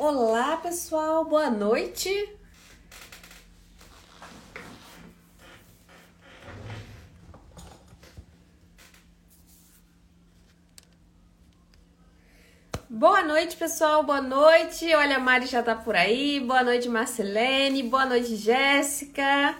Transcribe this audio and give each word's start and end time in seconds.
Olá, 0.00 0.56
pessoal, 0.58 1.24
boa 1.24 1.50
noite. 1.50 2.08
Boa 12.88 13.24
noite, 13.24 13.56
pessoal. 13.56 14.04
Boa 14.04 14.22
noite. 14.22 14.86
Olha, 14.94 15.16
a 15.16 15.18
Mari 15.18 15.46
já 15.46 15.64
tá 15.64 15.74
por 15.74 15.96
aí. 15.96 16.38
Boa 16.38 16.62
noite, 16.62 16.88
Marcelene. 16.88 17.82
Boa 17.82 18.06
noite, 18.06 18.36
Jéssica. 18.36 19.56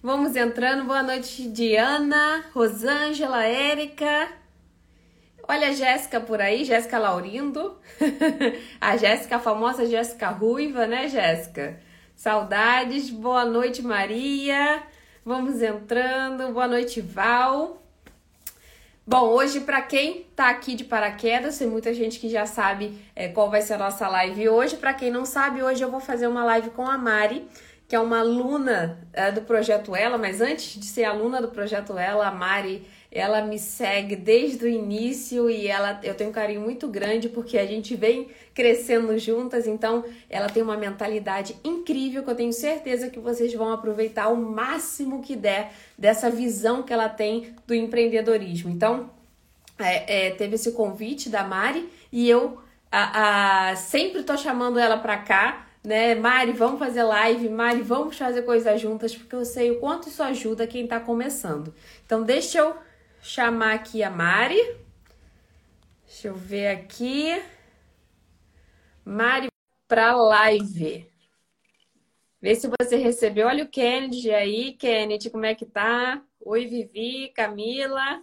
Vamos 0.00 0.36
entrando. 0.36 0.84
Boa 0.84 1.02
noite, 1.02 1.48
Diana, 1.48 2.44
Rosângela, 2.54 3.44
Érica. 3.44 4.39
Olha 5.52 5.70
a 5.70 5.72
Jéssica 5.72 6.20
por 6.20 6.40
aí, 6.40 6.64
Jéssica 6.64 6.96
Laurindo. 6.96 7.76
a 8.80 8.96
Jéssica, 8.96 9.34
a 9.34 9.40
famosa 9.40 9.84
Jéssica 9.84 10.28
Ruiva, 10.28 10.86
né, 10.86 11.08
Jéssica? 11.08 11.80
Saudades. 12.14 13.10
Boa 13.10 13.44
noite, 13.44 13.82
Maria. 13.82 14.80
Vamos 15.24 15.60
entrando. 15.60 16.52
Boa 16.52 16.68
noite, 16.68 17.00
Val. 17.00 17.82
Bom, 19.04 19.22
hoje, 19.30 19.58
para 19.62 19.82
quem 19.82 20.22
tá 20.36 20.50
aqui 20.50 20.76
de 20.76 20.84
paraquedas, 20.84 21.58
tem 21.58 21.66
muita 21.66 21.92
gente 21.92 22.20
que 22.20 22.28
já 22.28 22.46
sabe 22.46 22.96
é, 23.16 23.26
qual 23.26 23.50
vai 23.50 23.60
ser 23.60 23.74
a 23.74 23.78
nossa 23.78 24.06
live 24.06 24.48
hoje. 24.48 24.76
Para 24.76 24.94
quem 24.94 25.10
não 25.10 25.24
sabe, 25.24 25.64
hoje 25.64 25.82
eu 25.82 25.90
vou 25.90 25.98
fazer 25.98 26.28
uma 26.28 26.44
live 26.44 26.70
com 26.70 26.86
a 26.86 26.96
Mari, 26.96 27.44
que 27.88 27.96
é 27.96 27.98
uma 27.98 28.20
aluna 28.20 29.00
é, 29.12 29.32
do 29.32 29.40
Projeto 29.40 29.96
Ela, 29.96 30.16
mas 30.16 30.40
antes 30.40 30.78
de 30.78 30.86
ser 30.86 31.02
aluna 31.02 31.42
do 31.42 31.48
Projeto 31.48 31.98
Ela, 31.98 32.28
a 32.28 32.30
Mari 32.30 32.86
ela 33.10 33.42
me 33.42 33.58
segue 33.58 34.14
desde 34.14 34.64
o 34.64 34.68
início 34.68 35.50
e 35.50 35.66
ela 35.66 35.98
eu 36.02 36.14
tenho 36.14 36.30
um 36.30 36.32
carinho 36.32 36.60
muito 36.60 36.86
grande 36.86 37.28
porque 37.28 37.58
a 37.58 37.66
gente 37.66 37.96
vem 37.96 38.28
crescendo 38.54 39.18
juntas, 39.18 39.66
então 39.66 40.04
ela 40.28 40.48
tem 40.48 40.62
uma 40.62 40.76
mentalidade 40.76 41.56
incrível 41.64 42.22
que 42.22 42.30
eu 42.30 42.34
tenho 42.34 42.52
certeza 42.52 43.10
que 43.10 43.18
vocês 43.18 43.52
vão 43.52 43.72
aproveitar 43.72 44.28
o 44.28 44.36
máximo 44.36 45.22
que 45.22 45.34
der 45.34 45.72
dessa 45.98 46.30
visão 46.30 46.82
que 46.82 46.92
ela 46.92 47.08
tem 47.08 47.54
do 47.66 47.74
empreendedorismo. 47.74 48.70
Então, 48.70 49.10
é, 49.78 50.26
é, 50.26 50.30
teve 50.30 50.54
esse 50.54 50.72
convite 50.72 51.28
da 51.28 51.42
Mari 51.42 51.88
e 52.12 52.28
eu 52.28 52.58
a, 52.92 53.70
a, 53.70 53.76
sempre 53.76 54.22
tô 54.22 54.36
chamando 54.36 54.78
ela 54.78 54.98
para 54.98 55.16
cá 55.18 55.66
né? 55.82 56.14
Mari, 56.14 56.52
vamos 56.52 56.78
fazer 56.78 57.02
live, 57.02 57.48
Mari, 57.48 57.80
vamos 57.80 58.16
fazer 58.16 58.42
coisas 58.42 58.80
juntas, 58.80 59.16
porque 59.16 59.34
eu 59.34 59.44
sei 59.44 59.70
o 59.70 59.80
quanto 59.80 60.08
isso 60.08 60.22
ajuda 60.22 60.66
quem 60.66 60.84
está 60.84 61.00
começando. 61.00 61.72
Então, 62.04 62.22
deixa 62.22 62.58
eu 62.58 62.76
chamar 63.22 63.74
aqui 63.74 64.02
a 64.02 64.10
Mari. 64.10 64.60
Deixa 66.06 66.28
eu 66.28 66.34
ver 66.34 66.68
aqui. 66.68 67.42
Mari 69.04 69.48
para 69.86 70.14
live. 70.14 71.10
Vê 72.40 72.54
se 72.54 72.68
você 72.68 72.96
recebeu. 72.96 73.46
Olha 73.46 73.64
o 73.64 73.68
Kennedy 73.68 74.30
aí. 74.32 74.72
Kennedy, 74.74 75.30
como 75.30 75.44
é 75.44 75.54
que 75.54 75.66
tá? 75.66 76.22
Oi, 76.40 76.66
Vivi, 76.66 77.28
Camila. 77.34 78.22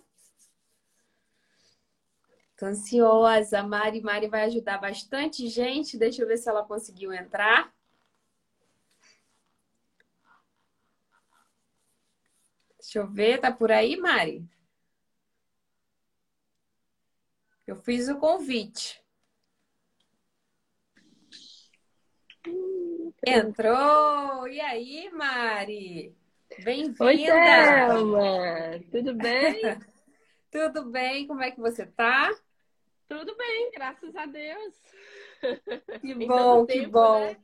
Tô 2.58 2.66
ansiosa. 2.66 3.62
Mari, 3.62 4.02
Mari 4.02 4.28
vai 4.28 4.46
ajudar 4.46 4.80
bastante 4.80 5.48
gente. 5.48 5.98
Deixa 5.98 6.24
eu 6.24 6.28
ver 6.28 6.38
se 6.38 6.50
ela 6.50 6.64
conseguiu 6.64 7.14
entrar. 7.14 7.72
Deixa 12.80 13.00
eu 13.00 13.08
ver, 13.08 13.40
tá 13.40 13.52
por 13.52 13.72
aí, 13.72 13.98
Mari? 13.98 14.48
Eu 17.68 17.76
fiz 17.76 18.08
o 18.08 18.18
convite. 18.18 19.04
Entrou! 23.26 24.48
E 24.48 24.62
aí, 24.62 25.10
Mari? 25.12 26.16
Bem-vinda! 26.64 27.04
Oi, 27.04 27.18
Thelma! 27.26 28.80
Tudo 28.90 29.14
bem? 29.16 29.62
Tudo 30.50 30.86
bem? 30.86 31.28
Como 31.28 31.44
é 31.44 31.52
que 31.52 31.60
você 31.60 31.86
tá? 31.86 32.34
Tudo 33.10 33.36
bem, 33.36 33.70
graças 33.72 34.16
a 34.16 34.26
Deus. 34.26 34.82
Que 36.00 36.16
bom, 36.26 36.66
tempo, 36.66 36.86
que 36.86 36.88
bom. 36.88 37.20
Né? 37.20 37.38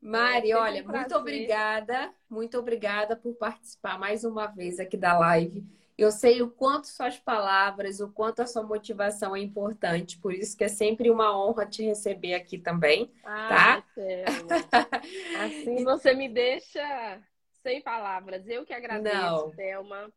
Mari, 0.00 0.52
é, 0.52 0.56
olha, 0.56 0.82
um 0.82 0.88
muito 0.88 1.14
obrigada, 1.14 2.14
muito 2.26 2.58
obrigada 2.58 3.16
por 3.16 3.34
participar 3.34 3.98
mais 3.98 4.24
uma 4.24 4.46
vez 4.46 4.80
aqui 4.80 4.96
da 4.96 5.18
live. 5.18 5.62
Eu 5.98 6.10
sei 6.10 6.42
o 6.42 6.50
quanto 6.50 6.88
suas 6.88 7.18
palavras, 7.18 8.00
o 8.00 8.12
quanto 8.12 8.40
a 8.40 8.46
sua 8.46 8.62
motivação 8.62 9.34
é 9.34 9.40
importante, 9.40 10.18
por 10.18 10.34
isso 10.34 10.56
que 10.56 10.64
é 10.64 10.68
sempre 10.68 11.10
uma 11.10 11.34
honra 11.34 11.64
te 11.64 11.82
receber 11.82 12.34
aqui 12.34 12.58
também, 12.58 13.10
ah, 13.24 13.48
tá? 13.48 13.84
Assim 15.46 15.82
você 15.84 16.12
me 16.12 16.28
deixa 16.28 17.18
sem 17.62 17.80
palavras. 17.80 18.46
Eu 18.46 18.66
que 18.66 18.74
agradeço, 18.74 19.16
Não. 19.16 19.50
Thelma. 19.52 20.12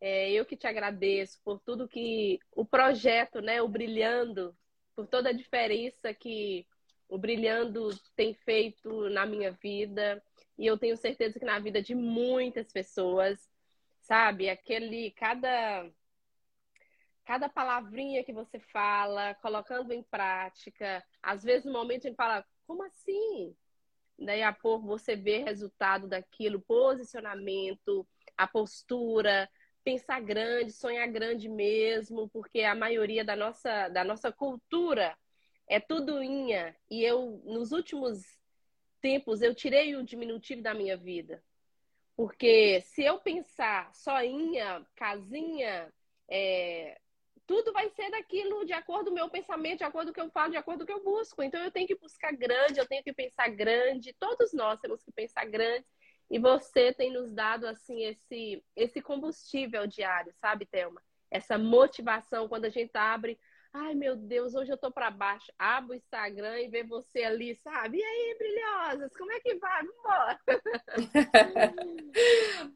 É, 0.00 0.32
eu 0.32 0.44
que 0.44 0.56
te 0.56 0.66
agradeço 0.66 1.40
por 1.44 1.60
tudo 1.60 1.88
que 1.88 2.40
o 2.50 2.64
projeto, 2.64 3.40
né, 3.40 3.62
o 3.62 3.68
Brilhando, 3.68 4.52
por 4.96 5.06
toda 5.06 5.28
a 5.28 5.32
diferença 5.32 6.12
que 6.12 6.66
o 7.08 7.16
Brilhando 7.16 7.90
tem 8.16 8.34
feito 8.34 9.08
na 9.10 9.24
minha 9.24 9.52
vida. 9.52 10.20
E 10.58 10.66
eu 10.66 10.76
tenho 10.76 10.96
certeza 10.96 11.38
que 11.38 11.44
na 11.44 11.60
vida 11.60 11.80
de 11.80 11.94
muitas 11.94 12.72
pessoas 12.72 13.48
sabe? 14.02 14.50
Aquele 14.50 15.10
cada 15.12 15.90
cada 17.24 17.48
palavrinha 17.48 18.24
que 18.24 18.32
você 18.32 18.58
fala, 18.58 19.34
colocando 19.36 19.92
em 19.92 20.02
prática. 20.02 21.02
Às 21.22 21.42
vezes 21.42 21.64
no 21.64 21.72
momento 21.72 22.06
a 22.06 22.08
gente 22.08 22.16
fala, 22.16 22.44
como 22.66 22.82
assim? 22.84 23.54
Daí 24.18 24.42
a 24.42 24.52
pouco 24.52 24.86
você 24.86 25.16
vê 25.16 25.38
resultado 25.38 26.08
daquilo, 26.08 26.60
posicionamento, 26.60 28.06
a 28.36 28.46
postura, 28.46 29.48
pensar 29.84 30.20
grande, 30.20 30.72
sonhar 30.72 31.08
grande 31.08 31.48
mesmo, 31.48 32.28
porque 32.28 32.62
a 32.62 32.74
maioria 32.74 33.24
da 33.24 33.36
nossa, 33.36 33.88
da 33.88 34.04
nossa 34.04 34.32
cultura 34.32 35.16
é 35.68 35.80
tudo 35.80 36.22
inha. 36.22 36.74
E 36.90 37.04
eu, 37.04 37.40
nos 37.44 37.72
últimos 37.72 38.20
tempos, 39.00 39.42
eu 39.42 39.54
tirei 39.54 39.96
o 39.96 40.04
diminutivo 40.04 40.60
da 40.60 40.74
minha 40.74 40.96
vida. 40.96 41.42
Porque 42.16 42.80
se 42.82 43.02
eu 43.02 43.18
pensar 43.18 43.92
soinha, 43.94 44.86
casinha, 44.94 45.92
é, 46.30 46.98
tudo 47.46 47.72
vai 47.72 47.88
ser 47.90 48.10
daquilo 48.10 48.64
de 48.64 48.72
acordo 48.72 49.06
com 49.06 49.10
o 49.12 49.14
meu 49.14 49.28
pensamento, 49.30 49.78
de 49.78 49.84
acordo 49.84 50.06
com 50.06 50.12
o 50.12 50.14
que 50.14 50.20
eu 50.20 50.30
falo, 50.30 50.52
de 50.52 50.56
acordo 50.56 50.78
com 50.78 50.84
o 50.84 50.86
que 50.86 50.92
eu 50.92 51.04
busco. 51.04 51.42
Então 51.42 51.62
eu 51.62 51.70
tenho 51.70 51.86
que 51.86 51.98
buscar 51.98 52.32
grande, 52.32 52.78
eu 52.78 52.86
tenho 52.86 53.02
que 53.02 53.12
pensar 53.12 53.48
grande, 53.48 54.14
todos 54.18 54.52
nós 54.52 54.80
temos 54.80 55.02
que 55.02 55.12
pensar 55.12 55.44
grande. 55.46 55.86
E 56.30 56.38
você 56.38 56.92
tem 56.92 57.12
nos 57.12 57.32
dado 57.32 57.66
assim 57.66 58.04
esse 58.04 58.64
esse 58.76 59.02
combustível 59.02 59.86
diário, 59.86 60.32
sabe, 60.40 60.66
Thelma? 60.66 61.02
Essa 61.30 61.58
motivação 61.58 62.48
quando 62.48 62.66
a 62.66 62.70
gente 62.70 62.96
abre 62.96 63.38
Ai, 63.74 63.94
meu 63.94 64.16
Deus, 64.16 64.54
hoje 64.54 64.70
eu 64.72 64.76
tô 64.78 64.90
para 64.90 65.10
baixo. 65.10 65.50
Abro 65.58 65.92
o 65.92 65.94
Instagram 65.94 66.60
e 66.60 66.68
vê 66.68 66.82
você 66.84 67.24
ali, 67.24 67.54
sabe? 67.56 67.98
E 67.98 68.02
aí, 68.02 68.36
brilhosas, 68.38 69.16
como 69.16 69.32
é 69.32 69.40
que 69.40 69.54
vai? 69.56 69.82
Vambora! 69.84 70.40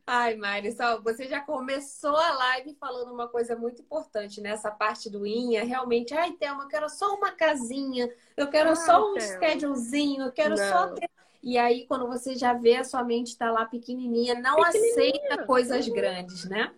Ai, 0.06 0.36
Mari, 0.36 0.72
só 0.72 1.00
você 1.02 1.28
já 1.28 1.40
começou 1.40 2.16
a 2.16 2.32
live 2.32 2.74
falando 2.80 3.12
uma 3.12 3.28
coisa 3.28 3.56
muito 3.56 3.82
importante 3.82 4.40
nessa 4.40 4.70
parte 4.70 5.10
do 5.10 5.26
INHA. 5.26 5.64
Realmente, 5.64 6.14
ai, 6.14 6.32
Thelma, 6.32 6.64
eu 6.64 6.68
quero 6.68 6.88
só 6.88 7.14
uma 7.14 7.32
casinha, 7.32 8.08
eu 8.36 8.48
quero 8.48 8.70
ai, 8.70 8.76
só 8.76 9.14
um 9.14 9.18
schedulezinho, 9.20 10.24
eu 10.24 10.32
quero 10.32 10.56
não. 10.56 10.68
só 10.68 10.86
ter. 10.88 11.10
E 11.42 11.58
aí, 11.58 11.86
quando 11.86 12.06
você 12.08 12.34
já 12.34 12.52
vê 12.54 12.76
a 12.76 12.84
sua 12.84 13.04
mente 13.04 13.36
tá 13.36 13.50
lá 13.50 13.66
pequenininha, 13.66 14.34
não 14.34 14.62
pequenininha. 14.62 14.94
aceita 14.94 15.38
coisas 15.44 15.88
grandes, 15.88 16.44
né? 16.48 16.74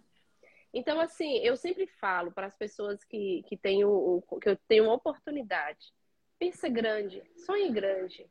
Então, 0.72 1.00
assim, 1.00 1.38
eu 1.38 1.56
sempre 1.56 1.86
falo 1.86 2.30
para 2.30 2.46
as 2.46 2.56
pessoas 2.56 3.03
que, 3.04 3.42
que, 3.48 3.56
têm 3.56 3.84
o, 3.84 4.22
que 4.41 4.48
eu 4.48 4.56
tenho 4.68 4.84
uma 4.84 4.94
oportunidade. 4.94 5.92
Pensa 6.38 6.68
grande, 6.68 7.22
sonhe 7.34 7.70
grande. 7.70 8.30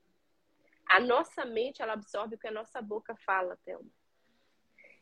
A 0.87 0.99
nossa 0.99 1.43
mente, 1.43 1.81
ela 1.81 1.93
absorve 1.93 2.35
o 2.35 2.37
que 2.37 2.47
a 2.47 2.51
nossa 2.51 2.81
boca 2.81 3.15
fala, 3.15 3.57
Thelma. 3.65 3.89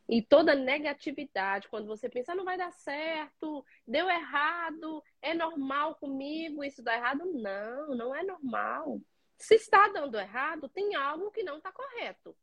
E 0.07 0.21
toda 0.21 0.55
negatividade, 0.55 1.67
quando 1.67 1.87
você 1.87 2.07
pensa, 2.07 2.31
ah, 2.31 2.35
não 2.35 2.45
vai 2.45 2.57
dar 2.57 2.71
certo, 2.71 3.65
deu 3.87 4.07
errado, 4.07 5.03
é 5.19 5.33
normal 5.33 5.95
comigo 5.95 6.63
isso 6.63 6.83
dá 6.83 6.95
errado. 6.95 7.25
Não, 7.33 7.95
não 7.95 8.15
é 8.15 8.23
normal. 8.23 9.01
Se 9.37 9.55
está 9.55 9.87
dando 9.89 10.17
errado, 10.17 10.69
tem 10.69 10.95
algo 10.95 11.31
que 11.31 11.43
não 11.43 11.57
está 11.57 11.71
correto. 11.71 12.35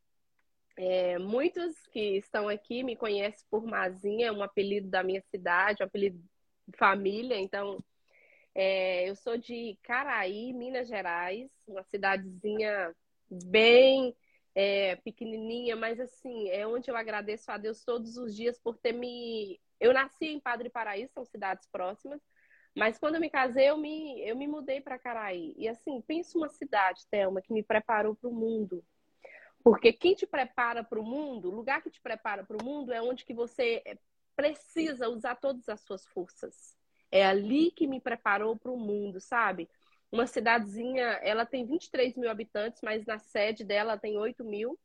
É, 0.75 1.19
muitos 1.19 1.85
que 1.87 2.17
estão 2.17 2.49
aqui 2.49 2.83
me 2.83 2.95
conhecem 2.95 3.45
por 3.47 3.63
Mazinha, 3.63 4.29
é 4.29 4.31
um 4.31 4.41
apelido 4.41 4.89
da 4.89 5.03
minha 5.03 5.21
cidade, 5.29 5.83
um 5.83 5.85
apelido 5.85 6.19
de 6.67 6.75
família. 6.75 7.39
Então, 7.39 7.77
é, 8.55 9.09
eu 9.09 9.15
sou 9.15 9.37
de 9.37 9.77
Caraí, 9.83 10.53
Minas 10.53 10.87
Gerais, 10.87 11.51
uma 11.67 11.83
cidadezinha 11.83 12.95
bem 13.29 14.15
é, 14.55 14.95
pequenininha, 14.97 15.75
mas 15.75 15.99
assim, 15.99 16.49
é 16.49 16.65
onde 16.65 16.89
eu 16.89 16.95
agradeço 16.95 17.51
a 17.51 17.57
Deus 17.57 17.83
todos 17.83 18.17
os 18.17 18.33
dias 18.33 18.57
por 18.57 18.77
ter 18.77 18.93
me 18.93 19.59
eu 19.79 19.93
nasci 19.93 20.25
em 20.27 20.39
Padre 20.39 20.69
Paraíso, 20.69 21.13
são 21.13 21.25
cidades 21.25 21.67
próximas, 21.67 22.21
mas 22.75 22.97
quando 22.97 23.15
eu 23.15 23.21
me 23.21 23.29
casei, 23.29 23.69
eu 23.69 23.77
me, 23.77 24.21
eu 24.21 24.35
me 24.35 24.47
mudei 24.47 24.81
para 24.81 24.99
Caraí. 24.99 25.53
E 25.57 25.67
assim, 25.67 26.01
pensa 26.01 26.37
uma 26.37 26.49
cidade, 26.49 27.05
Thelma, 27.09 27.41
que 27.41 27.53
me 27.53 27.63
preparou 27.63 28.15
para 28.15 28.29
o 28.29 28.33
mundo. 28.33 28.83
Porque 29.63 29.91
quem 29.91 30.13
te 30.13 30.27
prepara 30.27 30.83
para 30.83 30.99
o 30.99 31.03
mundo, 31.03 31.49
o 31.49 31.55
lugar 31.55 31.81
que 31.81 31.89
te 31.89 32.01
prepara 32.01 32.43
para 32.43 32.57
o 32.57 32.63
mundo 32.63 32.93
é 32.93 33.01
onde 33.01 33.25
que 33.25 33.33
você 33.33 33.81
precisa 34.35 35.09
usar 35.09 35.35
todas 35.35 35.67
as 35.69 35.81
suas 35.81 36.05
forças. 36.07 36.75
É 37.11 37.25
ali 37.25 37.71
que 37.71 37.87
me 37.87 38.01
preparou 38.01 38.57
para 38.57 38.71
o 38.71 38.77
mundo, 38.77 39.19
sabe? 39.19 39.69
Uma 40.11 40.27
cidadezinha, 40.27 41.03
ela 41.23 41.45
tem 41.45 41.65
23 41.65 42.15
mil 42.17 42.29
habitantes, 42.29 42.81
mas 42.81 43.05
na 43.05 43.19
sede 43.19 43.63
dela 43.63 43.97
tem 43.97 44.17
8 44.17 44.43
mil, 44.43 44.79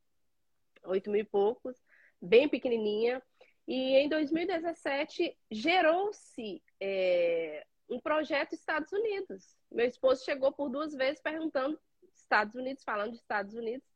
8 0.84 1.10
mil 1.10 1.20
e 1.20 1.24
poucos, 1.24 1.76
bem 2.20 2.48
pequenininha. 2.48 3.22
E 3.66 3.94
em 3.96 4.08
2017 4.08 5.36
gerou-se 5.50 6.62
é, 6.80 7.64
um 7.88 8.00
projeto 8.00 8.54
Estados 8.54 8.92
Unidos. 8.92 9.56
Meu 9.70 9.86
esposo 9.86 10.24
chegou 10.24 10.52
por 10.52 10.68
duas 10.68 10.94
vezes 10.94 11.20
perguntando 11.20 11.78
Estados 12.14 12.54
Unidos, 12.54 12.82
falando 12.84 13.12
de 13.12 13.18
Estados 13.18 13.54
Unidos. 13.54 13.86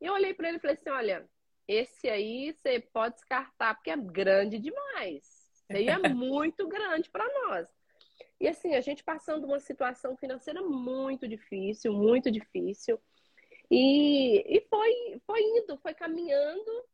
E 0.00 0.06
eu 0.06 0.12
olhei 0.12 0.34
para 0.34 0.48
ele 0.48 0.58
e 0.58 0.60
falei 0.60 0.76
assim: 0.76 0.90
olha, 0.90 1.28
esse 1.66 2.08
aí 2.08 2.52
você 2.52 2.80
pode 2.80 3.14
descartar 3.14 3.74
porque 3.74 3.90
é 3.90 3.96
grande 3.96 4.58
demais. 4.58 5.33
Aí 5.70 5.88
é 5.88 6.08
muito 6.08 6.68
grande 6.68 7.10
para 7.10 7.24
nós. 7.42 7.68
E 8.40 8.48
assim, 8.48 8.74
a 8.74 8.80
gente 8.80 9.02
passando 9.02 9.44
uma 9.44 9.60
situação 9.60 10.16
financeira 10.16 10.62
muito 10.62 11.26
difícil, 11.26 11.92
muito 11.92 12.30
difícil. 12.30 13.00
E, 13.70 14.56
e 14.56 14.60
foi, 14.68 15.20
foi 15.26 15.40
indo, 15.40 15.78
foi 15.78 15.94
caminhando 15.94 16.84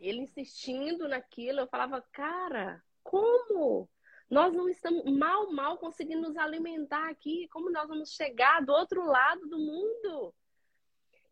ele 0.00 0.20
insistindo 0.20 1.08
naquilo, 1.08 1.60
eu 1.60 1.68
falava, 1.68 2.00
cara, 2.12 2.82
como? 3.02 3.88
Nós 4.30 4.52
não 4.52 4.68
estamos 4.68 5.04
mal, 5.04 5.50
mal 5.52 5.78
conseguindo 5.78 6.20
nos 6.20 6.36
alimentar 6.36 7.08
aqui, 7.08 7.48
como 7.48 7.70
nós 7.70 7.88
vamos 7.88 8.10
chegar 8.10 8.64
do 8.64 8.72
outro 8.72 9.04
lado 9.04 9.46
do 9.48 9.58
mundo? 9.58 10.34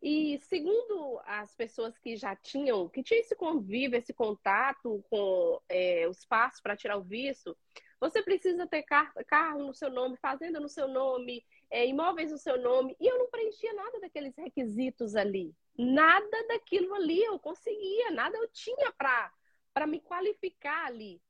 E 0.01 0.37
segundo 0.39 1.19
as 1.25 1.55
pessoas 1.55 1.97
que 1.97 2.15
já 2.15 2.35
tinham, 2.35 2.87
que 2.87 3.03
tinham 3.03 3.19
esse 3.19 3.35
convívio, 3.35 3.97
esse 3.97 4.13
contato 4.13 5.03
com 5.09 5.59
é, 5.67 6.07
os 6.07 6.23
passos 6.25 6.61
para 6.61 6.77
tirar 6.77 6.97
o 6.97 7.03
visto, 7.03 7.57
você 7.99 8.21
precisa 8.21 8.67
ter 8.67 8.83
carro 8.83 9.63
no 9.63 9.73
seu 9.73 9.89
nome, 9.89 10.17
fazenda 10.17 10.59
no 10.59 10.69
seu 10.69 10.87
nome, 10.87 11.43
é, 11.69 11.87
imóveis 11.87 12.31
no 12.31 12.37
seu 12.37 12.61
nome. 12.61 12.95
E 12.99 13.07
eu 13.07 13.17
não 13.17 13.29
preenchia 13.29 13.73
nada 13.73 13.99
daqueles 13.99 14.35
requisitos 14.37 15.15
ali 15.15 15.55
nada 15.77 16.47
daquilo 16.47 16.93
ali 16.95 17.23
eu 17.23 17.37
conseguia, 17.39 18.11
nada 18.11 18.37
eu 18.37 18.47
tinha 18.49 18.91
para 18.91 19.87
me 19.87 19.99
qualificar 19.99 20.87
ali. 20.87 21.21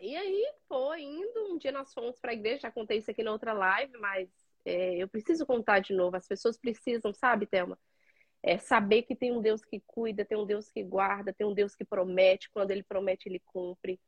E 0.00 0.14
aí 0.14 0.52
foi 0.68 1.02
indo, 1.02 1.52
um 1.52 1.58
dia 1.58 1.72
nós 1.72 1.92
fomos 1.92 2.20
para 2.20 2.30
a 2.30 2.34
igreja, 2.34 2.62
já 2.62 2.70
contei 2.70 2.98
isso 2.98 3.10
aqui 3.10 3.22
na 3.22 3.32
outra 3.32 3.52
live, 3.52 3.96
mas 3.98 4.28
é, 4.64 4.96
eu 4.96 5.08
preciso 5.08 5.46
contar 5.46 5.80
de 5.80 5.92
novo. 5.94 6.16
As 6.16 6.26
pessoas 6.26 6.58
precisam, 6.58 7.12
sabe, 7.12 7.46
Thelma? 7.46 7.78
É, 8.42 8.58
saber 8.58 9.02
que 9.02 9.16
tem 9.16 9.32
um 9.32 9.40
Deus 9.40 9.64
que 9.64 9.82
cuida, 9.86 10.24
tem 10.24 10.38
um 10.38 10.46
Deus 10.46 10.70
que 10.70 10.82
guarda, 10.82 11.32
tem 11.32 11.46
um 11.46 11.54
Deus 11.54 11.74
que 11.74 11.84
promete, 11.84 12.50
quando 12.50 12.70
ele 12.70 12.82
promete, 12.82 13.28
ele 13.28 13.40
cumpre. 13.46 14.00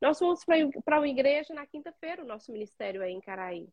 Nós 0.00 0.18
fomos 0.18 0.44
para 0.84 0.98
uma 0.98 1.08
igreja 1.08 1.54
na 1.54 1.66
quinta-feira, 1.66 2.22
o 2.22 2.26
nosso 2.26 2.50
ministério 2.50 3.02
é 3.02 3.10
em 3.10 3.20
Caraí. 3.20 3.68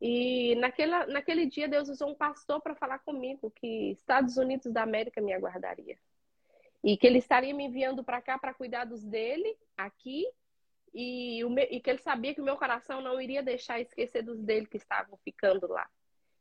E 0.00 0.54
naquela, 0.56 1.06
naquele 1.06 1.46
dia 1.46 1.68
Deus 1.68 1.88
usou 1.88 2.10
um 2.10 2.14
pastor 2.14 2.60
para 2.60 2.74
falar 2.74 3.00
comigo 3.00 3.50
que 3.50 3.90
Estados 3.90 4.36
Unidos 4.36 4.72
da 4.72 4.82
América 4.82 5.20
me 5.20 5.32
aguardaria. 5.32 5.98
E 6.84 6.96
que 6.96 7.06
ele 7.06 7.18
estaria 7.18 7.52
me 7.52 7.64
enviando 7.64 8.04
para 8.04 8.22
cá 8.22 8.38
para 8.38 8.54
cuidar 8.54 8.84
dos 8.84 9.04
dele, 9.04 9.56
aqui, 9.76 10.24
e, 10.92 11.44
meu, 11.44 11.66
e, 11.70 11.80
que 11.80 11.90
ele 11.90 11.98
sabia 11.98 12.34
que 12.34 12.40
o 12.40 12.44
meu 12.44 12.56
coração 12.56 13.00
não 13.00 13.20
iria 13.20 13.42
deixar 13.42 13.80
esquecer 13.80 14.22
dos 14.22 14.40
dele 14.40 14.66
que 14.66 14.76
estavam 14.76 15.16
ficando 15.18 15.66
lá. 15.68 15.88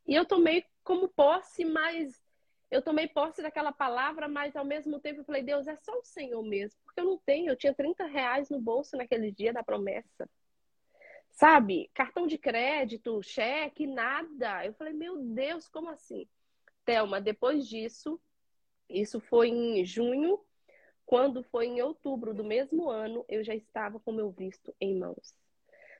E 0.05 0.15
eu 0.15 0.25
tomei 0.25 0.65
como 0.83 1.09
posse, 1.09 1.65
mas 1.65 2.21
eu 2.69 2.81
tomei 2.81 3.07
posse 3.07 3.41
daquela 3.41 3.71
palavra, 3.71 4.27
mas 4.27 4.55
ao 4.55 4.65
mesmo 4.65 4.99
tempo 4.99 5.21
eu 5.21 5.25
falei, 5.25 5.44
Deus, 5.44 5.67
é 5.67 5.75
só 5.77 5.91
o 5.97 6.03
Senhor 6.03 6.41
mesmo, 6.44 6.79
porque 6.83 6.99
eu 6.99 7.05
não 7.05 7.17
tenho, 7.17 7.49
eu 7.49 7.55
tinha 7.55 7.73
30 7.73 8.05
reais 8.05 8.49
no 8.49 8.59
bolso 8.59 8.97
naquele 8.97 9.31
dia 9.31 9.53
da 9.53 9.63
promessa. 9.63 10.29
Sabe? 11.31 11.89
Cartão 11.94 12.25
de 12.25 12.37
crédito, 12.37 13.21
cheque, 13.21 13.85
nada. 13.85 14.66
Eu 14.66 14.73
falei, 14.73 14.94
meu 14.94 15.18
Deus, 15.18 15.68
como 15.68 15.89
assim? 15.89 16.27
Thelma, 16.83 17.21
depois 17.21 17.68
disso, 17.68 18.19
isso 18.89 19.19
foi 19.19 19.49
em 19.49 19.85
junho, 19.85 20.39
quando 21.07 21.42
foi 21.42 21.68
em 21.68 21.81
outubro 21.81 22.33
do 22.33 22.44
mesmo 22.44 22.90
ano, 22.90 23.23
eu 23.30 23.42
já 23.42 23.56
estava 23.56 23.97
com 23.97 24.11
meu 24.11 24.30
visto 24.30 24.76
em 24.80 24.99
mãos. 24.99 25.33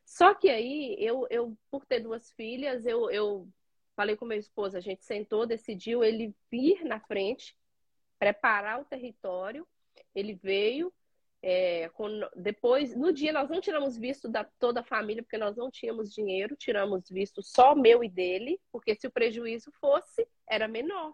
Só 0.06 0.34
que 0.36 0.50
aí, 0.50 0.98
eu, 1.00 1.26
eu 1.30 1.58
por 1.72 1.86
ter 1.86 2.02
duas 2.02 2.30
filhas, 2.34 2.86
eu, 2.86 3.10
eu 3.10 3.48
falei 3.96 4.18
com 4.18 4.26
meu 4.26 4.38
esposo, 4.38 4.76
a 4.76 4.82
gente 4.82 5.06
sentou, 5.06 5.48
decidiu 5.48 6.04
ele 6.04 6.36
vir 6.52 6.84
na 6.84 7.00
frente, 7.00 7.56
preparar 8.20 8.82
o 8.82 8.86
território. 8.86 9.66
Ele 10.14 10.34
veio, 10.34 10.94
é, 11.42 11.88
com, 11.94 12.10
depois, 12.36 12.94
no 12.94 13.14
dia, 13.14 13.32
nós 13.32 13.50
não 13.50 13.62
tiramos 13.62 13.98
visto 13.98 14.28
da 14.28 14.44
toda 14.44 14.82
a 14.82 14.84
família, 14.84 15.24
porque 15.24 15.38
nós 15.38 15.56
não 15.56 15.72
tínhamos 15.72 16.14
dinheiro, 16.14 16.54
tiramos 16.58 17.10
visto 17.10 17.42
só 17.42 17.74
meu 17.74 18.04
e 18.04 18.10
dele, 18.10 18.60
porque 18.74 18.94
se 18.94 19.08
o 19.08 19.12
prejuízo 19.12 19.72
fosse, 19.80 20.28
era 20.46 20.68
menor. 20.68 21.14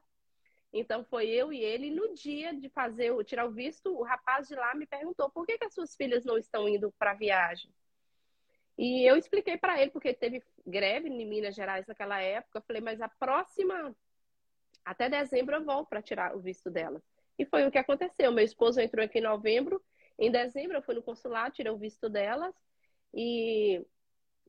Então 0.73 1.05
foi 1.05 1.29
eu 1.29 1.53
e 1.53 1.59
ele. 1.59 1.91
No 1.91 2.13
dia 2.15 2.51
de 2.53 2.67
fazer 2.69 3.13
tirar 3.25 3.45
o 3.45 3.51
visto, 3.51 3.95
o 3.95 4.03
rapaz 4.03 4.47
de 4.47 4.55
lá 4.55 4.73
me 4.73 4.87
perguntou 4.87 5.29
por 5.29 5.45
que, 5.45 5.57
que 5.57 5.65
as 5.65 5.73
suas 5.73 5.95
filhas 5.95 6.25
não 6.25 6.37
estão 6.37 6.67
indo 6.67 6.91
para 6.97 7.11
a 7.11 7.15
viagem. 7.15 7.71
E 8.75 9.07
eu 9.07 9.15
expliquei 9.15 9.55
para 9.55 9.79
ele, 9.79 9.91
porque 9.91 10.15
teve 10.15 10.43
greve 10.65 11.07
em 11.07 11.25
Minas 11.27 11.53
Gerais 11.53 11.85
naquela 11.85 12.19
época. 12.19 12.57
Eu 12.57 12.63
falei, 12.63 12.81
mas 12.81 12.99
a 13.01 13.07
próxima, 13.07 13.95
até 14.83 15.07
dezembro, 15.07 15.55
eu 15.55 15.63
volto 15.63 15.89
para 15.89 16.01
tirar 16.01 16.35
o 16.35 16.39
visto 16.39 16.71
delas. 16.71 17.03
E 17.37 17.45
foi 17.45 17.67
o 17.67 17.71
que 17.71 17.77
aconteceu. 17.77 18.31
Meu 18.31 18.43
esposo 18.43 18.81
entrou 18.81 19.05
aqui 19.05 19.19
em 19.19 19.21
novembro, 19.21 19.79
em 20.17 20.31
dezembro, 20.31 20.77
eu 20.77 20.81
fui 20.81 20.95
no 20.95 21.03
consulado, 21.03 21.53
tirei 21.53 21.71
o 21.71 21.77
visto 21.77 22.09
delas. 22.09 22.55
E 23.13 23.85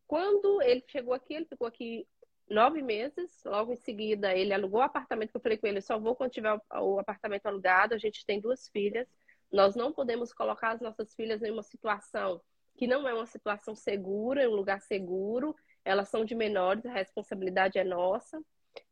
quando 0.06 0.62
ele 0.62 0.82
chegou 0.88 1.12
aqui, 1.12 1.34
ele 1.34 1.46
ficou 1.46 1.66
aqui 1.66 2.06
nove 2.48 2.82
meses. 2.82 3.42
Logo 3.44 3.72
em 3.72 3.76
seguida, 3.76 4.34
ele 4.34 4.52
alugou 4.52 4.80
o 4.80 4.84
apartamento. 4.84 5.30
Que 5.30 5.36
eu 5.36 5.42
falei 5.42 5.58
com 5.58 5.66
ele: 5.66 5.80
só 5.80 5.98
vou 5.98 6.14
quando 6.16 6.32
tiver 6.32 6.58
o 6.80 6.98
apartamento 6.98 7.46
alugado. 7.46 7.94
A 7.94 7.98
gente 7.98 8.24
tem 8.26 8.40
duas 8.40 8.68
filhas. 8.68 9.08
Nós 9.52 9.74
não 9.76 9.92
podemos 9.92 10.32
colocar 10.32 10.72
as 10.72 10.80
nossas 10.80 11.14
filhas 11.14 11.42
em 11.42 11.50
uma 11.50 11.62
situação 11.62 12.40
que 12.76 12.86
não 12.86 13.06
é 13.08 13.14
uma 13.14 13.26
situação 13.26 13.74
segura, 13.74 14.42
em 14.44 14.48
um 14.48 14.54
lugar 14.54 14.80
seguro. 14.80 15.54
Elas 15.84 16.08
são 16.08 16.24
de 16.24 16.34
menores, 16.34 16.84
a 16.86 16.92
responsabilidade 16.92 17.78
é 17.78 17.84
nossa. 17.84 18.42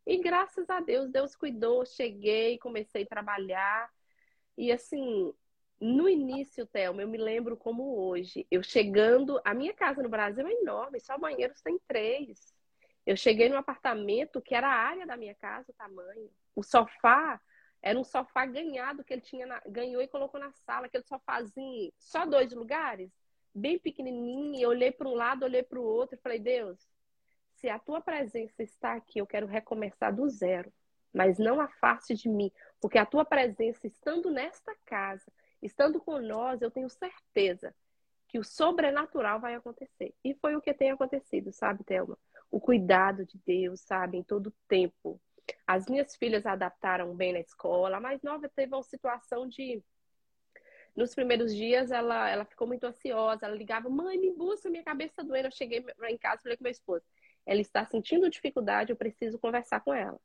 E 0.05 0.17
graças 0.19 0.69
a 0.69 0.79
Deus, 0.79 1.11
Deus 1.11 1.35
cuidou, 1.35 1.85
cheguei, 1.85 2.57
comecei 2.57 3.03
a 3.03 3.07
trabalhar. 3.07 3.89
E 4.57 4.71
assim, 4.71 5.33
no 5.79 6.07
início, 6.07 6.65
Thelma, 6.67 7.01
eu 7.01 7.07
me 7.07 7.17
lembro 7.17 7.57
como 7.57 7.97
hoje, 7.97 8.47
eu 8.49 8.63
chegando, 8.63 9.41
a 9.43 9.53
minha 9.53 9.73
casa 9.73 10.01
no 10.01 10.09
Brasil 10.09 10.47
é 10.47 10.51
enorme, 10.53 10.99
só 10.99 11.17
banheiros 11.17 11.61
tem 11.61 11.77
três. 11.87 12.53
Eu 13.05 13.17
cheguei 13.17 13.49
num 13.49 13.57
apartamento 13.57 14.41
que 14.41 14.55
era 14.55 14.67
a 14.67 14.87
área 14.87 15.05
da 15.05 15.17
minha 15.17 15.35
casa, 15.35 15.71
o 15.71 15.75
tamanho. 15.75 16.29
O 16.55 16.63
sofá 16.63 17.39
era 17.81 17.99
um 17.99 18.03
sofá 18.03 18.45
ganhado 18.45 19.03
que 19.03 19.13
ele 19.13 19.21
tinha 19.21 19.45
na, 19.45 19.61
ganhou 19.67 20.01
e 20.01 20.07
colocou 20.07 20.39
na 20.39 20.51
sala, 20.53 20.85
aquele 20.85 21.03
sofazinho, 21.03 21.91
só 21.99 22.25
dois 22.25 22.53
lugares, 22.53 23.11
bem 23.53 23.77
pequenininho. 23.77 24.61
Eu 24.61 24.69
olhei 24.69 24.91
para 24.91 25.07
um 25.07 25.13
lado, 25.13 25.43
olhei 25.43 25.63
para 25.63 25.79
o 25.79 25.83
outro 25.83 26.15
e 26.15 26.21
falei: 26.21 26.39
Deus, 26.39 26.79
se 27.55 27.69
a 27.69 27.77
tua 27.77 27.99
presença 27.99 28.63
está 28.63 28.93
aqui, 28.93 29.19
eu 29.19 29.27
quero 29.27 29.45
recomeçar 29.45 30.15
do 30.15 30.29
zero, 30.29 30.71
mas 31.13 31.37
não 31.37 31.59
afaste 31.59 32.15
de 32.15 32.29
mim, 32.29 32.51
porque 32.79 32.97
a 32.97 33.05
tua 33.05 33.25
presença 33.25 33.85
estando 33.85 34.31
nesta 34.31 34.73
casa, 34.85 35.29
estando 35.61 35.99
com 35.99 36.19
nós, 36.19 36.61
eu 36.61 36.71
tenho 36.71 36.89
certeza 36.89 37.75
que 38.27 38.39
o 38.39 38.43
sobrenatural 38.43 39.39
vai 39.39 39.55
acontecer. 39.55 40.15
E 40.23 40.33
foi 40.33 40.55
o 40.55 40.61
que 40.61 40.73
tem 40.73 40.89
acontecido, 40.89 41.51
sabe, 41.51 41.83
Thelma? 41.83 42.17
O 42.53 42.61
cuidado 42.61 43.25
de 43.25 43.41
Deus, 43.47 43.81
sabe, 43.81 44.15
em 44.15 44.21
todo 44.21 44.53
tempo. 44.67 45.19
As 45.65 45.87
minhas 45.87 46.15
filhas 46.15 46.45
adaptaram 46.45 47.15
bem 47.15 47.33
na 47.33 47.39
escola. 47.39 47.97
A 47.97 47.99
mais 47.99 48.21
nova 48.21 48.47
teve 48.47 48.75
uma 48.75 48.83
situação 48.83 49.47
de. 49.47 49.83
Nos 50.95 51.15
primeiros 51.15 51.55
dias, 51.55 51.89
ela, 51.89 52.29
ela 52.29 52.45
ficou 52.45 52.67
muito 52.67 52.83
ansiosa. 52.83 53.47
Ela 53.47 53.55
ligava, 53.55 53.89
mãe, 53.89 54.19
me 54.19 54.31
busca, 54.31 54.69
minha 54.69 54.83
cabeça 54.83 55.23
doendo. 55.23 55.47
Eu 55.47 55.51
cheguei 55.51 55.83
em 56.03 56.17
casa 56.19 56.41
e 56.41 56.43
falei 56.43 56.57
com 56.57 56.63
meu 56.63 56.71
esposo: 56.71 57.03
ela 57.43 57.59
está 57.59 57.87
sentindo 57.87 58.29
dificuldade, 58.29 58.91
eu 58.91 58.95
preciso 58.95 59.39
conversar 59.39 59.79
com 59.79 59.91
ela. 59.91 60.19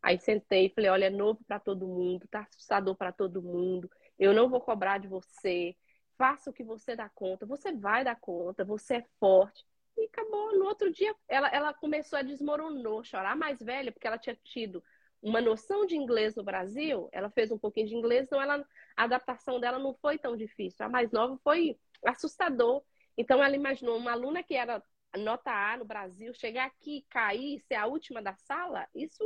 Aí 0.00 0.16
sentei 0.16 0.66
e 0.66 0.70
falei: 0.70 0.90
olha, 0.90 1.06
é 1.06 1.10
novo 1.10 1.42
para 1.44 1.58
todo 1.58 1.88
mundo, 1.88 2.28
tá 2.28 2.42
assustador 2.42 2.94
para 2.94 3.10
todo 3.10 3.42
mundo. 3.42 3.90
Eu 4.16 4.32
não 4.32 4.48
vou 4.48 4.60
cobrar 4.60 4.98
de 4.98 5.08
você. 5.08 5.74
Faça 6.16 6.50
o 6.50 6.52
que 6.52 6.62
você 6.62 6.94
dá 6.94 7.08
conta. 7.08 7.44
Você 7.46 7.72
vai 7.72 8.04
dar 8.04 8.14
conta, 8.14 8.64
você 8.64 8.98
é 8.98 9.04
forte. 9.18 9.66
E 9.96 10.04
acabou. 10.06 10.56
No 10.58 10.66
outro 10.66 10.90
dia, 10.92 11.14
ela, 11.28 11.48
ela 11.48 11.74
começou 11.74 12.18
a 12.18 12.22
desmoronar, 12.22 13.04
chorar 13.04 13.36
mais 13.36 13.58
velha, 13.60 13.92
porque 13.92 14.06
ela 14.06 14.18
tinha 14.18 14.36
tido 14.42 14.82
uma 15.22 15.40
noção 15.40 15.86
de 15.86 15.96
inglês 15.96 16.34
no 16.34 16.42
Brasil. 16.42 17.08
Ela 17.12 17.30
fez 17.30 17.50
um 17.50 17.58
pouquinho 17.58 17.86
de 17.88 17.94
inglês, 17.94 18.26
então 18.26 18.40
ela, 18.40 18.64
a 18.96 19.04
adaptação 19.04 19.60
dela 19.60 19.78
não 19.78 19.94
foi 19.94 20.18
tão 20.18 20.36
difícil. 20.36 20.84
A 20.84 20.88
mais 20.88 21.10
nova 21.12 21.38
foi 21.42 21.78
assustador. 22.04 22.82
Então 23.16 23.42
ela 23.42 23.54
imaginou 23.54 23.96
uma 23.96 24.12
aluna 24.12 24.42
que 24.42 24.54
era 24.54 24.82
nota 25.16 25.50
A 25.50 25.76
no 25.76 25.84
Brasil, 25.84 26.34
chegar 26.34 26.66
aqui, 26.66 27.06
cair, 27.08 27.60
ser 27.60 27.76
a 27.76 27.86
última 27.86 28.20
da 28.20 28.34
sala, 28.34 28.88
isso 28.92 29.22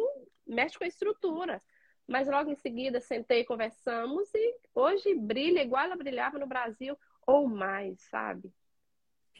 mexe 0.46 0.76
com 0.76 0.84
a 0.84 0.86
estrutura. 0.86 1.62
Mas 2.06 2.28
logo 2.28 2.50
em 2.50 2.54
seguida 2.56 3.00
sentei, 3.00 3.42
conversamos 3.44 4.28
e 4.34 4.54
hoje 4.74 5.14
brilha 5.14 5.62
igual 5.62 5.84
ela 5.84 5.96
brilhava 5.96 6.38
no 6.38 6.46
Brasil 6.46 6.96
ou 7.26 7.48
mais, 7.48 8.02
sabe? 8.10 8.52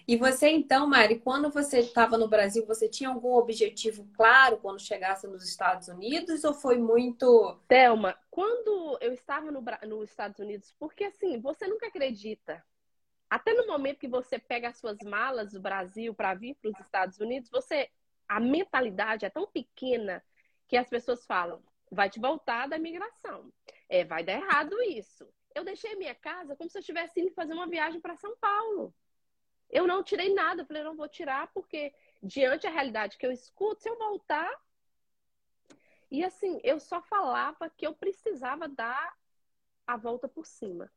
E 0.09 0.17
você, 0.17 0.49
então, 0.49 0.87
Mari, 0.87 1.19
quando 1.19 1.51
você 1.51 1.81
estava 1.81 2.17
no 2.17 2.27
Brasil, 2.27 2.65
você 2.65 2.89
tinha 2.89 3.11
algum 3.11 3.35
objetivo 3.35 4.09
claro 4.15 4.57
quando 4.57 4.81
chegasse 4.81 5.27
nos 5.27 5.47
Estados 5.47 5.87
Unidos 5.89 6.45
ou 6.45 6.55
foi 6.55 6.79
muito. 6.79 7.61
Thelma, 7.69 8.19
quando 8.31 8.97
eu 9.03 9.13
estava 9.13 9.51
no, 9.51 9.63
nos 9.87 10.09
Estados 10.09 10.39
Unidos, 10.39 10.75
porque 10.79 11.05
assim, 11.05 11.39
você 11.39 11.67
nunca 11.67 11.89
acredita. 11.89 12.65
Até 13.29 13.53
no 13.53 13.67
momento 13.67 13.99
que 13.99 14.09
você 14.09 14.39
pega 14.39 14.71
as 14.71 14.79
suas 14.79 14.97
malas 15.05 15.53
do 15.53 15.61
Brasil 15.61 16.15
para 16.15 16.33
vir 16.33 16.55
para 16.55 16.71
os 16.71 16.81
Estados 16.81 17.21
Unidos, 17.21 17.51
você 17.51 17.91
a 18.27 18.41
mentalidade 18.41 19.27
é 19.27 19.31
tão 19.31 19.47
pequena 19.47 20.25
que 20.67 20.79
as 20.79 20.89
pessoas 20.89 21.27
falam: 21.27 21.63
vai 21.93 22.09
te 22.09 22.19
voltar 22.19 22.67
da 22.67 22.79
migração. 22.79 23.53
É, 23.87 24.07
vai 24.07 24.25
dar 24.25 24.33
errado 24.33 24.75
isso. 24.85 25.29
Eu 25.55 25.65
deixei 25.65 25.97
minha 25.97 26.15
casa 26.15 26.57
como 26.57 26.71
se 26.71 26.79
eu 26.79 26.81
estivesse 26.81 27.21
indo 27.21 27.35
fazer 27.35 27.53
uma 27.53 27.69
viagem 27.69 28.01
para 28.01 28.17
São 28.17 28.35
Paulo. 28.39 28.95
Eu 29.71 29.87
não 29.87 30.03
tirei 30.03 30.33
nada, 30.33 30.65
falei, 30.65 30.83
não 30.83 30.97
vou 30.97 31.09
tirar, 31.09 31.49
porque 31.53 31.93
diante 32.23 32.63
da 32.63 32.71
realidade 32.71 33.19
que 33.19 33.27
eu 33.27 33.33
escuto, 33.33 33.83
se 33.83 33.89
eu 33.89 33.99
voltar. 33.99 34.51
E 36.11 36.25
assim, 36.25 36.61
eu 36.65 36.81
só 36.81 37.03
falava 37.03 37.69
que 37.71 37.87
eu 37.87 37.95
precisava 37.95 38.67
dar 38.69 39.15
a 39.87 39.97
volta 39.97 40.27
por 40.29 40.47
cima. 40.47 40.91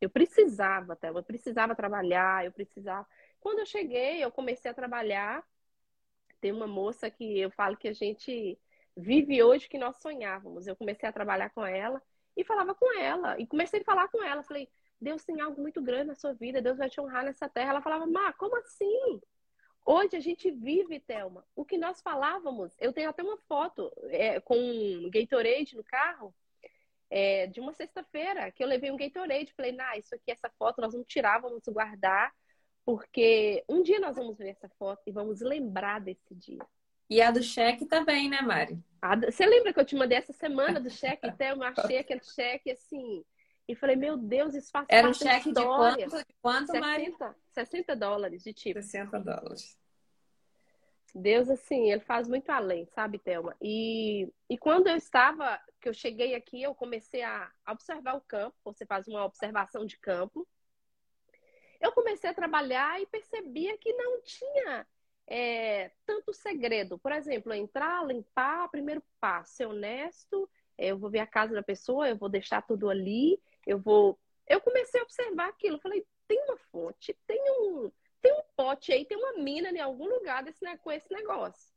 Eu 0.00 0.10
precisava, 0.10 0.94
até, 0.94 1.10
eu 1.10 1.22
precisava 1.22 1.74
trabalhar, 1.74 2.44
eu 2.44 2.52
precisava. 2.52 3.06
Quando 3.40 3.60
eu 3.60 3.66
cheguei, 3.66 4.22
eu 4.22 4.32
comecei 4.32 4.70
a 4.70 4.74
trabalhar. 4.74 5.46
Tem 6.40 6.50
uma 6.50 6.66
moça 6.66 7.10
que 7.10 7.38
eu 7.38 7.50
falo 7.50 7.76
que 7.76 7.88
a 7.88 7.92
gente 7.92 8.58
vive 8.96 9.42
hoje 9.42 9.68
que 9.68 9.78
nós 9.78 9.96
sonhávamos. 9.98 10.66
Eu 10.66 10.74
comecei 10.76 11.08
a 11.08 11.12
trabalhar 11.12 11.50
com 11.50 11.64
ela 11.64 12.02
e 12.36 12.42
falava 12.42 12.74
com 12.74 12.98
ela. 12.98 13.38
E 13.38 13.46
comecei 13.46 13.80
a 13.80 13.84
falar 13.84 14.08
com 14.08 14.22
ela. 14.22 14.42
Falei, 14.42 14.68
Deus 15.02 15.24
tem 15.24 15.40
algo 15.40 15.60
muito 15.60 15.82
grande 15.82 16.06
na 16.06 16.14
sua 16.14 16.32
vida, 16.32 16.62
Deus 16.62 16.78
vai 16.78 16.88
te 16.88 17.00
honrar 17.00 17.24
nessa 17.24 17.48
terra. 17.48 17.70
Ela 17.70 17.82
falava, 17.82 18.06
Má, 18.06 18.32
como 18.34 18.56
assim? 18.56 19.20
Hoje 19.84 20.16
a 20.16 20.20
gente 20.20 20.48
vive, 20.50 21.00
Thelma, 21.00 21.44
o 21.56 21.64
que 21.64 21.76
nós 21.76 22.00
falávamos. 22.00 22.72
Eu 22.80 22.92
tenho 22.92 23.10
até 23.10 23.22
uma 23.22 23.36
foto 23.48 23.92
é, 24.10 24.38
com 24.40 24.56
um 24.56 25.10
Gatorade 25.10 25.74
no 25.76 25.82
carro, 25.82 26.32
é, 27.10 27.48
de 27.48 27.60
uma 27.60 27.72
sexta-feira, 27.72 28.52
que 28.52 28.62
eu 28.62 28.68
levei 28.68 28.92
um 28.92 28.96
Gatorade. 28.96 29.52
Falei, 29.56 29.72
nah, 29.72 29.96
isso 29.96 30.14
aqui, 30.14 30.30
essa 30.30 30.48
foto, 30.50 30.80
nós 30.80 30.92
vamos 30.92 31.08
tirar, 31.08 31.40
vamos 31.40 31.64
guardar, 31.66 32.32
porque 32.84 33.64
um 33.68 33.82
dia 33.82 33.98
nós 33.98 34.14
vamos 34.14 34.38
ver 34.38 34.50
essa 34.50 34.68
foto 34.78 35.02
e 35.04 35.10
vamos 35.10 35.40
lembrar 35.40 36.00
desse 36.00 36.32
dia. 36.32 36.64
E 37.10 37.20
a 37.20 37.32
do 37.32 37.42
cheque 37.42 37.84
também, 37.84 38.30
né, 38.30 38.40
Mari? 38.40 38.78
Você 39.26 39.44
lembra 39.44 39.72
que 39.72 39.80
eu 39.80 39.84
te 39.84 39.96
mandei 39.96 40.16
essa 40.16 40.32
semana 40.32 40.80
do 40.80 40.88
cheque? 40.88 41.26
Até 41.26 41.50
eu 41.50 41.60
achei 41.62 41.98
aquele 41.98 42.22
cheque 42.22 42.70
assim 42.70 43.24
e 43.68 43.74
falei, 43.74 43.96
meu 43.96 44.16
Deus, 44.16 44.54
isso 44.54 44.70
faz 44.70 44.86
Era 44.88 45.08
um 45.08 45.14
cheque 45.14 45.52
de 45.52 45.64
quanto, 45.64 46.16
de 46.16 46.34
quanto 46.40 46.72
60, 46.72 47.36
60 47.52 47.96
dólares 47.96 48.42
de 48.42 48.52
tipo. 48.52 48.80
60 48.82 49.18
dólares. 49.20 49.78
Deus, 51.14 51.50
assim, 51.50 51.90
ele 51.90 52.00
faz 52.00 52.26
muito 52.26 52.48
além, 52.50 52.86
sabe, 52.86 53.18
Thelma? 53.18 53.54
E, 53.60 54.32
e 54.48 54.56
quando 54.56 54.88
eu 54.88 54.96
estava, 54.96 55.60
que 55.80 55.88
eu 55.88 55.94
cheguei 55.94 56.34
aqui, 56.34 56.62
eu 56.62 56.74
comecei 56.74 57.22
a 57.22 57.50
observar 57.68 58.16
o 58.16 58.22
campo, 58.22 58.56
você 58.64 58.86
faz 58.86 59.06
uma 59.06 59.24
observação 59.24 59.84
de 59.84 59.98
campo. 59.98 60.48
Eu 61.80 61.92
comecei 61.92 62.30
a 62.30 62.34
trabalhar 62.34 63.00
e 63.00 63.06
percebia 63.06 63.76
que 63.76 63.92
não 63.92 64.22
tinha 64.22 64.86
é, 65.26 65.90
tanto 66.06 66.32
segredo. 66.32 66.98
Por 66.98 67.12
exemplo, 67.12 67.52
entrar, 67.52 68.06
limpar, 68.06 68.70
primeiro 68.70 69.02
passo, 69.20 69.56
ser 69.56 69.66
honesto, 69.66 70.48
eu 70.78 70.98
vou 70.98 71.10
ver 71.10 71.20
a 71.20 71.26
casa 71.26 71.52
da 71.54 71.62
pessoa, 71.62 72.08
eu 72.08 72.16
vou 72.16 72.28
deixar 72.28 72.62
tudo 72.62 72.88
ali, 72.88 73.38
eu 73.66 73.78
vou. 73.78 74.18
Eu 74.46 74.60
comecei 74.60 75.00
a 75.00 75.04
observar 75.04 75.48
aquilo. 75.48 75.78
Falei, 75.78 76.04
tem 76.28 76.42
uma 76.44 76.56
fonte, 76.70 77.16
tem 77.26 77.40
um, 77.50 77.90
tem 78.20 78.32
um 78.32 78.42
pote 78.56 78.92
aí, 78.92 79.04
tem 79.04 79.18
uma 79.18 79.34
mina 79.34 79.70
em 79.70 79.80
algum 79.80 80.08
lugar 80.08 80.42
desse, 80.42 80.64
né, 80.64 80.76
com 80.78 80.90
esse 80.90 81.12
negócio. 81.12 81.72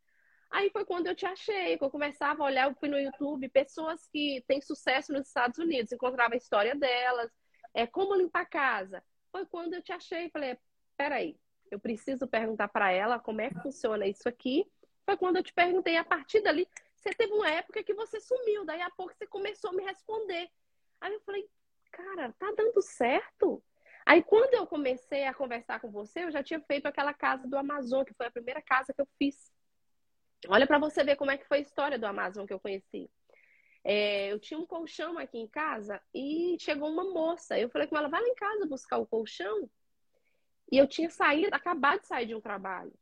Aí 0.49 0.69
foi 0.69 0.85
quando 0.85 1.07
eu 1.07 1.15
te 1.15 1.25
achei, 1.25 1.77
que 1.77 1.83
eu 1.83 1.89
começava 1.89 2.43
a 2.43 2.45
olhar, 2.45 2.69
eu 2.69 2.75
fui 2.75 2.87
no 2.87 2.99
YouTube, 2.99 3.49
pessoas 3.49 4.07
que 4.07 4.43
têm 4.47 4.61
sucesso 4.61 5.11
nos 5.11 5.27
Estados 5.27 5.57
Unidos, 5.57 5.91
encontrava 5.91 6.35
a 6.35 6.37
história 6.37 6.75
delas, 6.75 7.31
é, 7.73 7.85
como 7.85 8.15
limpar 8.15 8.45
casa. 8.45 9.03
Foi 9.31 9.45
quando 9.45 9.73
eu 9.73 9.81
te 9.81 9.91
achei, 9.91 10.29
falei, 10.29 10.57
peraí, 10.95 11.37
eu 11.69 11.79
preciso 11.79 12.27
perguntar 12.27 12.69
para 12.69 12.91
ela 12.91 13.19
como 13.19 13.41
é 13.41 13.49
que 13.49 13.61
funciona 13.61 14.07
isso 14.07 14.29
aqui. 14.29 14.65
Foi 15.03 15.17
quando 15.17 15.37
eu 15.37 15.43
te 15.43 15.53
perguntei, 15.53 15.97
a 15.97 16.05
partir 16.05 16.41
dali, 16.41 16.67
você 16.95 17.09
teve 17.09 17.33
uma 17.33 17.49
época 17.49 17.83
que 17.83 17.93
você 17.93 18.19
sumiu, 18.19 18.63
daí 18.63 18.81
a 18.81 18.89
pouco 18.91 19.13
você 19.13 19.27
começou 19.27 19.71
a 19.71 19.73
me 19.73 19.83
responder. 19.83 20.49
Aí 21.01 21.13
eu 21.13 21.19
falei, 21.21 21.47
cara, 22.15 22.34
tá 22.39 22.53
dando 22.57 22.81
certo? 22.81 23.62
Aí 24.05 24.24
quando 24.24 24.53
eu 24.53 24.65
comecei 24.65 25.25
a 25.25 25.34
conversar 25.34 25.79
com 25.79 25.91
você, 25.91 26.25
eu 26.25 26.31
já 26.31 26.43
tinha 26.43 26.62
feito 26.62 26.86
aquela 26.86 27.13
casa 27.13 27.48
do 27.48 27.57
Amazon, 27.57 28.03
que 28.03 28.13
foi 28.13 28.27
a 28.27 28.31
primeira 28.31 28.62
casa 28.62 28.93
que 28.93 29.01
eu 29.01 29.07
fiz. 29.17 29.51
Olha 30.48 30.67
para 30.67 30.79
você 30.79 31.03
ver 31.03 31.15
como 31.15 31.31
é 31.31 31.38
que 31.38 31.48
foi 31.48 31.57
a 31.57 31.62
história 31.62 31.98
do 31.98 32.05
Amazon 32.05 32.45
que 32.45 32.53
eu 32.53 32.60
conheci. 32.60 33.10
É, 33.84 34.31
eu 34.31 34.39
tinha 34.39 34.60
um 34.60 34.65
colchão 34.65 35.17
aqui 35.17 35.38
em 35.38 35.48
casa 35.48 36.01
e 36.13 36.55
chegou 36.60 36.89
uma 36.89 37.03
moça. 37.03 37.57
Eu 37.57 37.69
falei 37.69 37.88
com 37.88 37.98
ela, 37.98 38.10
vai 38.10 38.22
lá 38.22 38.27
em 38.27 38.36
casa 38.36 38.67
buscar 38.67 38.98
o 38.98 39.05
colchão. 39.05 39.69
E 40.72 40.77
eu 40.77 40.88
tinha 40.88 41.10
saído, 41.10 41.55
acabado 41.55 42.01
de 42.01 42.07
sair 42.07 42.27
de 42.27 42.36
um 42.36 42.41
trabalho. 42.41 42.93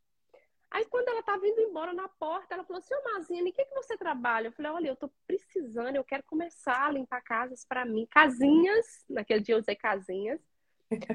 Aí, 0.73 0.85
quando 0.85 1.07
ela 1.07 1.19
estava 1.19 1.47
indo 1.47 1.61
embora 1.61 1.93
na 1.93 2.09
porta, 2.09 2.55
ela 2.55 2.63
falou 2.63 2.79
assim: 2.79 2.95
Ô 2.95 3.03
Mazine, 3.03 3.51
o 3.51 3.53
que, 3.53 3.63
que 3.63 3.75
você 3.75 3.95
trabalha? 3.95 4.47
Eu 4.47 4.51
falei: 4.51 4.71
Olha, 4.71 4.87
eu 4.87 4.95
estou 4.95 5.13
precisando, 5.27 5.95
eu 5.95 6.03
quero 6.03 6.23
começar 6.23 6.87
a 6.87 6.91
limpar 6.91 7.21
casas 7.21 7.63
para 7.63 7.85
mim. 7.85 8.07
Casinhas, 8.09 9.05
naquele 9.07 9.41
dia 9.41 9.53
eu 9.53 9.59
usei 9.59 9.75
casinhas. 9.75 10.41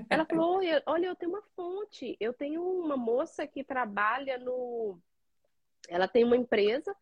Ela 0.09 0.25
falou: 0.25 0.61
Olha, 0.87 1.07
eu 1.09 1.17
tenho 1.17 1.33
uma 1.33 1.43
fonte. 1.57 2.17
Eu 2.21 2.33
tenho 2.33 2.63
uma 2.63 2.97
moça 2.97 3.49
que 3.49 3.65
trabalha 3.65 4.39
no. 4.39 4.97
Ela 5.89 6.07
tem 6.07 6.23
uma 6.23 6.37
empresa 6.37 6.95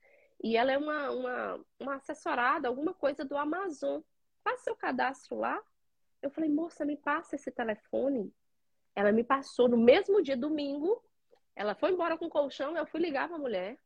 e 0.43 0.57
ela 0.57 0.73
é 0.73 0.79
uma, 0.79 1.11
uma, 1.11 1.65
uma 1.79 1.95
assessorada, 1.97 2.69
alguma 2.69 2.95
coisa 2.95 3.23
do 3.23 3.37
Amazon. 3.37 4.01
Faça 4.43 4.65
seu 4.65 4.77
cadastro 4.77 5.37
lá. 5.37 5.63
Eu 6.23 6.31
falei: 6.31 6.49
Moça, 6.49 6.87
me 6.87 6.97
passa 6.97 7.37
esse 7.37 7.51
telefone. 7.51 8.33
Ela 8.95 9.13
me 9.13 9.23
passou 9.23 9.69
no 9.69 9.77
mesmo 9.77 10.23
dia, 10.23 10.39
domingo, 10.39 11.05
ela 11.57 11.75
foi 11.75 11.91
embora 11.91 12.19
com 12.19 12.27
o 12.27 12.31
colchão, 12.31 12.77
eu 12.77 12.87
fui 12.87 13.01
ligar 13.01 13.29
pra 13.29 13.39
mulher. 13.39 13.79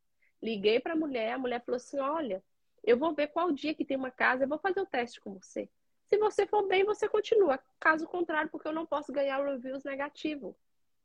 Liguei 0.43 0.81
para 0.81 0.95
a 0.95 0.97
mulher, 0.97 1.33
a 1.33 1.39
mulher 1.39 1.62
falou 1.65 1.77
assim: 1.77 1.99
olha, 2.00 2.43
eu 2.83 2.99
vou 2.99 3.15
ver 3.15 3.29
qual 3.29 3.53
dia 3.53 3.75
que 3.75 3.85
tem 3.85 3.97
uma 3.97 4.11
casa, 4.11 4.45
eu 4.45 4.49
vou 4.49 4.59
fazer 4.59 4.81
o 4.81 4.87
teste 4.87 5.21
com 5.21 5.35
você. 5.35 5.69
Se 6.07 6.19
você 6.19 6.45
for 6.47 6.67
bem, 6.67 6.85
você 6.85 7.09
continua. 7.09 7.61
Caso 7.79 8.07
contrário, 8.09 8.50
porque 8.50 8.67
eu 8.67 8.73
não 8.73 8.85
posso 8.85 9.12
ganhar 9.12 9.45
reviews 9.45 9.85
negativos. 9.85 10.57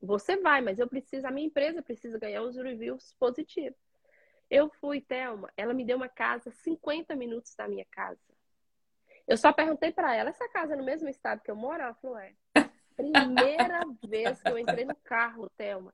Você 0.01 0.37
vai, 0.37 0.61
mas 0.61 0.79
eu 0.79 0.87
preciso, 0.87 1.27
a 1.27 1.31
minha 1.31 1.45
empresa 1.45 1.81
precisa 1.81 2.17
ganhar 2.17 2.41
os 2.41 2.55
reviews 2.55 3.13
positivos. 3.19 3.77
Eu 4.49 4.69
fui, 4.69 5.01
Thelma, 5.01 5.51
ela 5.55 5.73
me 5.73 5.85
deu 5.85 5.97
uma 5.97 6.09
casa 6.09 6.49
50 6.49 7.15
minutos 7.15 7.53
da 7.55 7.67
minha 7.67 7.85
casa. 7.91 8.19
Eu 9.27 9.37
só 9.37 9.53
perguntei 9.53 9.91
para 9.91 10.15
ela, 10.15 10.29
essa 10.29 10.47
casa 10.49 10.73
é 10.73 10.75
no 10.75 10.83
mesmo 10.83 11.09
estado 11.09 11.41
que 11.41 11.51
eu 11.51 11.55
moro? 11.55 11.81
Ela 11.81 11.93
falou, 11.95 12.17
é. 12.17 12.33
Primeira 12.95 13.85
vez 14.07 14.41
que 14.41 14.49
eu 14.49 14.57
entrei 14.57 14.85
no 14.85 14.95
carro, 14.95 15.49
Thelma. 15.57 15.93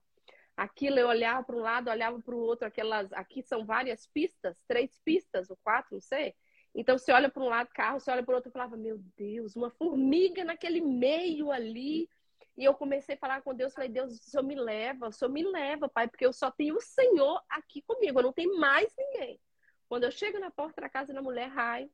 Aquilo 0.56 0.98
eu 0.98 1.08
olhava 1.08 1.42
para 1.42 1.56
um 1.56 1.60
lado, 1.60 1.90
olhava 1.90 2.20
para 2.20 2.34
o 2.34 2.38
outro, 2.38 2.66
aquelas. 2.66 3.12
Aqui 3.12 3.42
são 3.42 3.64
várias 3.64 4.06
pistas, 4.06 4.56
três 4.68 5.00
pistas, 5.04 5.50
ou 5.50 5.56
quatro, 5.62 5.94
não 5.94 6.00
sei. 6.00 6.34
Então 6.74 6.96
você 6.98 7.12
olha 7.12 7.30
para 7.30 7.42
um 7.42 7.48
lado 7.48 7.68
carro, 7.74 8.00
você 8.00 8.10
olha 8.10 8.22
para 8.22 8.32
o 8.32 8.36
outro, 8.36 8.48
eu 8.48 8.52
falava, 8.52 8.76
meu 8.76 8.98
Deus, 9.16 9.56
uma 9.56 9.70
formiga 9.70 10.44
naquele 10.44 10.80
meio 10.80 11.50
ali. 11.50 12.08
E 12.56 12.64
eu 12.64 12.74
comecei 12.74 13.14
a 13.14 13.18
falar 13.18 13.42
com 13.42 13.54
Deus, 13.54 13.72
falei, 13.72 13.88
Deus, 13.88 14.12
o 14.12 14.30
Senhor 14.30 14.42
me 14.42 14.54
leva, 14.54 15.08
o 15.08 15.12
Senhor 15.12 15.30
me 15.30 15.42
leva, 15.42 15.88
Pai, 15.88 16.06
porque 16.06 16.26
eu 16.26 16.32
só 16.32 16.50
tenho 16.50 16.76
o 16.76 16.80
Senhor 16.80 17.42
aqui 17.48 17.80
comigo, 17.82 18.18
eu 18.18 18.24
não 18.24 18.32
tenho 18.32 18.58
mais 18.58 18.94
ninguém. 18.96 19.40
Quando 19.88 20.04
eu 20.04 20.10
chego 20.10 20.38
na 20.38 20.50
porta 20.50 20.80
da 20.80 20.88
casa 20.88 21.12
da 21.14 21.22
mulher, 21.22 21.48
Rai, 21.48 21.90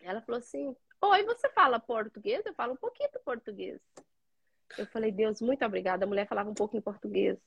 ela 0.00 0.20
falou 0.20 0.38
assim, 0.38 0.74
oi, 1.00 1.24
você 1.24 1.48
fala 1.50 1.78
português? 1.78 2.44
Eu 2.44 2.54
falo 2.54 2.74
um 2.74 2.76
pouquinho 2.76 3.10
de 3.12 3.18
português. 3.20 3.80
Eu 4.78 4.86
falei, 4.86 5.12
Deus, 5.12 5.40
muito 5.40 5.64
obrigada. 5.64 6.04
A 6.04 6.08
mulher 6.08 6.26
falava 6.26 6.50
um 6.50 6.54
pouco 6.54 6.76
em 6.76 6.80
português. 6.80 7.38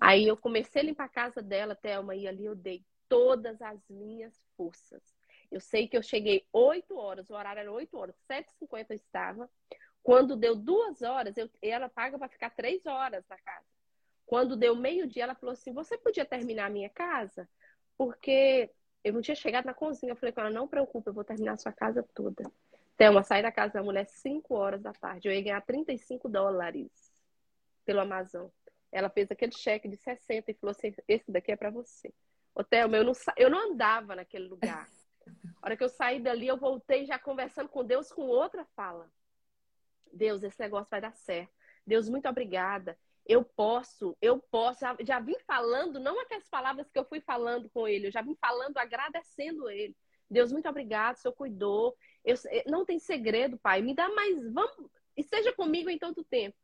Aí 0.00 0.26
eu 0.26 0.36
comecei 0.36 0.82
a 0.82 0.84
limpar 0.84 1.04
a 1.04 1.08
casa 1.08 1.42
dela, 1.42 1.74
Thelma, 1.74 2.14
e 2.14 2.26
ali 2.26 2.44
eu 2.44 2.54
dei 2.54 2.84
todas 3.08 3.60
as 3.62 3.80
minhas 3.88 4.34
forças. 4.56 5.02
Eu 5.50 5.60
sei 5.60 5.86
que 5.86 5.96
eu 5.96 6.02
cheguei 6.02 6.46
8 6.52 6.96
horas, 6.96 7.30
o 7.30 7.34
horário 7.34 7.60
era 7.60 7.72
8 7.72 7.96
horas, 7.96 8.16
7h50 8.28 8.86
eu 8.90 8.96
estava. 8.96 9.50
Quando 10.02 10.36
deu 10.36 10.54
duas 10.54 11.00
horas, 11.02 11.36
eu, 11.36 11.48
ela 11.62 11.88
paga 11.88 12.18
para 12.18 12.28
ficar 12.28 12.50
três 12.50 12.84
horas 12.84 13.24
na 13.28 13.38
casa. 13.38 13.66
Quando 14.26 14.56
deu 14.56 14.74
meio-dia, 14.74 15.24
ela 15.24 15.34
falou 15.34 15.52
assim: 15.52 15.72
Você 15.72 15.96
podia 15.96 16.24
terminar 16.24 16.66
a 16.66 16.70
minha 16.70 16.90
casa? 16.90 17.48
Porque 17.96 18.70
eu 19.02 19.12
não 19.12 19.20
tinha 19.20 19.34
chegado 19.34 19.66
na 19.66 19.74
cozinha. 19.74 20.12
Eu 20.12 20.16
falei 20.16 20.32
com 20.32 20.40
ela: 20.40 20.50
Não 20.50 20.68
preocupe, 20.68 21.08
eu 21.08 21.14
vou 21.14 21.24
terminar 21.24 21.52
a 21.52 21.56
sua 21.56 21.72
casa 21.72 22.02
toda. 22.14 22.44
Thelma, 22.96 23.22
saí 23.22 23.42
da 23.42 23.52
casa 23.52 23.74
da 23.74 23.82
mulher 23.82 24.06
5 24.06 24.54
horas 24.54 24.82
da 24.82 24.92
tarde. 24.92 25.28
Eu 25.28 25.32
ia 25.32 25.42
ganhar 25.42 25.60
35 25.62 26.28
dólares 26.28 26.90
pelo 27.84 28.00
Amazon. 28.00 28.48
Ela 28.94 29.10
fez 29.10 29.28
aquele 29.28 29.50
cheque 29.50 29.88
de 29.88 29.96
60 29.96 30.52
e 30.52 30.54
falou 30.54 30.70
assim: 30.70 30.94
esse 31.08 31.32
daqui 31.32 31.50
é 31.50 31.56
para 31.56 31.68
você. 31.68 32.14
Ô, 32.54 32.62
Thelma, 32.62 32.96
eu 32.96 33.02
não, 33.02 33.12
eu 33.36 33.50
não 33.50 33.72
andava 33.72 34.14
naquele 34.14 34.46
lugar. 34.46 34.88
A 35.60 35.66
hora 35.66 35.76
que 35.76 35.82
eu 35.82 35.88
saí 35.88 36.20
dali, 36.20 36.46
eu 36.46 36.56
voltei 36.56 37.04
já 37.04 37.18
conversando 37.18 37.68
com 37.68 37.84
Deus 37.84 38.12
com 38.12 38.22
outra 38.22 38.64
fala. 38.76 39.10
Deus, 40.12 40.44
esse 40.44 40.60
negócio 40.60 40.86
vai 40.88 41.00
dar 41.00 41.12
certo. 41.12 41.52
Deus, 41.84 42.08
muito 42.08 42.28
obrigada. 42.28 42.96
Eu 43.26 43.44
posso, 43.44 44.16
eu 44.22 44.38
posso. 44.38 44.80
Já, 44.80 44.96
já 45.00 45.18
vim 45.18 45.36
falando, 45.44 45.98
não 45.98 46.20
aquelas 46.20 46.48
palavras 46.48 46.88
que 46.88 46.98
eu 46.98 47.04
fui 47.04 47.20
falando 47.20 47.68
com 47.70 47.88
ele, 47.88 48.06
eu 48.06 48.12
já 48.12 48.22
vim 48.22 48.36
falando, 48.40 48.78
agradecendo 48.78 49.68
ele. 49.68 49.96
Deus, 50.30 50.52
muito 50.52 50.68
obrigado, 50.68 51.16
o 51.16 51.18
Senhor 51.18 51.34
cuidou. 51.34 51.96
Eu, 52.24 52.36
não 52.66 52.84
tem 52.84 53.00
segredo, 53.00 53.58
Pai. 53.58 53.82
Me 53.82 53.92
dá 53.92 54.08
mais, 54.10 54.52
vamos, 54.52 54.88
esteja 55.16 55.52
comigo 55.52 55.90
em 55.90 55.98
todo 55.98 56.22
tempo. 56.22 56.56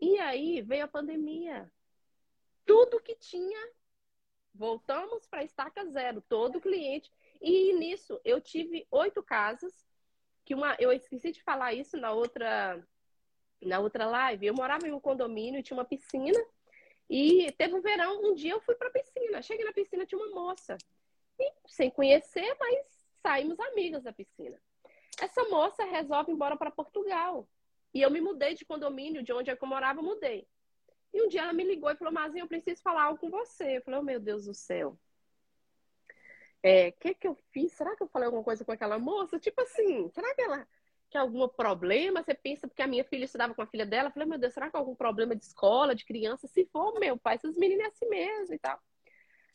E 0.00 0.18
aí 0.18 0.60
veio 0.60 0.84
a 0.84 0.88
pandemia. 0.88 1.70
Tudo 2.66 3.00
que 3.00 3.14
tinha, 3.14 3.72
voltamos 4.54 5.26
para 5.26 5.44
estaca 5.44 5.84
zero, 5.86 6.20
todo 6.20 6.60
cliente. 6.60 7.10
E 7.40 7.72
nisso 7.72 8.20
eu 8.24 8.40
tive 8.40 8.86
oito 8.90 9.22
casas, 9.22 9.86
que 10.44 10.54
uma, 10.54 10.76
eu 10.78 10.92
esqueci 10.92 11.32
de 11.32 11.42
falar 11.42 11.72
isso 11.72 11.96
na 11.96 12.12
outra, 12.12 12.86
na 13.62 13.78
outra 13.78 14.06
live. 14.06 14.46
Eu 14.46 14.54
morava 14.54 14.86
em 14.86 14.92
um 14.92 15.00
condomínio, 15.00 15.62
tinha 15.62 15.76
uma 15.76 15.84
piscina. 15.84 16.38
E 17.08 17.50
teve 17.52 17.74
um 17.74 17.80
verão, 17.80 18.22
um 18.22 18.34
dia 18.34 18.52
eu 18.52 18.60
fui 18.60 18.74
para 18.74 18.88
a 18.88 18.92
piscina. 18.92 19.42
Cheguei 19.42 19.64
na 19.64 19.72
piscina, 19.72 20.06
tinha 20.06 20.20
uma 20.20 20.34
moça. 20.34 20.76
E, 21.38 21.52
sem 21.66 21.90
conhecer, 21.90 22.56
mas 22.58 22.86
saímos 23.22 23.58
amigas 23.58 24.04
da 24.04 24.12
piscina. 24.12 24.60
Essa 25.20 25.44
moça 25.44 25.84
resolve 25.84 26.30
ir 26.30 26.34
embora 26.34 26.56
para 26.56 26.70
Portugal. 26.70 27.48
E 27.92 28.02
eu 28.02 28.10
me 28.10 28.20
mudei 28.20 28.54
de 28.54 28.64
condomínio, 28.64 29.22
de 29.22 29.32
onde 29.32 29.50
eu 29.50 29.56
morava, 29.62 30.00
mudei. 30.02 30.46
E 31.12 31.22
um 31.22 31.28
dia 31.28 31.42
ela 31.42 31.52
me 31.52 31.64
ligou 31.64 31.90
e 31.90 31.96
falou, 31.96 32.12
Mazinha, 32.12 32.44
eu 32.44 32.48
preciso 32.48 32.82
falar 32.82 33.04
algo 33.04 33.18
com 33.18 33.30
você. 33.30 33.78
Eu 33.78 33.82
falei, 33.82 34.00
oh, 34.00 34.02
meu 34.02 34.20
Deus 34.20 34.46
do 34.46 34.54
céu. 34.54 34.96
É, 36.62 36.88
o 36.88 36.92
que 36.92 37.14
que 37.14 37.26
eu 37.26 37.36
fiz? 37.52 37.72
Será 37.72 37.96
que 37.96 38.02
eu 38.02 38.08
falei 38.08 38.26
alguma 38.26 38.44
coisa 38.44 38.64
com 38.64 38.72
aquela 38.72 38.98
moça? 38.98 39.38
Tipo 39.38 39.62
assim, 39.62 40.08
será 40.10 40.34
que 40.34 40.42
ela 40.42 40.68
tem 41.10 41.20
algum 41.20 41.48
problema? 41.48 42.22
Você 42.22 42.34
pensa, 42.34 42.68
porque 42.68 42.82
a 42.82 42.86
minha 42.86 43.04
filha 43.04 43.24
estudava 43.24 43.54
com 43.54 43.62
a 43.62 43.66
filha 43.66 43.86
dela. 43.86 44.08
Eu 44.08 44.12
falei, 44.12 44.28
meu 44.28 44.38
Deus, 44.38 44.52
será 44.52 44.70
que 44.70 44.76
há 44.76 44.78
algum 44.78 44.94
problema 44.94 45.34
de 45.34 45.44
escola, 45.44 45.94
de 45.94 46.04
criança? 46.04 46.46
Se 46.46 46.64
for, 46.66 46.98
meu 47.00 47.18
pai, 47.18 47.36
essas 47.36 47.56
meninas 47.56 47.86
é 47.86 47.88
assim 47.88 48.08
mesmo 48.08 48.54
e 48.54 48.58
tal. 48.58 48.78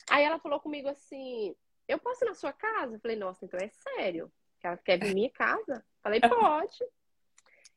Aí 0.09 0.23
ela 0.23 0.39
falou 0.39 0.59
comigo 0.59 0.89
assim, 0.89 1.55
eu 1.87 1.99
posso 1.99 2.23
ir 2.25 2.27
na 2.27 2.33
sua 2.33 2.51
casa? 2.51 2.95
Eu 2.95 2.99
falei, 2.99 3.15
nossa, 3.15 3.45
então 3.45 3.59
é 3.59 3.69
sério. 3.69 4.31
Ela 4.63 4.77
quer 4.77 4.99
vir 4.99 5.13
minha 5.13 5.29
casa? 5.29 5.75
Eu 5.75 6.01
falei, 6.01 6.19
pode. 6.21 6.83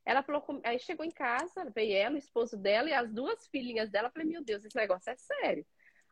Ela 0.09 0.23
falou, 0.23 0.43
aí 0.65 0.79
chegou 0.79 1.05
em 1.05 1.11
casa, 1.11 1.71
veio 1.75 1.95
ela, 1.95 2.15
o 2.15 2.19
esposo 2.19 2.57
dela 2.57 2.89
e 2.89 2.95
as 2.95 3.13
duas 3.13 3.47
filhinhas 3.49 3.91
dela. 3.91 4.09
Falei, 4.09 4.27
meu 4.27 4.43
Deus, 4.43 4.65
esse 4.65 4.75
negócio 4.75 5.11
é 5.11 5.17
sério. 5.17 5.67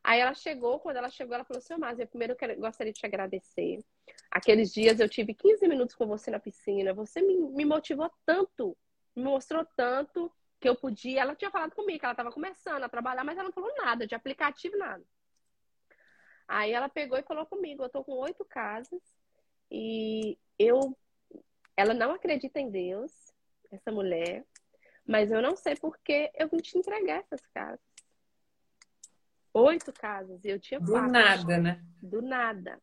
Aí 0.05 0.21
ela 0.21 0.35
chegou, 0.35 0.79
quando 0.81 0.99
ela 0.99 1.09
chegou, 1.09 1.35
ela 1.35 1.47
falou 1.47 1.61
assim, 1.61 1.77
mas 1.79 1.99
eu 1.99 2.07
primeiro 2.07 2.37
quero, 2.37 2.61
gostaria 2.61 2.93
de 2.93 3.01
te 3.01 3.07
agradecer. 3.07 3.83
Aqueles 4.31 4.71
dias 4.71 5.01
eu 5.01 5.09
tive 5.09 5.33
15 5.33 5.67
minutos 5.67 5.95
com 5.95 6.07
você 6.07 6.31
na 6.31 6.39
piscina, 6.39 6.93
você 6.93 7.23
me, 7.23 7.39
me 7.39 7.65
motivou 7.65 8.11
tanto, 8.27 8.77
me 9.17 9.25
mostrou 9.25 9.67
tanto 9.75 10.31
que 10.61 10.69
eu 10.69 10.77
podia. 10.77 11.23
Ela 11.23 11.35
tinha 11.35 11.51
falado 11.51 11.75
comigo 11.75 11.99
que 11.99 12.05
ela 12.05 12.13
estava 12.13 12.31
começando 12.31 12.83
a 12.83 12.91
trabalhar, 12.91 13.25
mas 13.25 13.39
ela 13.39 13.45
não 13.45 13.53
falou 13.53 13.75
nada 13.79 14.07
de 14.07 14.15
aplicativo, 14.15 14.77
nada. 14.77 15.03
Aí 16.47 16.71
ela 16.71 16.91
pegou 16.91 17.17
e 17.17 17.23
falou 17.23 17.47
comigo, 17.47 17.83
eu 17.83 17.89
tô 17.89 18.05
com 18.05 18.13
oito 18.19 18.45
casas 18.45 19.01
e 19.71 20.37
eu 20.59 20.95
ela 21.75 21.95
não 21.95 22.13
acredita 22.13 22.61
em 22.61 22.71
Deus, 22.71 23.35
essa 23.71 23.91
mulher, 23.91 24.45
mas 25.07 25.31
eu 25.31 25.41
não 25.41 25.57
sei 25.57 25.77
porque 25.77 26.31
eu 26.35 26.49
vim 26.49 26.59
te 26.59 26.77
entregar 26.77 27.21
essas 27.21 27.45
casas. 27.47 27.81
Oito 29.53 29.93
casas, 29.93 30.45
e 30.45 30.49
eu 30.49 30.61
tinha 30.61 30.79
quatro. 30.79 31.07
Do 31.07 31.13
nada, 31.13 31.59
né? 31.59 31.85
Do 32.03 32.23
nada. 32.23 32.81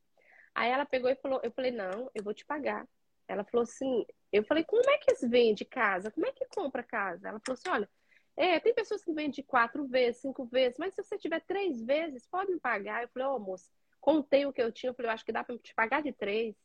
Aí 0.56 0.72
ela 0.72 0.86
pegou 0.86 1.10
e 1.10 1.15
falou, 1.15 1.39
eu 1.43 1.52
falei, 1.52 1.72
não, 1.72 2.10
eu 2.13 2.24
vou 2.24 2.34
te 2.34 2.46
pagar. 2.46 2.88
Ela 3.28 3.43
falou 3.43 3.63
assim, 3.63 4.06
eu 4.32 4.43
falei, 4.43 4.63
como 4.63 4.89
é 4.89 4.98
que 4.98 5.28
vende 5.28 5.65
casa? 5.65 6.12
Como 6.12 6.26
é 6.26 6.32
que 6.32 6.46
compra 6.48 6.84
casa? 6.84 7.30
Ela 7.30 7.39
falou 7.46 7.54
assim, 7.54 7.69
olha, 7.69 7.89
é, 8.36 8.60
tem 8.60 8.74
pessoas 8.74 9.04
que 9.04 9.13
vendem 9.13 9.43
quatro 9.46 9.86
vezes, 9.88 10.22
cinco 10.22 10.46
vezes, 10.46 10.78
mas 10.78 10.93
se 10.93 11.04
você 11.04 11.17
tiver 11.17 11.41
três 11.41 11.82
vezes, 11.84 12.28
pode 12.28 12.52
me 12.52 12.60
pagar. 12.60 13.04
Eu 13.04 13.10
falei, 13.10 13.28
ô 13.28 13.36
oh, 13.36 13.39
moça, 13.39 13.69
contei 14.02 14.46
o 14.46 14.54
que 14.54 14.62
eu 14.62 14.72
tinha, 14.72 14.89
eu 14.89 14.93
falei, 14.96 15.10
eu 15.10 15.13
acho 15.13 15.26
que 15.26 15.32
dá 15.32 15.43
para 15.43 15.58
te 15.58 15.74
pagar 15.74 16.02
de 16.02 16.12
três. 16.12 16.56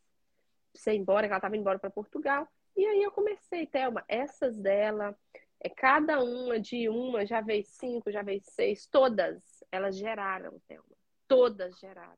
Você 0.75 0.93
ir 0.93 0.99
embora, 0.99 1.27
que 1.27 1.33
ela 1.33 1.39
estava 1.39 1.55
indo 1.57 1.61
embora 1.61 1.79
para 1.79 1.91
Portugal. 1.91 2.49
E 2.79 2.87
aí 2.87 3.03
eu 3.03 3.11
comecei, 3.11 3.67
Thelma, 3.67 4.05
essas 4.07 4.57
dela, 4.57 5.13
é, 5.59 5.69
cada 5.69 6.23
uma 6.23 6.61
de 6.61 6.89
uma 6.89 7.27
já 7.27 7.41
veio 7.41 7.65
cinco, 7.65 8.09
já 8.09 8.23
veio 8.23 8.41
seis, 8.41 8.87
todas 8.87 9.65
elas 9.73 9.97
geraram, 9.97 10.61
Thelma. 10.69 10.97
Todas 11.27 11.77
geraram. 11.81 12.17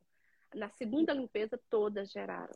Na 0.54 0.68
segunda 0.68 1.14
limpeza, 1.14 1.58
todas 1.70 2.12
geraram. 2.12 2.54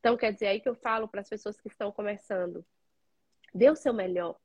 Então, 0.00 0.16
quer 0.16 0.32
dizer, 0.32 0.46
aí 0.46 0.58
que 0.58 0.70
eu 0.70 0.74
falo 0.74 1.06
para 1.06 1.20
as 1.20 1.28
pessoas 1.28 1.60
que 1.60 1.68
estão 1.68 1.92
começando. 1.92 2.64
Dê 3.52 3.68
o 3.68 3.76
seu 3.76 3.92
melhor. 3.92 4.40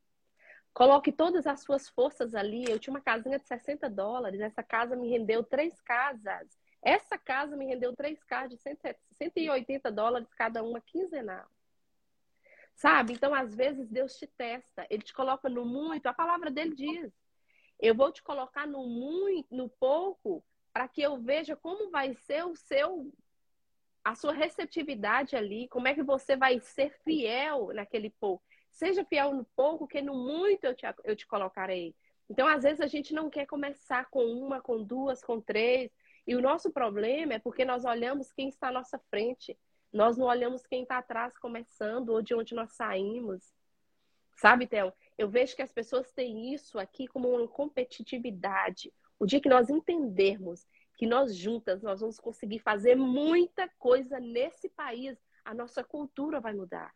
Coloque 0.73 1.13
todas 1.13 1.47
as 1.47 1.61
suas 1.61 1.87
forças 1.87 2.35
ali. 2.35 2.69
Eu 2.69 2.79
tinha 2.79 2.93
uma 2.93 3.01
casinha 3.01 3.39
de 3.39 3.47
60 3.47 3.89
dólares. 3.89 4.41
Essa 4.41 4.61
casa 4.61 4.97
me 4.97 5.07
rendeu 5.07 5.41
três 5.41 5.79
casas. 5.79 6.49
Essa 6.81 7.17
casa 7.17 7.55
me 7.55 7.65
rendeu 7.65 7.95
três 7.95 8.21
casas 8.25 8.59
de 8.59 8.77
180 9.17 9.89
dólares 9.89 10.27
cada 10.33 10.61
uma 10.61 10.81
quinzenal. 10.81 11.49
Sabe? 12.79 13.11
Então, 13.11 13.35
às 13.35 13.53
vezes, 13.53 13.89
Deus 13.89 14.15
te 14.15 14.25
testa, 14.25 14.87
ele 14.89 15.03
te 15.03 15.13
coloca 15.13 15.49
no 15.49 15.65
muito, 15.65 16.07
a 16.07 16.13
palavra 16.13 16.49
dele 16.49 16.73
diz: 16.73 17.11
Eu 17.77 17.93
vou 17.93 18.09
te 18.09 18.23
colocar 18.23 18.65
no 18.65 18.87
muito, 18.87 19.53
no 19.53 19.67
pouco, 19.67 20.41
para 20.71 20.87
que 20.87 21.01
eu 21.01 21.17
veja 21.17 21.57
como 21.57 21.91
vai 21.91 22.13
ser 22.13 22.45
o 22.45 22.55
seu 22.55 23.11
a 24.01 24.15
sua 24.15 24.31
receptividade 24.31 25.35
ali, 25.35 25.67
como 25.67 25.89
é 25.89 25.93
que 25.93 26.01
você 26.01 26.37
vai 26.37 26.57
ser 26.61 26.97
fiel 27.03 27.73
naquele 27.73 28.11
pouco. 28.11 28.41
Seja 28.71 29.03
fiel 29.03 29.33
no 29.35 29.43
pouco, 29.57 29.85
que 29.85 30.01
no 30.01 30.15
muito 30.15 30.63
eu 30.63 30.73
te, 30.73 30.85
eu 31.03 31.17
te 31.17 31.27
colocarei. 31.27 31.93
Então, 32.29 32.47
às 32.47 32.63
vezes, 32.63 32.79
a 32.79 32.87
gente 32.87 33.13
não 33.13 33.29
quer 33.29 33.45
começar 33.45 34.05
com 34.09 34.23
uma, 34.23 34.61
com 34.61 34.81
duas, 34.81 35.21
com 35.21 35.41
três. 35.41 35.91
E 36.25 36.33
o 36.33 36.41
nosso 36.41 36.71
problema 36.71 37.33
é 37.33 37.39
porque 37.39 37.65
nós 37.65 37.83
olhamos 37.83 38.31
quem 38.31 38.47
está 38.47 38.69
à 38.69 38.71
nossa 38.71 38.97
frente. 39.09 39.57
Nós 39.91 40.17
não 40.17 40.27
olhamos 40.27 40.65
quem 40.65 40.83
está 40.83 40.97
atrás 40.97 41.37
começando 41.37 42.09
ou 42.09 42.21
de 42.21 42.33
onde 42.33 42.53
nós 42.53 42.73
saímos. 42.73 43.53
Sabe, 44.35 44.67
Théo? 44.67 44.93
Eu 45.17 45.29
vejo 45.29 45.55
que 45.55 45.61
as 45.61 45.71
pessoas 45.71 46.11
têm 46.11 46.53
isso 46.53 46.79
aqui 46.79 47.07
como 47.07 47.29
uma 47.29 47.47
competitividade. 47.47 48.93
O 49.19 49.25
dia 49.25 49.41
que 49.41 49.49
nós 49.49 49.69
entendermos 49.69 50.65
que 50.99 51.07
nós 51.07 51.33
juntas 51.33 51.81
nós 51.81 52.01
vamos 52.01 52.19
conseguir 52.19 52.59
fazer 52.59 52.93
muita 52.93 53.69
coisa 53.79 54.19
nesse 54.19 54.67
país. 54.67 55.17
A 55.45 55.53
nossa 55.53 55.81
cultura 55.81 56.41
vai 56.41 56.53
mudar. 56.53 56.93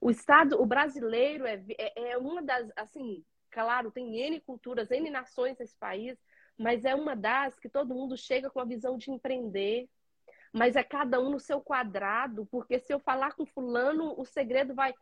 O 0.00 0.12
Estado, 0.12 0.62
o 0.62 0.64
brasileiro 0.64 1.44
é, 1.44 1.60
é, 1.76 2.12
é 2.12 2.18
uma 2.18 2.40
das, 2.40 2.70
assim, 2.76 3.24
claro, 3.50 3.90
tem 3.90 4.16
N 4.20 4.40
culturas, 4.40 4.92
N 4.92 5.10
nações 5.10 5.58
nesse 5.58 5.76
país, 5.76 6.16
mas 6.56 6.84
é 6.84 6.94
uma 6.94 7.16
das 7.16 7.58
que 7.58 7.68
todo 7.68 7.94
mundo 7.94 8.16
chega 8.16 8.48
com 8.48 8.60
a 8.60 8.64
visão 8.64 8.96
de 8.96 9.10
empreender. 9.10 9.88
Mas 10.52 10.74
é 10.76 10.82
cada 10.82 11.20
um 11.20 11.30
no 11.30 11.38
seu 11.38 11.60
quadrado, 11.60 12.46
porque 12.46 12.78
se 12.78 12.92
eu 12.92 12.98
falar 12.98 13.34
com 13.34 13.46
fulano, 13.46 14.14
o 14.18 14.24
segredo 14.24 14.74
vai. 14.74 14.92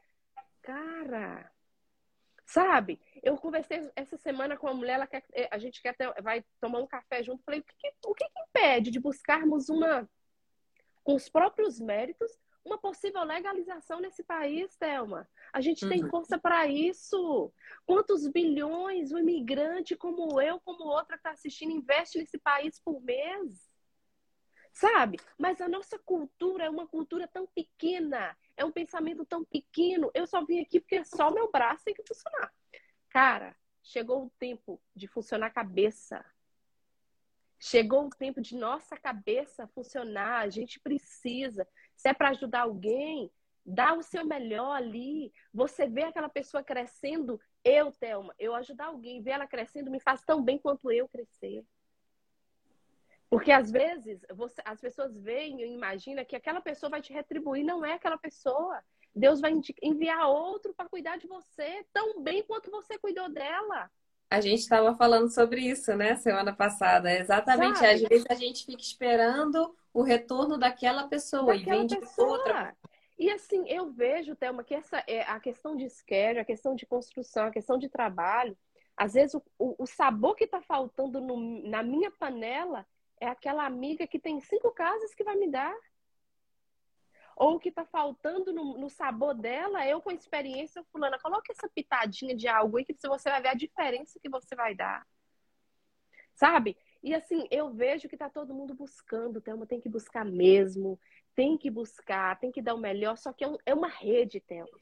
Cara, 0.62 1.50
sabe? 2.48 3.00
Eu 3.22 3.37
conversei 3.37 3.90
essa 3.94 4.16
semana 4.16 4.56
com 4.56 4.66
uma 4.66 4.74
mulher, 4.74 4.94
ela 4.94 5.06
quer, 5.06 5.24
eh, 5.32 5.48
a 5.50 5.58
gente 5.58 5.82
quer 5.82 5.94
ter, 5.94 6.11
vai 6.22 6.44
tomar 6.61 6.80
um 6.80 6.87
café 6.87 7.22
junto. 7.22 7.44
Falei, 7.44 7.61
o 7.61 7.62
que, 7.62 7.92
o 8.06 8.14
que, 8.14 8.24
impede 8.48 8.90
de 8.90 8.98
buscarmos 8.98 9.68
uma, 9.68 10.08
com 11.04 11.14
os 11.14 11.28
próprios 11.28 11.78
méritos, 11.78 12.30
uma 12.64 12.78
possível 12.78 13.22
legalização 13.22 14.00
nesse 14.00 14.22
país, 14.22 14.76
Thelma. 14.76 15.28
A 15.52 15.61
gente 15.61 15.84
uhum. 15.84 15.90
tem 15.90 16.08
força 16.08 16.38
para 16.38 16.66
isso. 16.66 17.52
Quantos 17.87 18.26
bilhões 18.28 19.12
um 19.12 19.18
imigrante 19.18 19.96
como 19.96 20.40
eu, 20.40 20.61
como 20.61 20.84
outra 20.84 21.16
que 21.16 21.20
está 21.20 21.30
assistindo, 21.30 21.72
investe 21.72 22.18
nesse 22.18 22.38
país 22.38 22.80
por 22.80 23.00
mês? 23.02 23.67
Sabe? 24.72 25.18
Mas 25.37 25.61
a 25.61 25.68
nossa 25.68 25.98
cultura 25.98 26.64
é 26.64 26.70
uma 26.70 26.87
cultura 26.87 27.26
tão 27.26 27.46
pequena, 27.46 28.37
é 28.57 28.64
um 28.64 28.72
pensamento 28.72 29.24
tão 29.24 29.44
pequeno. 29.44 30.11
Eu 30.14 30.26
só 30.26 30.44
vim 30.44 30.61
aqui 30.61 30.81
porque 30.81 31.04
só 31.04 31.28
o 31.28 31.35
meu 31.35 31.50
braço 31.50 31.85
tem 31.85 31.94
que 31.94 32.07
funcionar. 32.07 32.52
Cara, 33.09 33.57
chegou 33.83 34.26
o 34.26 34.31
tempo 34.38 34.81
de 34.94 35.07
funcionar 35.07 35.46
a 35.46 35.50
cabeça. 35.50 36.24
Chegou 37.59 38.07
o 38.07 38.11
tempo 38.11 38.40
de 38.40 38.57
nossa 38.57 38.96
cabeça 38.96 39.66
funcionar. 39.68 40.40
A 40.40 40.48
gente 40.48 40.78
precisa. 40.78 41.66
Se 41.96 42.09
é 42.09 42.14
para 42.14 42.28
ajudar 42.31 42.61
alguém, 42.61 43.33
dá 43.66 43.94
o 43.94 44.02
seu 44.02 44.24
melhor 44.24 44.76
ali. 44.76 45.33
Você 45.52 45.88
vê 45.88 46.04
aquela 46.04 46.28
pessoa 46.28 46.62
crescendo. 46.62 47.40
Eu, 47.64 47.90
Thelma, 47.90 48.35
eu 48.38 48.54
ajudar 48.54 48.87
alguém, 48.87 49.20
ver 49.20 49.33
ela 49.33 49.46
crescendo, 49.46 49.90
me 49.90 50.00
faz 50.00 50.22
tão 50.22 50.42
bem 50.42 50.59
quanto 50.59 50.90
eu 50.90 51.09
crescer. 51.09 51.64
Porque 53.30 53.52
às 53.52 53.70
vezes 53.70 54.24
você, 54.34 54.60
as 54.64 54.80
pessoas 54.80 55.16
veem 55.16 55.60
e 55.60 55.74
imaginam 55.74 56.24
que 56.24 56.36
aquela 56.36 56.60
pessoa 56.60 56.90
vai 56.90 57.02
te 57.02 57.12
retribuir, 57.12 57.64
não 57.64 57.84
é 57.84 57.92
aquela 57.92 58.16
pessoa. 58.16 58.82
Deus 59.14 59.40
vai 59.40 59.52
enviar 59.82 60.28
outro 60.28 60.72
para 60.74 60.88
cuidar 60.88 61.18
de 61.18 61.26
você 61.26 61.84
tão 61.92 62.22
bem 62.22 62.42
quanto 62.42 62.70
você 62.70 62.98
cuidou 62.98 63.28
dela. 63.28 63.90
A 64.30 64.40
gente 64.40 64.60
estava 64.60 64.94
falando 64.94 65.30
sobre 65.30 65.60
isso, 65.62 65.94
né, 65.94 66.16
semana 66.16 66.54
passada. 66.54 67.10
É 67.10 67.20
exatamente. 67.20 67.78
Sabe? 67.78 67.92
Às 67.94 68.02
vezes 68.02 68.26
a 68.28 68.34
gente 68.34 68.64
fica 68.64 68.82
esperando 68.82 69.74
o 69.92 70.02
retorno 70.02 70.58
daquela 70.58 71.06
pessoa 71.08 71.56
daquela 71.56 71.76
e 71.76 71.78
vem 71.78 71.86
de 71.86 71.98
outra. 72.18 72.76
E 73.18 73.30
assim, 73.30 73.68
eu 73.68 73.90
vejo, 73.90 74.36
Thelma, 74.36 74.62
que 74.62 74.74
essa 74.74 75.02
é 75.06 75.22
a 75.22 75.40
questão 75.40 75.76
de 75.76 75.88
schedule, 75.90 76.40
a 76.40 76.44
questão 76.44 76.74
de 76.74 76.86
construção, 76.86 77.46
a 77.46 77.50
questão 77.50 77.76
de 77.76 77.88
trabalho, 77.88 78.56
às 78.96 79.14
vezes 79.14 79.34
o, 79.34 79.42
o, 79.58 79.82
o 79.82 79.86
sabor 79.86 80.36
que 80.36 80.44
está 80.44 80.60
faltando 80.60 81.20
no, 81.20 81.68
na 81.68 81.82
minha 81.82 82.10
panela 82.10 82.86
é 83.20 83.26
aquela 83.26 83.64
amiga 83.64 84.07
que 84.07 84.18
tem 84.18 84.40
cinco 84.40 84.70
casas 84.72 85.14
que 85.14 85.24
vai 85.24 85.37
me 85.37 85.50
dar. 85.50 85.74
Ou 87.37 87.54
o 87.54 87.61
que 87.61 87.68
está 87.68 87.85
faltando 87.85 88.52
no, 88.52 88.76
no, 88.78 88.90
sabor 88.90 89.33
dela, 89.33 89.87
eu 89.87 90.02
com 90.02 90.11
experiência, 90.11 90.83
fulana, 90.90 91.20
coloque 91.20 91.52
essa 91.52 91.68
pitadinha 91.68 92.35
de 92.35 92.48
algo 92.48 92.76
aí 92.76 92.85
que 92.85 92.96
você 93.00 93.31
vai 93.31 93.40
ver 93.40 93.48
a 93.48 93.54
diferença 93.54 94.18
que 94.20 94.28
você 94.28 94.57
vai 94.57 94.74
dar. 94.74 95.07
Sabe? 96.35 96.76
E 97.00 97.14
assim, 97.14 97.46
eu 97.50 97.70
vejo 97.70 98.09
que 98.09 98.16
está 98.16 98.28
todo 98.28 98.54
mundo 98.54 98.74
buscando, 98.74 99.40
Thelma, 99.40 99.66
tem 99.66 99.81
que 99.81 99.88
buscar 99.88 100.24
mesmo, 100.24 100.98
tem 101.35 101.57
que 101.57 101.70
buscar, 101.70 102.38
tem 102.40 102.50
que 102.50 102.61
dar 102.61 102.74
o 102.74 102.78
melhor, 102.78 103.16
só 103.16 103.33
que 103.33 103.44
é, 103.44 103.48
um, 103.48 103.57
é 103.64 103.72
uma 103.72 103.88
rede, 103.88 104.40
Thelma. 104.40 104.81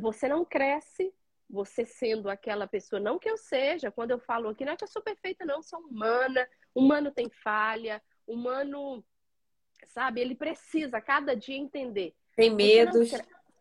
Você 0.00 0.28
não 0.28 0.44
cresce 0.44 1.14
você 1.48 1.86
sendo 1.86 2.28
aquela 2.28 2.66
pessoa, 2.66 3.00
não 3.00 3.18
que 3.18 3.30
eu 3.30 3.36
seja, 3.36 3.90
quando 3.90 4.10
eu 4.10 4.18
falo 4.18 4.48
aqui, 4.48 4.64
não 4.64 4.72
é 4.72 4.76
que 4.76 4.84
eu 4.84 4.88
sou 4.88 5.00
perfeita, 5.00 5.44
não, 5.46 5.62
sou 5.62 5.78
humana, 5.80 6.46
humano 6.78 7.10
tem 7.10 7.28
falha, 7.42 8.00
humano 8.26 9.04
sabe? 9.86 10.20
Ele 10.20 10.34
precisa 10.34 11.00
cada 11.00 11.34
dia 11.34 11.56
entender. 11.56 12.14
Tem 12.36 12.54
medos. 12.54 13.10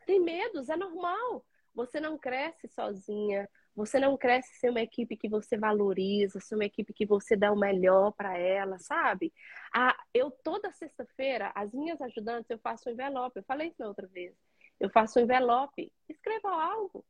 Tem 0.05 0.19
medos, 0.19 0.69
é 0.69 0.75
normal. 0.75 1.45
Você 1.73 1.99
não 1.99 2.17
cresce 2.17 2.67
sozinha. 2.67 3.49
Você 3.75 3.99
não 3.99 4.17
cresce 4.17 4.55
sem 4.55 4.71
uma 4.71 4.81
equipe 4.81 5.15
que 5.15 5.29
você 5.29 5.55
valoriza, 5.55 6.39
sem 6.39 6.57
uma 6.57 6.65
equipe 6.65 6.93
que 6.93 7.05
você 7.05 7.35
dá 7.35 7.51
o 7.51 7.59
melhor 7.59 8.11
para 8.13 8.35
ela, 8.35 8.79
sabe? 8.79 9.31
Ah, 9.71 9.95
eu 10.13 10.31
toda 10.31 10.71
sexta-feira, 10.71 11.51
as 11.53 11.71
minhas 11.73 12.01
ajudantes, 12.01 12.49
eu 12.49 12.57
faço 12.57 12.89
um 12.89 12.93
envelope. 12.93 13.37
Eu 13.37 13.43
falei 13.43 13.67
isso 13.67 13.77
na 13.79 13.87
outra 13.87 14.07
vez. 14.07 14.33
Eu 14.79 14.89
faço 14.89 15.19
um 15.19 15.23
envelope. 15.23 15.91
Escreva 16.09 16.49
algo. 16.49 17.05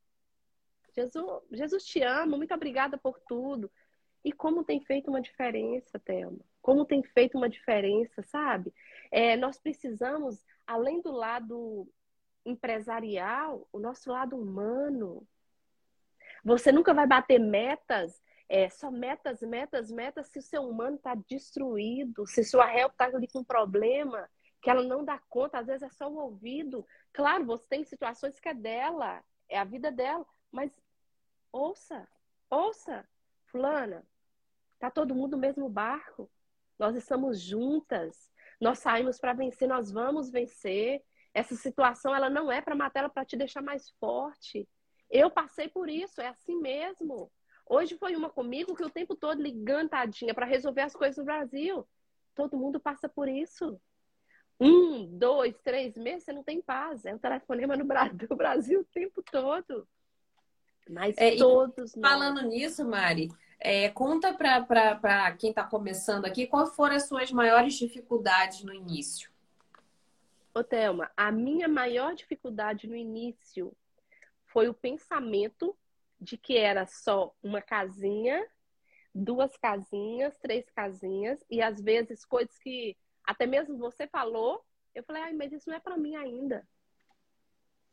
Jesus, 0.93 1.41
Jesus 1.51 1.85
te 1.85 2.01
ama, 2.01 2.35
muito 2.35 2.53
obrigada 2.53 2.97
por 2.97 3.19
tudo. 3.27 3.71
E 4.27 4.31
como 4.33 4.61
tem 4.61 4.81
feito 4.81 5.09
uma 5.09 5.21
diferença, 5.21 5.97
Thelma? 5.99 6.41
Como 6.61 6.83
tem 6.83 7.01
feito 7.01 7.37
uma 7.37 7.47
diferença, 7.47 8.21
sabe? 8.23 8.73
É, 9.09 9.37
nós 9.37 9.57
precisamos, 9.57 10.45
além 10.67 11.01
do 11.01 11.13
lado 11.13 11.87
empresarial, 12.45 13.65
o 13.71 13.79
nosso 13.79 14.11
lado 14.11 14.35
humano. 14.35 15.25
Você 16.43 16.73
nunca 16.73 16.93
vai 16.93 17.07
bater 17.07 17.39
metas, 17.39 18.21
é, 18.49 18.67
só 18.67 18.91
metas, 18.91 19.39
metas, 19.39 19.89
metas, 19.89 20.27
se 20.27 20.39
o 20.39 20.41
seu 20.41 20.63
humano 20.67 20.97
está 20.97 21.15
destruído, 21.15 22.27
se 22.27 22.43
sua 22.43 22.65
réu 22.65 22.89
está 22.89 23.05
ali 23.05 23.29
com 23.29 23.39
um 23.39 23.45
problema, 23.45 24.29
que 24.61 24.69
ela 24.69 24.83
não 24.83 25.05
dá 25.05 25.17
conta, 25.29 25.59
às 25.59 25.67
vezes 25.67 25.83
é 25.83 25.89
só 25.89 26.09
o 26.09 26.17
ouvido. 26.17 26.85
Claro, 27.13 27.45
você 27.45 27.65
tem 27.69 27.85
situações 27.85 28.41
que 28.41 28.49
é 28.49 28.53
dela, 28.53 29.23
é 29.47 29.57
a 29.57 29.63
vida 29.63 29.89
dela, 29.89 30.25
mas 30.51 30.69
ouça, 31.49 32.05
ouça, 32.49 33.07
fulana, 33.45 34.05
Tá 34.79 34.91
todo 34.91 35.15
mundo 35.15 35.31
no 35.31 35.41
mesmo 35.41 35.67
barco. 35.69 36.29
Nós 36.77 36.95
estamos 36.95 37.41
juntas. 37.41 38.29
Nós 38.59 38.79
saímos 38.79 39.19
para 39.19 39.33
vencer, 39.33 39.67
nós 39.67 39.91
vamos 39.91 40.29
vencer. 40.29 41.01
Essa 41.33 41.55
situação 41.55 42.15
ela 42.15 42.29
não 42.29 42.51
é 42.51 42.61
para 42.61 42.75
matar, 42.75 43.01
ela 43.01 43.09
é 43.09 43.11
para 43.11 43.25
te 43.25 43.37
deixar 43.37 43.61
mais 43.61 43.89
forte. 43.99 44.67
Eu 45.09 45.29
passei 45.29 45.67
por 45.67 45.89
isso, 45.89 46.19
é 46.21 46.27
assim 46.27 46.59
mesmo. 46.59 47.31
Hoje 47.65 47.97
foi 47.97 48.15
uma 48.15 48.29
comigo 48.29 48.75
que 48.75 48.83
o 48.83 48.89
tempo 48.89 49.15
todo 49.15 49.41
ligando, 49.41 49.89
tadinha, 49.89 50.33
para 50.33 50.45
resolver 50.45 50.81
as 50.81 50.93
coisas 50.93 51.17
no 51.17 51.25
Brasil. 51.25 51.87
Todo 52.33 52.57
mundo 52.57 52.79
passa 52.79 53.09
por 53.09 53.27
isso. 53.27 53.79
Um, 54.59 55.05
dois, 55.17 55.59
três 55.61 55.95
meses, 55.95 56.23
você 56.23 56.33
não 56.33 56.43
tem 56.43 56.61
paz. 56.61 57.05
É 57.05 57.13
um 57.13 57.19
telefonema 57.19 57.75
no 57.75 57.85
Brasil 58.35 58.81
o 58.81 58.85
tempo 58.85 59.21
todo. 59.23 59.87
Mas 60.89 61.15
é, 61.17 61.35
todos. 61.35 61.93
Falando 62.01 62.41
nisso, 62.43 62.87
Mari, 62.87 63.29
é, 63.59 63.89
conta 63.89 64.33
para 64.33 65.31
quem 65.37 65.49
está 65.49 65.63
começando 65.63 66.25
aqui 66.25 66.47
quais 66.47 66.75
foram 66.75 66.95
as 66.95 67.07
suas 67.07 67.31
maiores 67.31 67.73
dificuldades 67.73 68.63
no 68.63 68.73
início. 68.73 69.31
Ô, 70.53 70.63
Thelma, 70.63 71.11
a 71.15 71.31
minha 71.31 71.67
maior 71.67 72.15
dificuldade 72.15 72.87
no 72.87 72.95
início 72.95 73.75
foi 74.45 74.67
o 74.67 74.73
pensamento 74.73 75.77
de 76.19 76.37
que 76.37 76.57
era 76.57 76.85
só 76.87 77.33
uma 77.43 77.61
casinha, 77.61 78.45
duas 79.13 79.55
casinhas, 79.57 80.37
três 80.37 80.69
casinhas, 80.71 81.43
e 81.49 81.61
às 81.61 81.79
vezes 81.81 82.25
coisas 82.25 82.57
que 82.59 82.97
até 83.23 83.45
mesmo 83.45 83.77
você 83.77 84.07
falou, 84.07 84.63
eu 84.95 85.03
falei, 85.03 85.21
ai, 85.23 85.33
mas 85.33 85.51
isso 85.51 85.69
não 85.69 85.77
é 85.77 85.79
para 85.79 85.97
mim 85.97 86.15
ainda. 86.15 86.67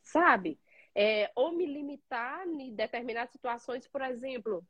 Sabe? 0.02 0.58
É, 0.94 1.30
ou 1.34 1.52
me 1.52 1.66
limitar 1.66 2.46
em 2.46 2.74
determinadas 2.74 3.32
situações, 3.32 3.86
por 3.88 4.00
exemplo, 4.00 4.64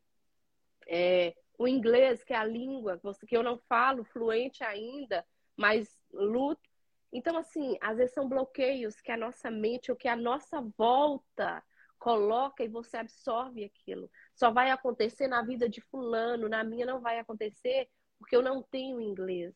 é, 0.88 1.34
o 1.58 1.68
inglês, 1.68 2.24
que 2.24 2.32
é 2.32 2.36
a 2.36 2.44
língua 2.44 3.00
que 3.26 3.36
eu 3.36 3.42
não 3.42 3.58
falo 3.68 4.04
fluente 4.04 4.64
ainda, 4.64 5.24
mas 5.56 5.96
luto. 6.12 6.68
Então, 7.12 7.36
assim, 7.36 7.76
às 7.80 7.96
vezes 7.96 8.12
são 8.12 8.28
bloqueios 8.28 9.00
que 9.00 9.12
a 9.12 9.16
nossa 9.16 9.50
mente 9.50 9.90
ou 9.90 9.96
que 9.96 10.08
a 10.08 10.16
nossa 10.16 10.60
volta 10.76 11.62
coloca 11.98 12.64
e 12.64 12.68
você 12.68 12.96
absorve 12.96 13.64
aquilo. 13.64 14.10
Só 14.34 14.50
vai 14.50 14.70
acontecer 14.70 15.28
na 15.28 15.42
vida 15.42 15.68
de 15.68 15.80
fulano, 15.80 16.48
na 16.48 16.64
minha 16.64 16.84
não 16.84 17.00
vai 17.00 17.18
acontecer 17.18 17.88
porque 18.18 18.34
eu 18.34 18.42
não 18.42 18.62
tenho 18.62 19.00
inglês. 19.00 19.54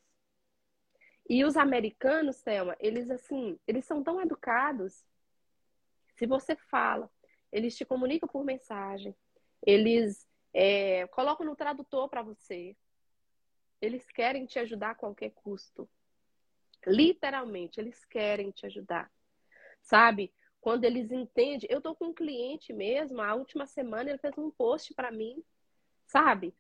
E 1.29 1.45
os 1.45 1.57
americanos, 1.57 2.43
Thelma, 2.43 2.77
eles 2.79 3.11
assim, 3.11 3.59
eles 3.67 3.85
são 3.85 4.03
tão 4.03 4.21
educados. 4.21 5.05
Se 6.17 6.27
você 6.27 6.55
fala, 6.57 7.11
eles 7.51 7.77
te 7.77 7.85
comunicam 7.85 8.29
por 8.29 8.45
mensagem. 8.45 9.15
Eles 9.63 10.28
é, 10.61 11.07
colocam 11.07 11.47
no 11.47 11.55
tradutor 11.55 12.09
para 12.09 12.21
você. 12.21 12.77
Eles 13.81 14.05
querem 14.11 14.45
te 14.45 14.59
ajudar 14.59 14.91
a 14.91 14.95
qualquer 14.97 15.31
custo. 15.31 15.89
Literalmente, 16.85 17.79
eles 17.79 18.05
querem 18.05 18.51
te 18.51 18.67
ajudar. 18.67 19.09
Sabe? 19.81 20.35
Quando 20.61 20.83
eles 20.83 21.13
entendem. 21.13 21.69
Eu 21.71 21.81
tô 21.81 21.95
com 21.95 22.07
um 22.07 22.13
cliente 22.13 22.73
mesmo, 22.73 23.21
a 23.21 23.37
última 23.37 23.67
semana 23.67 24.11
ele 24.11 24.19
fez 24.19 24.37
um 24.37 24.51
post 24.51 24.93
para 24.95 25.13
mim, 25.13 25.45
sabe? 26.09 26.53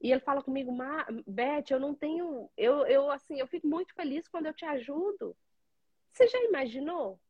E 0.00 0.10
ele 0.10 0.20
fala 0.20 0.42
comigo, 0.42 0.76
Beth, 1.24 1.70
eu 1.70 1.78
não 1.78 1.94
tenho. 1.94 2.50
Eu, 2.56 2.84
eu, 2.86 3.08
assim, 3.08 3.38
eu 3.38 3.46
fico 3.46 3.68
muito 3.68 3.94
feliz 3.94 4.26
quando 4.26 4.46
eu 4.46 4.52
te 4.52 4.64
ajudo. 4.64 5.36
Você 6.10 6.26
já 6.26 6.42
imaginou? 6.42 7.20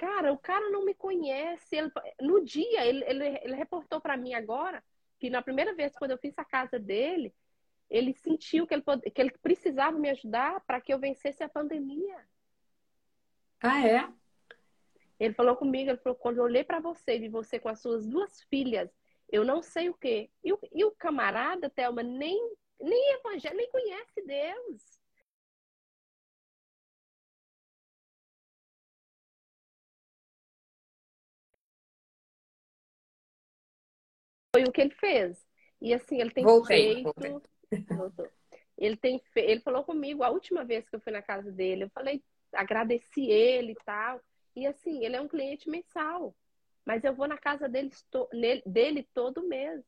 Cara, 0.00 0.32
o 0.32 0.38
cara 0.38 0.70
não 0.70 0.82
me 0.82 0.94
conhece. 0.94 1.76
Ele, 1.76 1.90
no 2.22 2.42
dia, 2.42 2.86
ele, 2.86 3.04
ele, 3.06 3.38
ele 3.42 3.54
reportou 3.54 4.00
para 4.00 4.16
mim 4.16 4.32
agora 4.32 4.82
que 5.18 5.28
na 5.28 5.42
primeira 5.42 5.74
vez, 5.74 5.92
quando 5.94 6.12
eu 6.12 6.18
fiz 6.18 6.32
a 6.38 6.44
casa 6.44 6.78
dele, 6.78 7.34
ele 7.90 8.14
sentiu 8.14 8.66
que 8.66 8.72
ele, 8.72 8.82
que 8.82 9.20
ele 9.20 9.30
precisava 9.42 9.98
me 9.98 10.08
ajudar 10.08 10.58
para 10.62 10.80
que 10.80 10.94
eu 10.94 10.98
vencesse 10.98 11.42
a 11.42 11.50
pandemia. 11.50 12.16
Ah, 13.60 13.86
é? 13.86 14.10
Ele 15.18 15.34
falou 15.34 15.54
comigo, 15.54 15.90
ele 15.90 15.98
falou, 15.98 16.16
quando 16.16 16.38
eu 16.38 16.44
olhei 16.44 16.64
para 16.64 16.80
você, 16.80 17.18
vi 17.18 17.28
você 17.28 17.60
com 17.60 17.68
as 17.68 17.80
suas 17.82 18.06
duas 18.06 18.42
filhas, 18.44 18.90
eu 19.30 19.44
não 19.44 19.60
sei 19.60 19.90
o 19.90 19.94
quê. 19.94 20.30
E 20.42 20.50
o, 20.50 20.58
e 20.72 20.82
o 20.82 20.92
camarada, 20.92 21.68
Thelma, 21.68 22.02
nem, 22.02 22.54
nem 22.80 23.16
evangelho, 23.16 23.54
nem 23.58 23.70
conhece 23.70 24.22
Deus. 24.22 24.99
Foi 34.54 34.64
o 34.64 34.72
que 34.72 34.80
ele 34.80 34.94
fez. 34.94 35.44
E 35.80 35.94
assim, 35.94 36.20
ele 36.20 36.30
tem 36.30 36.44
voltei, 36.44 36.94
feito. 36.94 37.14
Voltei. 37.96 38.26
Ele 38.76 38.96
tem 38.96 39.18
fe... 39.18 39.40
ele 39.40 39.60
falou 39.60 39.84
comigo 39.84 40.22
a 40.22 40.30
última 40.30 40.64
vez 40.64 40.88
que 40.88 40.96
eu 40.96 41.00
fui 41.00 41.12
na 41.12 41.20
casa 41.20 41.52
dele, 41.52 41.84
eu 41.84 41.90
falei, 41.90 42.24
agradeci 42.50 43.26
ele 43.26 43.72
e 43.72 43.84
tal. 43.84 44.18
E 44.56 44.66
assim, 44.66 45.04
ele 45.04 45.16
é 45.16 45.20
um 45.20 45.28
cliente 45.28 45.68
mensal. 45.68 46.34
Mas 46.82 47.04
eu 47.04 47.14
vou 47.14 47.28
na 47.28 47.36
casa 47.36 47.68
dele, 47.68 47.90
dele 48.64 49.06
todo 49.12 49.46
mês. 49.46 49.84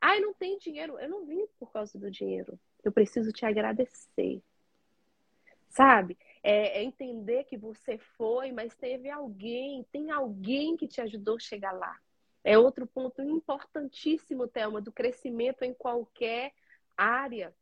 Ai, 0.00 0.20
não 0.20 0.32
tem 0.32 0.56
dinheiro. 0.58 0.98
Eu 0.98 1.08
não 1.08 1.26
vim 1.26 1.44
por 1.58 1.72
causa 1.72 1.98
do 1.98 2.08
dinheiro. 2.10 2.58
Eu 2.84 2.92
preciso 2.92 3.32
te 3.32 3.44
agradecer. 3.44 4.40
Sabe? 5.68 6.16
É, 6.42 6.78
é 6.78 6.84
entender 6.84 7.44
que 7.44 7.56
você 7.56 7.98
foi, 8.16 8.52
mas 8.52 8.76
teve 8.76 9.10
alguém, 9.10 9.84
tem 9.90 10.12
alguém 10.12 10.76
que 10.76 10.86
te 10.86 11.00
ajudou 11.00 11.36
a 11.36 11.40
chegar 11.40 11.72
lá. 11.72 11.98
É 12.44 12.58
outro 12.58 12.86
ponto 12.86 13.22
importantíssimo, 13.22 14.46
Thelma, 14.46 14.80
do 14.80 14.92
crescimento 14.92 15.62
em 15.62 15.72
qualquer 15.72 16.52
área. 16.94 17.56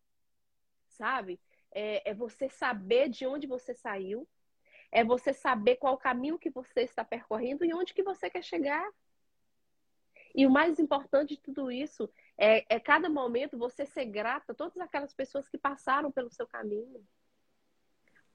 Sabe? 0.88 1.40
É, 1.71 2.11
é 2.11 2.12
você 2.12 2.49
saber 2.49 3.09
de 3.09 3.25
onde 3.25 3.47
você 3.47 3.73
saiu, 3.73 4.29
é 4.90 5.03
você 5.03 5.33
saber 5.33 5.77
qual 5.77 5.97
caminho 5.97 6.38
que 6.38 6.51
você 6.51 6.83
está 6.83 7.05
percorrendo 7.05 7.64
e 7.64 7.73
onde 7.73 7.95
que 7.95 8.03
você 8.03 8.29
quer 8.29 8.42
chegar. 8.42 8.87
E 10.35 10.47
o 10.47 10.51
mais 10.51 10.79
importante 10.79 11.37
de 11.37 11.40
tudo 11.40 11.71
isso 11.71 12.11
é, 12.37 12.64
é 12.75 12.81
cada 12.81 13.09
momento 13.09 13.57
você 13.57 13.87
ser 13.87 14.07
grata 14.07 14.53
a 14.53 14.55
todas 14.55 14.77
aquelas 14.79 15.14
pessoas 15.14 15.49
que 15.49 15.57
passaram 15.57 16.11
pelo 16.11 16.31
seu 16.31 16.47
caminho. 16.47 17.07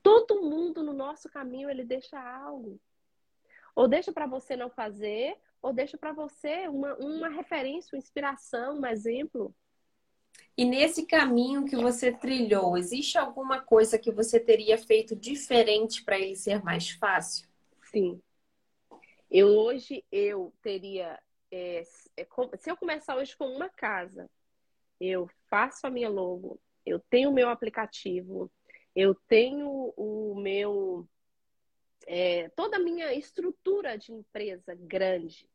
Todo 0.02 0.42
mundo 0.42 0.82
no 0.82 0.94
nosso 0.94 1.30
caminho 1.30 1.70
ele 1.70 1.84
deixa 1.84 2.20
algo. 2.20 2.80
Ou 3.76 3.88
deixa 3.88 4.12
para 4.12 4.26
você 4.26 4.56
não 4.56 4.70
fazer, 4.70 5.38
ou 5.62 5.74
deixa 5.74 5.98
para 5.98 6.14
você 6.14 6.68
uma, 6.68 6.96
uma 6.96 7.30
referência, 7.30 7.96
uma 7.96 8.00
inspiração, 8.00 8.80
um 8.80 8.86
exemplo. 8.86 9.54
E 10.56 10.66
nesse 10.66 11.06
caminho 11.06 11.66
que 11.66 11.76
você 11.76 12.12
trilhou, 12.12 12.78
existe 12.78 13.18
alguma 13.18 13.62
coisa 13.62 14.00
que 14.00 14.12
você 14.12 14.40
teria 14.40 14.78
feito 14.78 15.16
diferente 15.16 16.04
para 16.04 16.18
ele 16.18 16.36
ser 16.36 16.64
mais 16.64 16.90
fácil? 16.90 17.48
Sim. 17.84 18.22
Eu 19.30 19.48
hoje 19.50 20.04
eu 20.12 20.54
teria, 20.62 21.20
é, 21.52 21.84
é 22.16 22.28
se 22.58 22.72
eu 22.72 22.78
começar 22.78 23.16
hoje 23.16 23.36
com 23.36 23.46
uma 23.46 23.70
casa, 23.70 24.30
eu 25.00 25.30
faço 25.50 25.86
a 25.86 25.90
minha 25.90 26.10
logo, 26.10 26.60
eu 26.86 27.00
tenho 27.10 27.30
o 27.30 27.34
meu 27.34 27.50
aplicativo, 27.50 28.50
eu 28.96 29.14
tenho 29.28 29.94
o 29.96 30.34
meu 30.36 31.08
é, 32.08 32.48
toda 32.56 32.78
a 32.78 32.80
minha 32.80 33.14
estrutura 33.14 33.98
de 33.98 34.14
empresa 34.14 34.74
grande, 34.74 35.48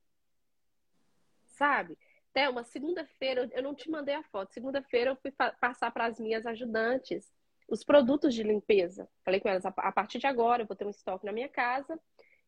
sabe? 1.47 1.99
Thelma, 2.33 2.63
segunda-feira, 2.63 3.51
eu 3.53 3.63
não 3.63 3.75
te 3.75 3.91
mandei 3.91 4.15
a 4.15 4.23
foto. 4.23 4.53
Segunda-feira 4.53 5.11
eu 5.11 5.17
fui 5.17 5.33
passar 5.61 5.91
para 5.91 6.07
as 6.07 6.21
minhas 6.21 6.47
ajudantes 6.47 7.33
os 7.69 7.83
produtos 7.83 8.35
de 8.35 8.43
limpeza. 8.43 9.09
Falei 9.25 9.41
com 9.41 9.49
elas, 9.49 9.65
a 9.65 9.93
partir 9.93 10.19
de 10.19 10.27
agora 10.27 10.63
eu 10.63 10.67
vou 10.67 10.77
ter 10.77 10.87
um 10.87 10.91
estoque 10.91 11.25
na 11.25 11.33
minha 11.33 11.49
casa 11.49 11.99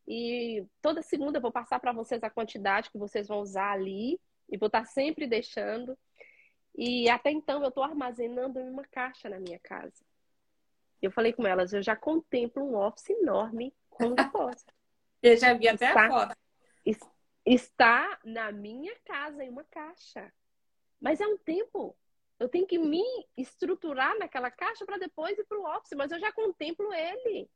e 0.06 0.66
toda 0.82 1.00
segunda 1.02 1.38
eu 1.38 1.42
vou 1.42 1.52
passar 1.52 1.80
para 1.80 1.92
vocês 1.92 2.22
a 2.22 2.30
quantidade 2.30 2.90
que 2.90 2.98
vocês 2.98 3.26
vão 3.26 3.40
usar 3.40 3.72
ali 3.72 4.20
e 4.50 4.58
vou 4.58 4.66
estar 4.66 4.84
sempre 4.84 5.26
deixando. 5.26 5.96
E 6.76 7.08
até 7.08 7.30
então 7.30 7.62
eu 7.62 7.68
estou 7.68 7.82
armazenando 7.82 8.60
em 8.60 8.68
uma 8.68 8.84
caixa 8.84 9.30
na 9.30 9.38
minha 9.38 9.58
casa. 9.60 10.04
Eu 11.00 11.10
falei 11.10 11.32
com 11.32 11.46
elas, 11.46 11.72
eu 11.72 11.82
já 11.82 11.94
contemplo 11.94 12.62
um 12.62 12.76
office 12.76 13.10
enorme 13.10 13.72
eu 15.22 15.37
já 15.37 15.54
vi 15.54 15.68
até 15.68 15.88
Está... 15.88 16.07
a 16.07 16.09
foto 16.09 16.37
está 17.44 18.18
na 18.24 18.50
minha 18.50 18.94
casa 19.04 19.44
em 19.44 19.50
uma 19.50 19.64
caixa. 19.64 20.33
Mas 21.00 21.20
é 21.20 21.26
um 21.26 21.37
tempo. 21.37 21.96
Eu 22.38 22.48
tenho 22.48 22.66
que 22.66 22.78
me 22.78 23.04
estruturar 23.37 24.18
naquela 24.18 24.50
caixa 24.50 24.85
para 24.85 24.98
depois 24.98 25.38
ir 25.38 25.44
para 25.44 25.59
o 25.59 25.76
office, 25.76 25.96
mas 25.96 26.11
eu 26.11 26.18
já 26.18 26.33
contemplo 26.33 26.92
ele. 26.92 27.48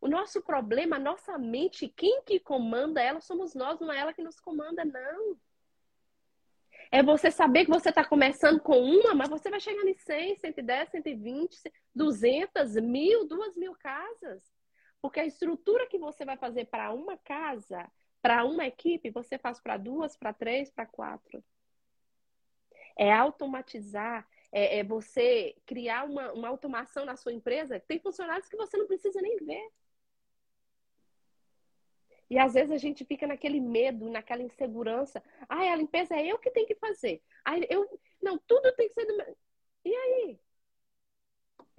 O 0.00 0.08
nosso 0.08 0.40
problema, 0.42 0.96
a 0.96 1.00
nossa 1.00 1.36
mente, 1.36 1.88
quem 1.88 2.22
que 2.22 2.40
comanda 2.40 3.02
ela 3.02 3.20
somos 3.20 3.54
nós, 3.54 3.78
não 3.80 3.92
é 3.92 3.98
ela 3.98 4.14
que 4.14 4.22
nos 4.22 4.40
comanda, 4.40 4.84
não. 4.84 5.38
É 6.90 7.02
você 7.02 7.30
saber 7.30 7.66
que 7.66 7.70
você 7.70 7.90
está 7.90 8.04
começando 8.04 8.60
com 8.60 8.80
uma, 8.80 9.14
mas 9.14 9.28
você 9.28 9.50
vai 9.50 9.60
chegar 9.60 9.84
em 9.84 9.94
100, 9.94 10.36
110, 10.36 10.90
120, 10.90 11.72
200, 11.94 12.74
mil, 12.76 13.28
duas 13.28 13.56
mil 13.56 13.74
casas. 13.74 14.42
Porque 15.00 15.20
a 15.20 15.26
estrutura 15.26 15.86
que 15.88 15.98
você 15.98 16.24
vai 16.24 16.36
fazer 16.36 16.66
para 16.66 16.92
uma 16.92 17.16
casa 17.16 17.90
para 18.22 18.44
uma 18.44 18.66
equipe, 18.66 19.10
você 19.10 19.38
faz 19.38 19.60
para 19.60 19.76
duas, 19.76 20.16
para 20.16 20.32
três, 20.32 20.70
para 20.70 20.86
quatro. 20.86 21.42
É 22.96 23.10
automatizar, 23.12 24.28
é, 24.52 24.78
é, 24.78 24.84
você 24.84 25.56
criar 25.64 26.04
uma, 26.04 26.32
uma 26.32 26.48
automação 26.48 27.04
na 27.04 27.16
sua 27.16 27.32
empresa. 27.32 27.80
Tem 27.80 27.98
funcionários 27.98 28.48
que 28.48 28.56
você 28.56 28.76
não 28.76 28.86
precisa 28.86 29.20
nem 29.22 29.36
ver. 29.38 29.70
E 32.28 32.38
às 32.38 32.54
vezes 32.54 32.70
a 32.70 32.78
gente 32.78 33.04
fica 33.04 33.26
naquele 33.26 33.60
medo, 33.60 34.08
naquela 34.10 34.42
insegurança. 34.42 35.22
Ah, 35.48 35.72
a 35.72 35.76
limpeza 35.76 36.14
é 36.14 36.26
eu 36.26 36.38
que 36.38 36.50
tenho 36.50 36.66
que 36.66 36.76
fazer. 36.76 37.22
Ah, 37.44 37.58
eu... 37.68 38.00
Não, 38.22 38.38
tudo 38.38 38.72
tem 38.76 38.88
que 38.88 38.94
ser 38.94 39.06
do 39.06 39.16
meu. 39.16 39.36
E 39.84 39.94
aí? 39.94 40.40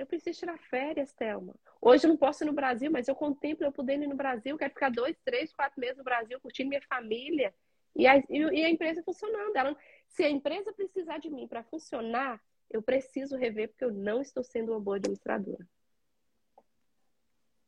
Eu 0.02 0.08
preciso 0.08 0.40
tirar 0.40 0.58
férias, 0.58 1.14
Thelma. 1.14 1.54
Hoje 1.80 2.08
eu 2.08 2.10
não 2.10 2.18
posso 2.18 2.44
ir 2.44 2.48
no 2.48 2.54
Brasil, 2.54 2.90
mas 2.90 3.08
eu 3.08 3.14
contemplo 3.14 3.64
eu 3.64 3.72
podendo 3.72 4.04
ir 4.04 4.08
no 4.08 4.16
Brasil. 4.16 4.58
Quero 4.58 4.74
ficar 4.74 4.90
dois, 4.90 5.16
três, 5.24 5.54
quatro 5.54 5.80
meses 5.80 5.96
no 5.96 6.04
Brasil, 6.04 6.42
curtindo 6.42 6.70
minha 6.70 6.82
família. 6.82 7.54
E 7.96 8.08
a, 8.08 8.18
e 8.28 8.66
a 8.66 8.70
empresa 8.70 9.04
funcionando. 9.04 9.56
Ela, 9.56 9.78
se 10.08 10.24
a 10.24 10.30
empresa 10.30 10.74
precisar 10.74 11.20
de 11.20 11.30
mim 11.30 11.48
para 11.48 11.64
funcionar, 11.66 12.42
eu 12.68 12.82
preciso 12.82 13.38
rever, 13.38 13.70
porque 13.70 13.86
eu 13.86 13.94
não 13.94 14.24
estou 14.24 14.44
sendo 14.44 14.72
uma 14.72 14.80
boa 14.80 14.98
administradora. 14.98 15.68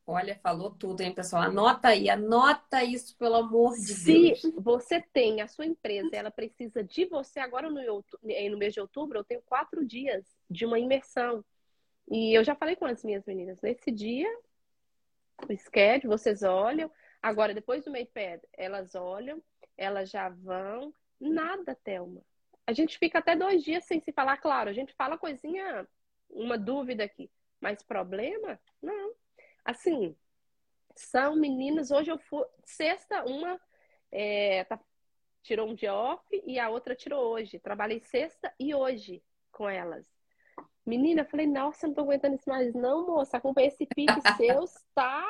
Olha, 0.04 0.34
falou 0.42 0.70
tudo, 0.72 1.02
hein, 1.02 1.14
pessoal? 1.14 1.42
Anota 1.42 1.88
aí, 1.88 2.10
anota 2.10 2.82
isso, 2.82 3.16
pelo 3.16 3.36
amor 3.36 3.74
de 3.74 3.94
Se 3.94 4.12
Deus. 4.12 4.40
Se 4.40 4.50
você 4.50 5.00
tem 5.00 5.40
a 5.40 5.46
sua 5.46 5.66
empresa, 5.66 6.10
ela 6.12 6.32
precisa 6.32 6.82
de 6.82 7.06
você. 7.06 7.38
Agora, 7.38 7.70
no, 7.70 7.80
no 7.80 8.58
mês 8.58 8.74
de 8.74 8.80
outubro, 8.80 9.20
eu 9.20 9.24
tenho 9.24 9.40
quatro 9.42 9.86
dias 9.86 10.26
de 10.50 10.66
uma 10.66 10.80
imersão 10.80 11.44
e 12.10 12.36
eu 12.36 12.44
já 12.44 12.54
falei 12.54 12.76
com 12.76 12.86
as 12.86 13.02
minhas 13.02 13.24
meninas, 13.26 13.60
nesse 13.60 13.90
dia, 13.90 14.28
o 15.48 15.56
schedule, 15.56 16.08
vocês 16.08 16.42
olham. 16.42 16.90
Agora, 17.22 17.54
depois 17.54 17.84
do 17.84 17.90
Maypad, 17.90 18.42
elas 18.52 18.94
olham, 18.94 19.42
elas 19.76 20.10
já 20.10 20.28
vão. 20.28 20.94
Nada, 21.20 21.74
Thelma. 21.74 22.22
A 22.66 22.72
gente 22.72 22.98
fica 22.98 23.18
até 23.18 23.36
dois 23.36 23.62
dias 23.62 23.84
sem 23.84 24.00
se 24.00 24.12
falar, 24.12 24.36
claro. 24.38 24.70
A 24.70 24.72
gente 24.72 24.94
fala 24.94 25.18
coisinha, 25.18 25.86
uma 26.30 26.58
dúvida 26.58 27.04
aqui. 27.04 27.30
Mas 27.60 27.82
problema? 27.82 28.60
Não. 28.82 29.14
Assim, 29.64 30.16
são 30.94 31.36
meninas. 31.36 31.90
Hoje 31.90 32.10
eu 32.10 32.18
fui. 32.18 32.44
Sexta, 32.64 33.24
uma 33.24 33.60
é, 34.12 34.64
tá, 34.64 34.78
tirou 35.42 35.68
um 35.68 35.74
dia 35.74 35.94
off 35.94 36.24
e 36.46 36.58
a 36.58 36.68
outra 36.68 36.94
tirou 36.94 37.32
hoje. 37.32 37.58
Trabalhei 37.58 38.00
sexta 38.00 38.52
e 38.58 38.74
hoje 38.74 39.22
com 39.50 39.68
elas. 39.68 40.13
Menina, 40.86 41.22
eu 41.22 41.26
falei, 41.26 41.46
nossa, 41.46 41.86
não 41.86 41.94
tô 41.94 42.02
aguentando 42.02 42.34
isso 42.34 42.48
mais, 42.48 42.74
não, 42.74 43.06
moça. 43.06 43.36
Acompanhei 43.36 43.68
esse 43.68 43.86
pique 43.86 44.12
seu, 44.36 44.64
tá? 44.94 45.26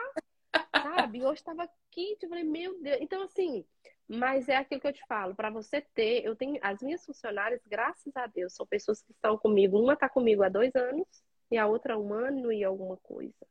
Sabe? 0.83 1.25
Hoje 1.25 1.43
tava 1.45 1.63
aqui, 1.63 2.17
eu 2.21 2.29
falei, 2.29 2.45
meu 2.45 2.81
Deus. 2.81 2.99
Então, 3.01 3.23
assim, 3.23 3.65
mas 4.09 4.49
é 4.49 4.57
aquilo 4.57 4.81
que 4.81 4.89
eu 4.89 4.93
te 4.93 5.07
falo, 5.07 5.35
para 5.35 5.51
você 5.51 5.81
ter, 5.81 6.25
eu 6.25 6.35
tenho 6.37 6.59
as 6.61 6.83
minhas 6.83 7.05
funcionárias, 7.05 7.61
graças 7.67 8.15
a 8.17 8.27
Deus, 8.27 8.55
são 8.55 8.67
pessoas 8.67 9.01
que 9.01 9.13
estão 9.13 9.39
comigo. 9.39 9.81
Uma 9.81 9.97
tá 9.97 10.09
comigo 10.09 10.43
há 10.43 10.49
dois 10.49 10.75
anos 10.75 11.07
e 11.51 11.57
a 11.57 11.67
outra 11.67 11.95
há 11.95 11.99
um 11.99 12.13
ano 12.13 12.53
e 12.53 12.65
alguma 12.65 12.97
coisa. 12.97 13.47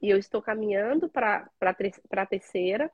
E 0.00 0.08
eu 0.10 0.18
estou 0.18 0.40
caminhando 0.42 1.08
para 1.08 1.50
a 1.60 2.26
terceira. 2.26 2.90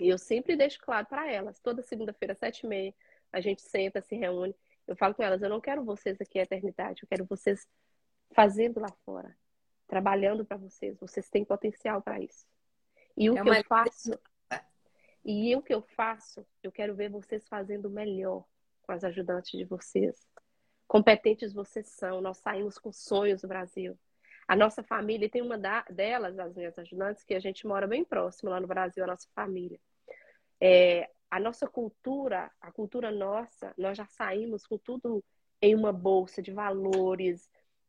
E 0.00 0.08
eu 0.08 0.16
sempre 0.16 0.54
deixo 0.56 0.78
claro 0.80 1.06
para 1.06 1.30
elas, 1.30 1.58
toda 1.58 1.82
segunda-feira, 1.82 2.32
sete 2.32 2.60
e 2.60 2.68
meia, 2.68 2.94
a 3.32 3.40
gente 3.40 3.60
senta, 3.62 4.00
se 4.00 4.14
reúne 4.14 4.54
Eu 4.88 4.96
falo 4.96 5.14
com 5.14 5.22
elas, 5.22 5.42
eu 5.42 5.50
não 5.50 5.60
quero 5.60 5.84
vocês 5.84 6.18
aqui 6.20 6.38
a 6.38 6.42
eternidade, 6.42 7.02
eu 7.02 7.08
quero 7.08 7.26
vocês 7.26 7.68
fazendo 8.34 8.80
lá 8.80 8.90
fora, 9.04 9.36
trabalhando 9.86 10.44
para 10.44 10.56
vocês. 10.56 10.98
Vocês 10.98 11.28
têm 11.28 11.44
potencial 11.44 12.00
para 12.00 12.18
isso. 12.20 12.46
E 13.16 13.28
o 13.30 13.36
é 13.36 13.42
que 13.42 13.48
eu 13.48 13.64
faço, 13.64 14.20
e 15.24 15.54
o 15.56 15.62
que 15.62 15.74
eu 15.74 15.82
faço, 15.82 16.46
eu 16.62 16.72
quero 16.72 16.94
ver 16.94 17.10
vocês 17.10 17.46
fazendo 17.46 17.90
melhor 17.90 18.44
com 18.82 18.92
as 18.92 19.04
ajudantes 19.04 19.50
de 19.50 19.64
vocês. 19.64 20.26
Competentes 20.86 21.52
vocês 21.52 21.88
são, 21.88 22.22
nós 22.22 22.38
saímos 22.38 22.78
com 22.78 22.90
sonhos 22.90 23.42
do 23.42 23.48
Brasil. 23.48 23.98
A 24.46 24.56
nossa 24.56 24.82
família, 24.82 25.28
tem 25.28 25.42
uma 25.42 25.58
delas, 25.90 26.38
as 26.38 26.56
minhas 26.56 26.78
ajudantes, 26.78 27.22
que 27.24 27.34
a 27.34 27.40
gente 27.40 27.66
mora 27.66 27.86
bem 27.86 28.02
próximo 28.02 28.48
lá 28.48 28.58
no 28.58 28.66
Brasil, 28.66 29.04
a 29.04 29.06
nossa 29.06 29.28
família. 29.34 29.78
É, 30.58 31.10
a 31.30 31.38
nossa 31.38 31.66
cultura, 31.66 32.50
a 32.60 32.72
cultura 32.72 33.10
nossa, 33.10 33.74
nós 33.76 33.96
já 33.96 34.06
saímos 34.06 34.66
com 34.66 34.78
tudo 34.78 35.24
em 35.60 35.74
uma 35.74 35.92
bolsa 35.92 36.40
de 36.40 36.52
valores, 36.52 37.48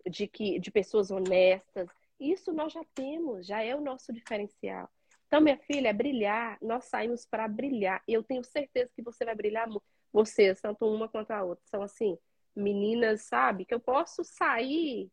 de, 0.10 0.28
que, 0.28 0.60
de 0.60 0.72
pessoas 0.72 1.12
honestas. 1.12 1.90
Isso 2.20 2.52
nós 2.52 2.74
já 2.74 2.84
temos, 2.94 3.46
já 3.46 3.64
é 3.64 3.76
o 3.76 3.82
nosso 3.82 4.12
diferencial. 4.12 4.90
Então, 5.28 5.42
minha 5.42 5.58
filha, 5.58 5.90
é 5.90 5.94
brilhar, 5.94 6.58
nós 6.62 6.86
saímos 6.86 7.26
para 7.26 7.48
brilhar. 7.48 8.02
Eu 8.08 8.24
tenho 8.24 8.44
certeza 8.44 8.92
que 8.96 9.02
você 9.02 9.24
vai 9.24 9.36
brilhar, 9.36 9.70
vocês, 10.12 10.60
tanto 10.60 10.86
uma 10.86 11.08
quanto 11.08 11.32
a 11.32 11.44
outra. 11.44 11.64
São 11.68 11.84
assim, 11.84 12.18
meninas, 12.56 13.22
sabe? 13.22 13.64
Que 13.64 13.74
eu 13.74 13.80
posso 13.80 14.24
sair 14.24 15.10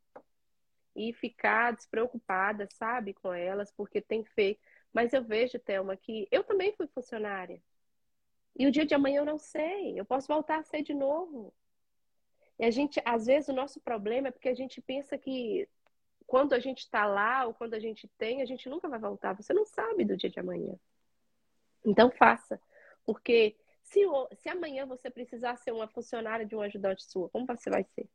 e 0.97 1.13
ficar 1.13 1.75
despreocupada, 1.75 2.67
sabe, 2.71 3.13
com 3.13 3.33
elas, 3.33 3.71
porque 3.71 4.01
tem 4.01 4.25
feito. 4.25 4.61
Mas 4.93 5.13
eu 5.13 5.23
vejo, 5.23 5.59
Thelma, 5.59 5.97
que 5.97 6.27
eu 6.31 6.43
também 6.43 6.73
fui 6.75 6.87
funcionária. 6.89 7.63
E 8.59 8.67
o 8.67 8.71
dia 8.71 8.87
de 8.87 8.95
amanhã 8.95 9.21
eu 9.21 9.25
não 9.25 9.39
sei. 9.39 9.99
Eu 9.99 10.05
posso 10.05 10.27
voltar 10.27 10.59
a 10.59 10.63
ser 10.63 10.83
de 10.83 10.95
novo. 10.95 11.53
E 12.59 12.65
a 12.65 12.71
gente, 12.71 13.01
às 13.05 13.27
vezes, 13.27 13.49
o 13.49 13.53
nosso 13.53 13.81
problema 13.81 14.29
é 14.29 14.31
porque 14.31 14.49
a 14.49 14.55
gente 14.55 14.81
pensa 14.81 15.19
que 15.19 15.69
quando 16.27 16.55
a 16.55 16.59
gente 16.59 16.81
está 16.81 17.07
lá 17.07 17.45
ou 17.47 17.55
quando 17.55 17.75
a 17.75 17.79
gente 17.79 18.09
tem, 18.19 18.41
a 18.41 18.47
gente 18.47 18.69
nunca 18.69 18.89
vai 18.89 18.99
voltar. 18.99 19.35
Você 19.35 19.53
não 19.53 19.65
sabe 19.65 20.05
do 20.05 20.17
dia 20.17 20.31
de 20.31 20.41
amanhã. 20.41 20.75
Então 21.85 22.11
faça. 22.11 22.61
Porque 23.05 23.57
se, 23.83 24.01
se 24.37 24.49
amanhã 24.49 24.87
você 24.87 25.11
precisar 25.11 25.57
ser 25.57 25.73
uma 25.73 25.87
funcionária 25.87 26.45
de 26.45 26.57
um 26.57 26.61
ajudante 26.61 27.05
sua, 27.05 27.29
como 27.29 27.47
você 27.47 27.71
vai 27.71 27.85
ser? 27.85 28.09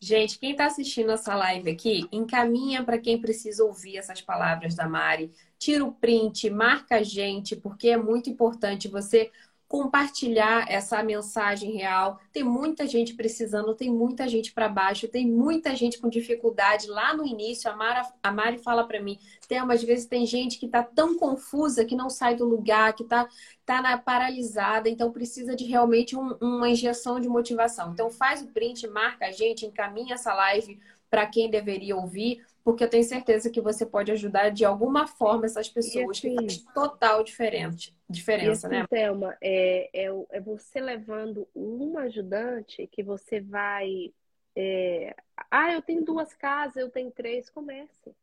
Gente, 0.00 0.38
quem 0.38 0.52
está 0.52 0.66
assistindo 0.66 1.10
essa 1.10 1.34
live 1.34 1.70
aqui, 1.70 2.08
encaminha 2.12 2.84
para 2.84 2.98
quem 2.98 3.20
precisa 3.20 3.64
ouvir 3.64 3.96
essas 3.96 4.20
palavras 4.20 4.74
da 4.76 4.88
Mari. 4.88 5.32
Tira 5.58 5.84
o 5.84 5.92
print, 5.92 6.48
marca 6.50 6.96
a 6.96 7.02
gente, 7.02 7.56
porque 7.56 7.88
é 7.88 7.96
muito 7.96 8.30
importante 8.30 8.86
você 8.86 9.32
compartilhar 9.68 10.64
essa 10.66 11.02
mensagem 11.02 11.72
real. 11.72 12.18
Tem 12.32 12.42
muita 12.42 12.86
gente 12.86 13.12
precisando, 13.12 13.74
tem 13.74 13.90
muita 13.90 14.26
gente 14.26 14.50
para 14.52 14.66
baixo, 14.66 15.06
tem 15.06 15.26
muita 15.26 15.76
gente 15.76 15.98
com 15.98 16.08
dificuldade. 16.08 16.88
Lá 16.88 17.14
no 17.14 17.26
início, 17.26 17.70
a, 17.70 17.76
Mara, 17.76 18.02
a 18.22 18.32
Mari 18.32 18.58
fala 18.58 18.86
para 18.88 19.00
mim, 19.00 19.18
tem 19.46 19.62
umas 19.62 19.84
vezes 19.84 20.06
tem 20.06 20.24
gente 20.24 20.58
que 20.58 20.64
está 20.64 20.82
tão 20.82 21.18
confusa 21.18 21.84
que 21.84 21.94
não 21.94 22.08
sai 22.08 22.34
do 22.34 22.46
lugar, 22.46 22.94
que 22.94 23.02
está 23.02 23.28
tá 23.66 23.82
na 23.82 23.98
paralisada, 23.98 24.88
então 24.88 25.12
precisa 25.12 25.54
de 25.54 25.66
realmente 25.66 26.16
um, 26.16 26.34
uma 26.40 26.70
injeção 26.70 27.20
de 27.20 27.28
motivação. 27.28 27.92
Então 27.92 28.10
faz 28.10 28.40
o 28.40 28.46
print, 28.46 28.86
marca 28.88 29.26
a 29.26 29.32
gente, 29.32 29.66
encaminha 29.66 30.14
essa 30.14 30.32
live 30.32 30.80
para 31.10 31.26
quem 31.26 31.50
deveria 31.50 31.96
ouvir, 31.96 32.44
porque 32.68 32.84
eu 32.84 32.90
tenho 32.90 33.02
certeza 33.02 33.48
que 33.48 33.62
você 33.62 33.86
pode 33.86 34.12
ajudar 34.12 34.50
de 34.50 34.62
alguma 34.62 35.06
forma 35.06 35.46
essas 35.46 35.70
pessoas, 35.70 36.18
assim, 36.18 36.28
que 36.28 36.34
faz 36.34 36.64
total 36.74 37.24
diferente, 37.24 37.96
diferença, 38.06 38.66
assim, 38.66 38.76
né? 38.76 38.86
Thelma, 38.86 39.34
é, 39.40 39.88
é, 39.94 40.10
é, 40.32 40.38
você 40.38 40.78
levando 40.78 41.48
uma 41.54 42.02
ajudante 42.02 42.86
que 42.88 43.02
você 43.02 43.40
vai. 43.40 44.12
É... 44.54 45.16
Ah, 45.50 45.72
eu 45.72 45.80
tenho 45.80 46.04
duas 46.04 46.34
casas, 46.34 46.76
eu 46.76 46.90
tenho 46.90 47.10
três. 47.10 47.48
Comece. 47.48 48.14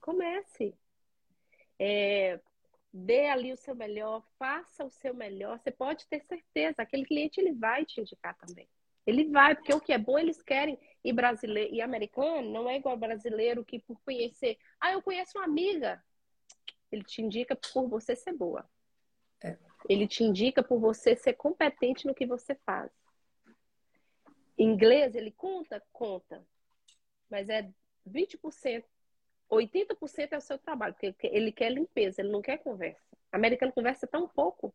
Comece. 0.00 0.74
É, 1.78 2.40
dê 2.90 3.26
ali 3.26 3.52
o 3.52 3.58
seu 3.58 3.74
melhor, 3.74 4.24
faça 4.38 4.86
o 4.86 4.90
seu 4.90 5.12
melhor. 5.12 5.58
Você 5.58 5.70
pode 5.70 6.06
ter 6.06 6.22
certeza, 6.22 6.80
aquele 6.80 7.04
cliente 7.04 7.38
ele 7.38 7.52
vai 7.52 7.84
te 7.84 8.00
indicar 8.00 8.34
também. 8.38 8.66
Ele 9.06 9.28
vai, 9.30 9.54
porque 9.54 9.74
o 9.74 9.80
que 9.80 9.92
é 9.92 9.98
bom 9.98 10.18
eles 10.18 10.40
querem. 10.42 10.78
E 11.04 11.12
brasileiro 11.12 11.74
e 11.74 11.80
americano 11.80 12.48
não 12.50 12.70
é 12.70 12.76
igual 12.76 12.96
brasileiro 12.96 13.64
que 13.64 13.80
por 13.80 14.00
conhecer, 14.02 14.56
ah, 14.80 14.92
eu 14.92 15.02
conheço 15.02 15.36
uma 15.36 15.44
amiga. 15.44 16.02
Ele 16.90 17.02
te 17.02 17.20
indica 17.20 17.56
por 17.56 17.88
você 17.88 18.14
ser 18.14 18.32
boa. 18.32 18.68
É. 19.42 19.58
Ele 19.88 20.06
te 20.06 20.22
indica 20.22 20.62
por 20.62 20.78
você 20.78 21.16
ser 21.16 21.32
competente 21.32 22.06
no 22.06 22.14
que 22.14 22.26
você 22.26 22.54
faz. 22.66 22.90
Em 24.56 24.68
inglês, 24.68 25.14
ele 25.14 25.32
conta? 25.32 25.82
Conta. 25.92 26.46
Mas 27.28 27.48
é 27.48 27.68
20%. 28.06 28.84
80% 29.50 30.32
é 30.32 30.36
o 30.38 30.40
seu 30.40 30.58
trabalho, 30.58 30.94
porque 30.94 31.26
ele 31.26 31.52
quer 31.52 31.70
limpeza, 31.70 32.22
ele 32.22 32.30
não 32.30 32.40
quer 32.40 32.58
conversa. 32.58 33.02
O 33.32 33.36
americano 33.36 33.72
conversa 33.72 34.06
tão 34.06 34.26
pouco. 34.26 34.74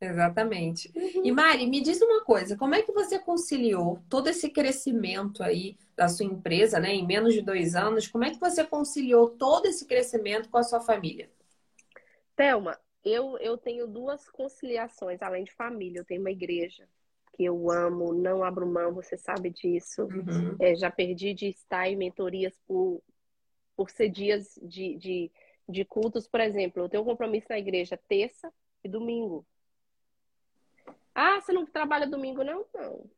Exatamente. 0.00 0.92
Uhum. 0.94 1.24
E 1.24 1.32
Mari, 1.32 1.66
me 1.66 1.80
diz 1.80 2.00
uma 2.00 2.24
coisa, 2.24 2.56
como 2.56 2.74
é 2.74 2.82
que 2.82 2.92
você 2.92 3.18
conciliou 3.18 4.00
todo 4.08 4.28
esse 4.28 4.48
crescimento 4.50 5.42
aí 5.42 5.76
da 5.96 6.08
sua 6.08 6.24
empresa, 6.24 6.78
né, 6.78 6.94
em 6.94 7.06
menos 7.06 7.34
de 7.34 7.42
dois 7.42 7.74
anos? 7.74 8.06
Como 8.06 8.24
é 8.24 8.30
que 8.30 8.38
você 8.38 8.64
conciliou 8.64 9.30
todo 9.30 9.66
esse 9.66 9.86
crescimento 9.86 10.48
com 10.48 10.58
a 10.58 10.62
sua 10.62 10.80
família? 10.80 11.28
Thelma, 12.36 12.78
eu, 13.04 13.36
eu 13.38 13.58
tenho 13.58 13.88
duas 13.88 14.28
conciliações, 14.30 15.20
além 15.20 15.44
de 15.44 15.52
família. 15.52 16.00
Eu 16.00 16.04
tenho 16.04 16.20
uma 16.20 16.30
igreja 16.30 16.88
que 17.34 17.44
eu 17.44 17.70
amo, 17.70 18.12
não 18.12 18.44
abro 18.44 18.66
mão, 18.66 18.94
você 18.94 19.16
sabe 19.16 19.50
disso. 19.50 20.02
Uhum. 20.04 20.56
É, 20.60 20.76
já 20.76 20.90
perdi 20.90 21.34
de 21.34 21.46
estar 21.46 21.88
em 21.88 21.96
mentorias 21.96 22.56
por, 22.66 23.02
por 23.76 23.90
ser 23.90 24.08
dias 24.08 24.58
de, 24.62 24.96
de, 24.96 25.32
de 25.68 25.84
cultos. 25.84 26.28
Por 26.28 26.40
exemplo, 26.40 26.82
eu 26.82 26.88
tenho 26.88 27.02
um 27.02 27.06
compromisso 27.06 27.46
na 27.50 27.58
igreja 27.58 27.98
terça 28.08 28.52
e 28.84 28.88
domingo. 28.88 29.44
Ah, 31.20 31.40
você 31.40 31.52
não 31.52 31.66
trabalha 31.66 32.06
domingo? 32.06 32.44
Não, 32.44 32.64
não. 32.72 33.10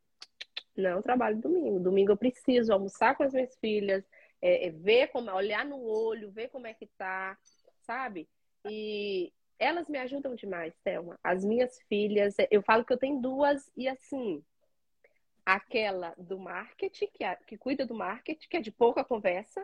Não 0.74 1.02
trabalho 1.02 1.36
domingo. 1.36 1.78
Domingo 1.78 2.12
eu 2.12 2.16
preciso 2.16 2.72
almoçar 2.72 3.14
com 3.14 3.24
as 3.24 3.34
minhas 3.34 3.54
filhas, 3.58 4.02
é, 4.40 4.68
é, 4.68 4.70
ver 4.70 5.08
como, 5.08 5.30
olhar 5.30 5.66
no 5.66 5.78
olho, 5.82 6.30
ver 6.30 6.48
como 6.48 6.66
é 6.66 6.72
que 6.72 6.86
tá, 6.96 7.36
sabe? 7.82 8.26
E 8.66 9.30
elas 9.58 9.86
me 9.86 9.98
ajudam 9.98 10.34
demais, 10.34 10.74
Thelma. 10.82 11.18
As 11.22 11.44
minhas 11.44 11.78
filhas, 11.90 12.38
é, 12.38 12.48
eu 12.50 12.62
falo 12.62 12.86
que 12.86 12.92
eu 12.94 12.98
tenho 12.98 13.20
duas 13.20 13.70
e 13.76 13.86
assim, 13.86 14.42
aquela 15.44 16.14
do 16.16 16.38
marketing, 16.38 17.08
que, 17.12 17.22
é, 17.22 17.36
que 17.46 17.58
cuida 17.58 17.84
do 17.84 17.94
marketing, 17.94 18.48
que 18.48 18.56
é 18.56 18.60
de 18.62 18.70
pouca 18.70 19.04
conversa, 19.04 19.60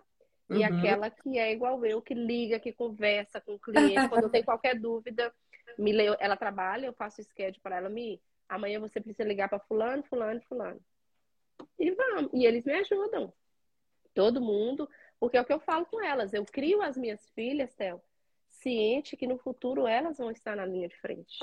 uhum. 0.51 0.59
e 0.59 0.63
aquela 0.63 1.09
que 1.09 1.39
é 1.39 1.53
igual 1.53 1.83
eu, 1.87 2.03
que 2.03 2.13
liga, 2.13 2.61
que 2.61 2.71
conversa 2.71 3.41
com 3.41 3.55
o 3.55 3.59
cliente, 3.59 4.11
quando 4.11 4.29
tenho 4.29 4.45
qualquer 4.45 4.79
dúvida 4.79 5.33
me 5.79 5.93
leu, 5.93 6.17
ela 6.19 6.37
trabalha, 6.37 6.87
eu 6.87 6.93
faço 6.93 7.23
schedule 7.23 7.61
para 7.63 7.77
ela, 7.77 7.89
me 7.89 8.21
amanhã 8.49 8.79
você 8.81 9.01
precisa 9.01 9.29
ligar 9.29 9.49
para 9.49 9.59
fulano, 9.59 10.03
fulano, 10.05 10.41
fulano. 10.43 10.81
E 11.79 11.91
vamos, 11.91 12.31
e 12.33 12.47
eles 12.47 12.65
me 12.65 12.75
ajudam. 12.75 13.33
Todo 14.15 14.41
mundo, 14.41 14.89
porque 15.19 15.37
é 15.37 15.41
o 15.41 15.45
que 15.45 15.53
eu 15.53 15.61
falo 15.61 15.85
com 15.87 16.03
elas, 16.03 16.33
eu 16.33 16.45
crio 16.45 16.81
as 16.83 16.97
minhas 16.97 17.29
filhas, 17.31 17.75
Théo, 17.75 18.01
ciente 18.49 19.17
que 19.17 19.27
no 19.27 19.39
futuro 19.39 19.87
elas 19.87 20.19
vão 20.19 20.31
estar 20.31 20.57
na 20.57 20.65
linha 20.65 20.89
de 20.89 20.99
frente. 21.01 21.39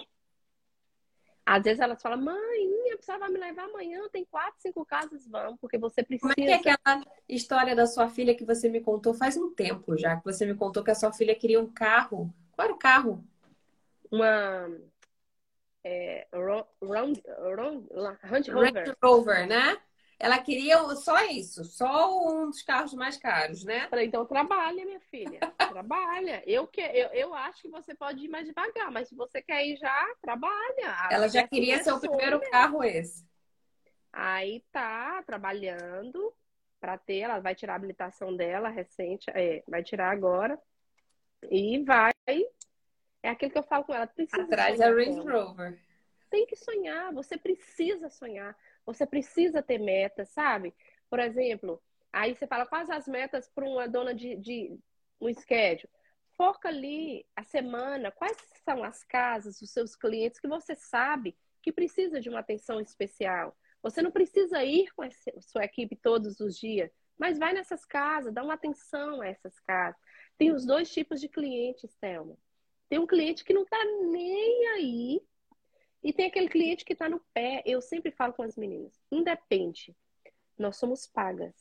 Às 1.45 1.63
vezes 1.63 1.81
elas 1.81 2.01
falam, 2.01 2.21
mãe, 2.21 2.67
minha 2.83 2.97
pessoa 2.97 3.17
vai 3.17 3.29
me 3.29 3.37
levar 3.37 3.65
amanhã, 3.65 4.07
tem 4.09 4.23
quatro, 4.23 4.61
cinco 4.61 4.85
casas, 4.85 5.27
vamos, 5.27 5.59
porque 5.59 5.77
você 5.77 6.01
precisa. 6.01 6.33
Como 6.33 6.47
é 6.47 6.57
que 6.57 6.69
é 6.69 6.71
aquela 6.71 7.05
história 7.27 7.75
da 7.75 7.85
sua 7.85 8.09
filha 8.09 8.33
que 8.33 8.45
você 8.45 8.69
me 8.69 8.79
contou 8.79 9.13
faz 9.13 9.35
um 9.35 9.53
tempo 9.53 9.97
já, 9.97 10.15
que 10.15 10.23
você 10.23 10.45
me 10.45 10.55
contou 10.55 10.83
que 10.83 10.91
a 10.91 10.95
sua 10.95 11.11
filha 11.11 11.35
queria 11.35 11.59
um 11.59 11.67
carro? 11.67 12.33
Qual 12.53 12.65
era 12.65 12.73
o 12.73 12.79
carro? 12.79 13.23
Uma 14.13 14.69
é, 15.83 16.27
round, 16.31 17.23
round, 17.55 17.87
Range 18.21 18.51
Rover. 18.51 18.73
Range 18.73 18.97
Rover, 19.03 19.47
né? 19.47 19.77
Ela 20.19 20.37
queria 20.39 20.77
só 20.95 21.25
isso, 21.25 21.65
só 21.65 22.15
um 22.29 22.45
dos 22.45 22.61
carros 22.61 22.93
mais 22.93 23.17
caros, 23.17 23.65
né? 23.65 23.87
Falei, 23.89 24.05
então 24.05 24.23
trabalha, 24.25 24.85
minha 24.85 24.99
filha. 24.99 25.39
trabalha. 25.57 26.43
Eu, 26.45 26.67
que, 26.67 26.79
eu, 26.79 27.07
eu 27.07 27.33
acho 27.33 27.63
que 27.63 27.69
você 27.69 27.95
pode 27.95 28.23
ir 28.23 28.29
mais 28.29 28.45
devagar, 28.45 28.91
mas 28.91 29.09
se 29.09 29.15
você 29.15 29.41
quer 29.41 29.65
ir 29.65 29.77
já, 29.77 30.15
trabalha. 30.21 31.09
Ela 31.09 31.27
já 31.27 31.45
queria 31.47 31.83
ser 31.83 31.91
o 31.91 31.99
primeiro 31.99 32.39
carro 32.51 32.83
esse. 32.83 33.25
Aí 34.13 34.63
tá 34.71 35.23
trabalhando 35.23 36.31
para 36.79 36.99
ter, 36.99 37.19
ela 37.19 37.39
vai 37.39 37.55
tirar 37.55 37.73
a 37.73 37.75
habilitação 37.77 38.33
dela 38.35 38.69
recente, 38.69 39.25
é, 39.31 39.63
vai 39.67 39.83
tirar 39.83 40.11
agora. 40.11 40.61
E 41.49 41.83
vai 41.83 42.13
é 43.23 43.29
aquilo 43.29 43.51
que 43.51 43.57
eu 43.57 43.63
falo 43.63 43.85
com 43.85 43.93
ela. 43.95 44.05
Precisa 44.05 44.43
Atrás 44.43 44.77
da 44.77 44.89
Range 44.89 45.21
Rover. 45.21 45.79
Tem 46.29 46.45
que 46.45 46.55
sonhar, 46.55 47.13
você 47.13 47.37
precisa 47.37 48.09
sonhar. 48.09 48.55
Você 48.85 49.05
precisa 49.05 49.63
ter 49.63 49.77
metas, 49.77 50.29
sabe? 50.29 50.75
Por 51.09 51.19
exemplo, 51.19 51.81
aí 52.11 52.35
você 52.35 52.45
fala 52.45 52.65
quais 52.65 52.89
as 52.89 53.07
metas 53.07 53.49
para 53.49 53.65
uma 53.65 53.87
dona 53.87 54.13
de, 54.13 54.35
de 54.35 54.77
um 55.21 55.33
schedule. 55.33 55.89
Foca 56.35 56.67
ali 56.67 57.25
a 57.35 57.43
semana, 57.43 58.11
quais 58.11 58.37
são 58.65 58.83
as 58.83 59.03
casas, 59.03 59.61
os 59.61 59.71
seus 59.71 59.95
clientes 59.95 60.39
que 60.39 60.47
você 60.47 60.75
sabe 60.75 61.35
que 61.61 61.71
precisa 61.71 62.19
de 62.19 62.29
uma 62.29 62.39
atenção 62.39 62.81
especial. 62.81 63.55
Você 63.81 64.01
não 64.01 64.11
precisa 64.11 64.63
ir 64.63 64.91
com 64.93 65.03
a 65.03 65.09
sua 65.39 65.63
equipe 65.63 65.95
todos 65.95 66.39
os 66.39 66.57
dias, 66.57 66.91
mas 67.17 67.37
vai 67.37 67.53
nessas 67.53 67.85
casas, 67.85 68.33
dá 68.33 68.43
uma 68.43 68.55
atenção 68.55 69.21
a 69.21 69.27
essas 69.27 69.59
casas. 69.59 70.01
Tem 70.37 70.51
os 70.51 70.65
dois 70.65 70.91
tipos 70.91 71.21
de 71.21 71.29
clientes, 71.29 71.95
Thelma. 72.01 72.35
Tem 72.93 72.99
um 72.99 73.07
cliente 73.07 73.43
que 73.43 73.55
não 73.55 73.63
está 73.63 73.83
nem 74.11 74.67
aí 74.67 75.21
e 76.03 76.13
tem 76.13 76.27
aquele 76.27 76.47
cliente 76.47 76.85
que 76.85 76.93
está 76.93 77.09
no 77.09 77.19
pé. 77.33 77.63
Eu 77.65 77.81
sempre 77.81 78.11
falo 78.11 78.33
com 78.33 78.43
as 78.43 78.55
meninas, 78.55 79.01
independe, 79.11 79.97
nós 80.55 80.77
somos 80.77 81.07
pagas. 81.07 81.55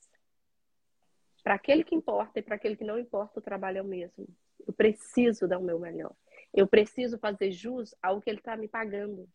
Para 1.43 1.55
aquele 1.55 1.85
que 1.85 1.95
importa 1.95 2.39
e 2.39 2.43
para 2.43 2.57
aquele 2.57 2.77
que 2.77 2.85
não 2.85 2.99
importa, 2.99 3.39
o 3.39 3.43
trabalho 3.43 3.79
é 3.79 3.81
o 3.81 3.87
mesmo. 3.87 4.29
Eu 4.67 4.75
preciso 4.75 5.49
dar 5.49 5.57
o 5.57 5.63
meu 5.63 5.79
melhor. 5.79 6.15
Eu 6.53 6.67
preciso 6.67 7.17
fazer 7.17 7.51
jus 7.51 7.95
ao 8.03 8.21
que 8.21 8.29
ele 8.29 8.41
está 8.41 8.55
me 8.55 8.69
pagando. 8.69 9.27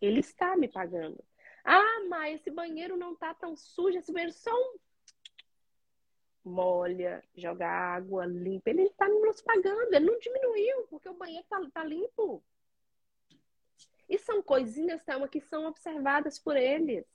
Ele 0.00 0.18
está 0.18 0.56
me 0.56 0.66
pagando. 0.66 1.22
Ah, 1.64 2.06
mas 2.08 2.40
esse 2.40 2.50
banheiro 2.50 2.96
não 2.96 3.12
está 3.12 3.32
tão 3.34 3.54
sujo, 3.54 3.96
esse 3.96 4.12
banheiro 4.12 4.32
só 4.32 4.52
um 4.52 4.78
molha, 6.44 7.22
joga 7.36 7.68
água, 7.68 8.26
limpa. 8.26 8.70
Ele 8.70 8.82
está 8.82 9.08
nos 9.08 9.40
pagando, 9.42 9.94
ele 9.94 10.06
não 10.06 10.18
diminuiu, 10.18 10.86
porque 10.88 11.08
o 11.08 11.14
banheiro 11.14 11.42
está 11.42 11.60
tá 11.70 11.84
limpo. 11.84 12.42
E 14.08 14.18
são 14.18 14.42
coisinhas, 14.42 15.02
Thelma, 15.04 15.28
que 15.28 15.40
são 15.40 15.66
observadas 15.66 16.38
por 16.38 16.56
eles. 16.56 17.06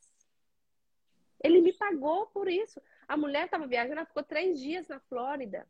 Ele 1.44 1.62
me 1.62 1.74
pagou 1.74 2.28
por 2.28 2.48
isso. 2.48 2.82
A 3.08 3.18
mulher 3.18 3.46
estava 3.46 3.68
viajando, 3.68 4.00
ela 4.00 4.06
ficou 4.06 4.24
três 4.24 4.60
dias 4.60 4.88
na 4.88 5.00
Flórida. 5.02 5.68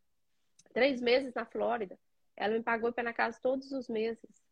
Três 0.74 1.02
meses 1.02 1.34
na 1.34 1.46
Flórida. 1.46 1.98
Ela 2.36 2.54
me 2.54 2.64
pagou 2.64 2.94
para 2.94 3.04
na 3.04 3.14
casa 3.14 3.40
todos 3.42 3.72
os 3.72 3.90
meses. 3.90 4.44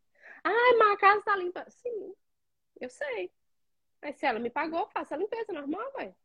Ah, 0.44 0.76
mas 0.80 0.94
a 0.94 0.98
casa 0.98 1.20
está 1.20 1.36
limpa. 1.36 1.70
Sim, 1.70 2.16
eu 2.80 2.90
sei. 2.90 3.32
Mas 4.02 4.16
se 4.18 4.26
ela 4.26 4.40
me 4.40 4.50
pagou, 4.50 4.88
faça 4.90 5.16
a 5.16 5.18
limpeza 5.18 5.54
normal, 5.54 5.92
ué. 5.96 6.16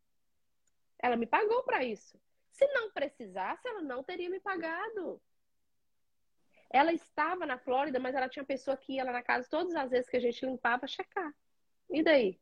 Ela 0.98 1.16
me 1.16 1.26
pagou 1.26 1.62
para 1.62 1.84
isso. 1.84 2.18
Se 2.58 2.66
não 2.72 2.90
precisasse, 2.90 3.68
ela 3.68 3.80
não 3.80 4.02
teria 4.02 4.28
me 4.28 4.40
pagado. 4.40 5.22
Ela 6.68 6.92
estava 6.92 7.46
na 7.46 7.56
Flórida, 7.56 8.00
mas 8.00 8.16
ela 8.16 8.28
tinha 8.28 8.44
pessoa 8.44 8.76
que 8.76 8.94
ia 8.94 9.04
lá 9.04 9.12
na 9.12 9.22
casa 9.22 9.46
todas 9.48 9.76
as 9.76 9.88
vezes 9.88 10.10
que 10.10 10.16
a 10.16 10.20
gente 10.20 10.44
limpava 10.44 10.84
checar. 10.88 11.32
E 11.88 12.02
daí? 12.02 12.38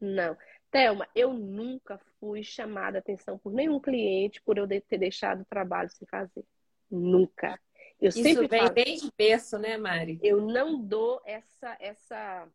Não. 0.00 0.38
Thelma, 0.70 1.08
eu 1.16 1.32
nunca 1.32 1.98
fui 2.20 2.44
chamada 2.44 2.98
a 2.98 3.00
atenção 3.00 3.36
por 3.36 3.52
nenhum 3.52 3.80
cliente 3.80 4.40
por 4.40 4.56
eu 4.56 4.68
ter 4.68 4.98
deixado 4.98 5.40
o 5.40 5.46
trabalho 5.46 5.90
sem 5.90 6.06
fazer. 6.06 6.44
Nunca. 6.88 7.60
Eu 8.00 8.10
Isso 8.10 8.22
sempre 8.22 8.46
vem 8.46 8.60
falo, 8.60 8.74
desde 8.74 9.10
berço, 9.18 9.58
né, 9.58 9.76
Mari? 9.76 10.20
Eu 10.22 10.40
não 10.40 10.80
dou 10.80 11.20
essa 11.24 11.76
essa 11.80 12.48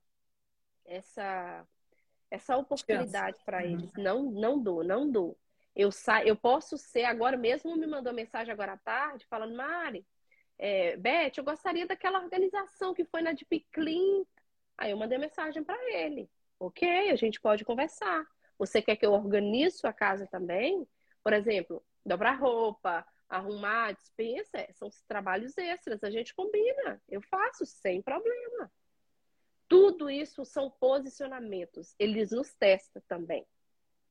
essa 0.86 1.68
essa 2.32 2.57
oportunidade 2.57 3.38
para 3.43 3.57
uhum. 3.57 3.70
eles. 3.70 3.93
Não 3.97 4.24
não 4.32 4.63
dou, 4.63 4.82
não 4.82 5.11
dou. 5.11 5.38
Eu 5.76 5.91
sa 5.91 6.23
eu 6.23 6.36
posso 6.36 6.78
ser 6.78 7.03
agora 7.03 7.36
mesmo 7.38 7.76
me 7.76 7.86
mandou 7.86 8.13
mensagem 8.13 8.51
agora 8.51 8.73
à 8.73 8.78
tarde 8.78 9.26
falando, 9.30 9.55
Mari, 9.55 10.05
é, 10.57 10.95
Beth, 10.97 11.34
eu 11.38 11.43
gostaria 11.43 11.86
daquela 11.86 12.19
organização 12.19 12.93
que 12.93 13.03
foi 13.05 13.21
na 13.21 13.34
Deep 13.34 13.67
Clean. 13.71 14.23
Aí 14.78 14.91
eu 14.91 14.97
mandei 14.97 15.17
mensagem 15.17 15.63
para 15.63 15.78
ele. 15.93 16.30
Ok, 16.59 17.11
a 17.11 17.15
gente 17.15 17.41
pode 17.41 17.65
conversar. 17.65 18.26
Você 18.57 18.82
quer 18.82 18.95
que 18.95 19.05
eu 19.05 19.13
organize 19.13 19.78
sua 19.78 19.91
casa 19.91 20.26
também? 20.28 20.88
Por 21.23 21.34
exemplo, 21.34 21.84
dobrar 22.05 22.39
roupa, 22.39 23.05
arrumar, 23.28 23.93
dispensa, 23.93 24.65
são 24.73 24.89
trabalhos 25.07 25.57
extras. 25.57 26.03
A 26.03 26.09
gente 26.09 26.34
combina. 26.34 27.01
Eu 27.09 27.21
faço 27.21 27.65
sem 27.65 28.01
problema. 28.01 28.71
Tudo 29.67 30.09
isso 30.09 30.45
são 30.45 30.69
posicionamentos. 30.69 31.95
Eles 31.99 32.32
nos 32.32 32.53
testam 32.53 33.01
também. 33.07 33.45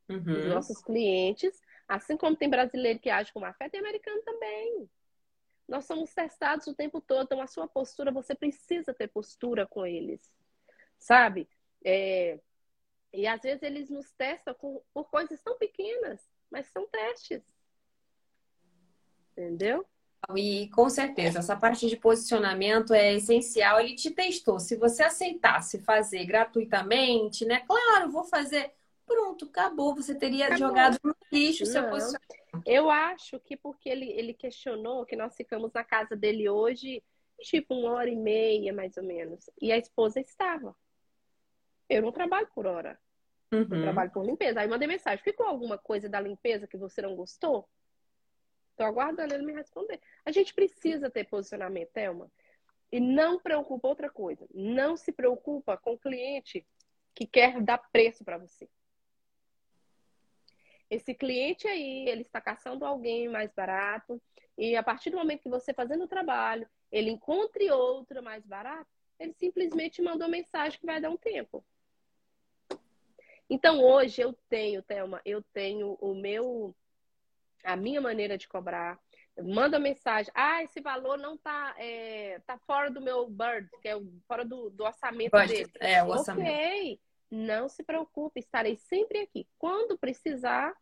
Uhum. 0.08 0.38
Os 0.38 0.46
nossos 0.46 0.82
clientes, 0.82 1.60
assim 1.88 2.16
como 2.16 2.36
tem 2.36 2.48
brasileiro 2.48 2.98
que 2.98 3.10
age 3.10 3.32
com 3.32 3.40
má 3.40 3.52
fé, 3.54 3.68
tem 3.68 3.80
americano 3.80 4.20
também. 4.22 4.88
Nós 5.66 5.86
somos 5.86 6.12
testados 6.12 6.66
o 6.66 6.74
tempo 6.74 7.00
todo. 7.00 7.24
Então, 7.24 7.40
a 7.40 7.46
sua 7.46 7.66
postura, 7.66 8.12
você 8.12 8.34
precisa 8.34 8.92
ter 8.92 9.08
postura 9.08 9.66
com 9.66 9.86
eles. 9.86 10.20
Sabe? 10.98 11.48
É, 11.84 12.38
e 13.12 13.26
às 13.26 13.40
vezes 13.40 13.62
eles 13.62 13.88
nos 13.88 14.10
testam 14.12 14.54
com, 14.54 14.82
por 14.92 15.08
coisas 15.08 15.40
tão 15.42 15.56
pequenas, 15.56 16.20
mas 16.50 16.66
são 16.66 16.86
testes. 16.88 17.42
Entendeu? 19.32 19.86
E 20.34 20.68
com 20.70 20.88
certeza, 20.88 21.40
essa 21.40 21.56
parte 21.56 21.88
de 21.88 21.96
posicionamento 21.96 22.94
é 22.94 23.14
essencial. 23.14 23.78
Ele 23.78 23.94
te 23.94 24.10
testou. 24.10 24.58
Se 24.58 24.76
você 24.76 25.02
aceitasse 25.02 25.80
fazer 25.82 26.24
gratuitamente, 26.24 27.44
né? 27.44 27.60
Claro, 27.60 28.10
vou 28.10 28.24
fazer. 28.24 28.72
Pronto, 29.06 29.46
acabou. 29.46 29.94
Você 29.94 30.14
teria 30.14 30.46
acabou. 30.46 30.68
jogado 30.68 30.98
no 31.02 31.14
lixo 31.32 31.64
o 31.64 31.66
seu 31.66 31.88
posicionamento. 31.88 32.62
Eu 32.64 32.90
acho 32.90 33.38
que 33.40 33.56
porque 33.56 33.88
ele, 33.88 34.10
ele 34.12 34.32
questionou 34.32 35.04
que 35.04 35.16
nós 35.16 35.36
ficamos 35.36 35.72
na 35.72 35.84
casa 35.84 36.16
dele 36.16 36.48
hoje, 36.48 37.02
tipo, 37.40 37.74
uma 37.74 37.92
hora 37.92 38.08
e 38.08 38.16
meia, 38.16 38.72
mais 38.72 38.96
ou 38.96 39.04
menos. 39.04 39.50
E 39.60 39.72
a 39.72 39.76
esposa 39.76 40.20
estava. 40.20 40.74
Eu 41.88 42.02
não 42.02 42.12
trabalho 42.12 42.48
por 42.54 42.66
hora. 42.66 42.98
Uhum. 43.52 43.60
Eu 43.60 43.82
trabalho 43.82 44.10
por 44.10 44.24
limpeza. 44.24 44.60
Aí 44.60 44.68
mandei 44.68 44.88
mensagem. 44.88 45.22
Ficou 45.22 45.46
alguma 45.46 45.78
coisa 45.78 46.08
da 46.08 46.20
limpeza 46.20 46.66
que 46.66 46.76
você 46.76 47.02
não 47.02 47.14
gostou? 47.14 47.68
Tô 48.76 48.84
aguardando 48.84 49.34
ele 49.34 49.44
me 49.44 49.52
responder. 49.52 50.00
A 50.24 50.32
gente 50.32 50.54
precisa 50.54 51.10
ter 51.10 51.24
posicionamento, 51.24 51.90
Thelma. 51.92 52.30
E 52.90 53.00
não 53.00 53.38
preocupa 53.38 53.88
outra 53.88 54.10
coisa. 54.10 54.46
Não 54.52 54.96
se 54.96 55.12
preocupa 55.12 55.76
com 55.76 55.92
o 55.92 55.98
cliente 55.98 56.66
que 57.14 57.26
quer 57.26 57.60
dar 57.62 57.78
preço 57.78 58.24
para 58.24 58.38
você. 58.38 58.68
Esse 60.94 61.12
cliente 61.12 61.66
aí, 61.66 62.08
ele 62.08 62.22
está 62.22 62.40
caçando 62.40 62.84
alguém 62.84 63.28
mais 63.28 63.52
barato. 63.52 64.22
E 64.56 64.76
a 64.76 64.82
partir 64.82 65.10
do 65.10 65.16
momento 65.16 65.42
que 65.42 65.48
você 65.48 65.74
fazendo 65.74 66.04
o 66.04 66.08
trabalho, 66.08 66.68
ele 66.90 67.10
encontre 67.10 67.68
outro 67.70 68.22
mais 68.22 68.46
barato, 68.46 68.88
ele 69.18 69.32
simplesmente 69.32 70.00
mandou 70.00 70.28
mensagem 70.28 70.78
que 70.78 70.86
vai 70.86 71.00
dar 71.00 71.10
um 71.10 71.16
tempo. 71.16 71.64
Então 73.50 73.82
hoje 73.82 74.22
eu 74.22 74.32
tenho, 74.48 74.82
Thelma, 74.82 75.20
eu 75.24 75.42
tenho 75.52 75.98
o 76.00 76.14
meu, 76.14 76.74
a 77.64 77.74
minha 77.76 78.00
maneira 78.00 78.38
de 78.38 78.46
cobrar. 78.46 78.98
Manda 79.36 79.80
mensagem, 79.80 80.32
ah, 80.32 80.62
esse 80.62 80.80
valor 80.80 81.18
não 81.18 81.36
tá, 81.36 81.74
é, 81.76 82.40
tá 82.46 82.56
fora 82.58 82.88
do 82.88 83.00
meu 83.00 83.28
bird, 83.28 83.68
que 83.82 83.88
é 83.88 84.00
fora 84.28 84.44
do, 84.44 84.70
do 84.70 84.84
orçamento 84.84 85.32
Budget, 85.32 85.72
dele. 85.72 85.92
É, 85.92 86.04
o 86.04 86.08
orçamento. 86.10 86.48
Ok, 86.48 87.00
não 87.28 87.68
se 87.68 87.82
preocupe, 87.82 88.38
estarei 88.38 88.76
sempre 88.76 89.18
aqui. 89.18 89.48
Quando 89.58 89.98
precisar, 89.98 90.72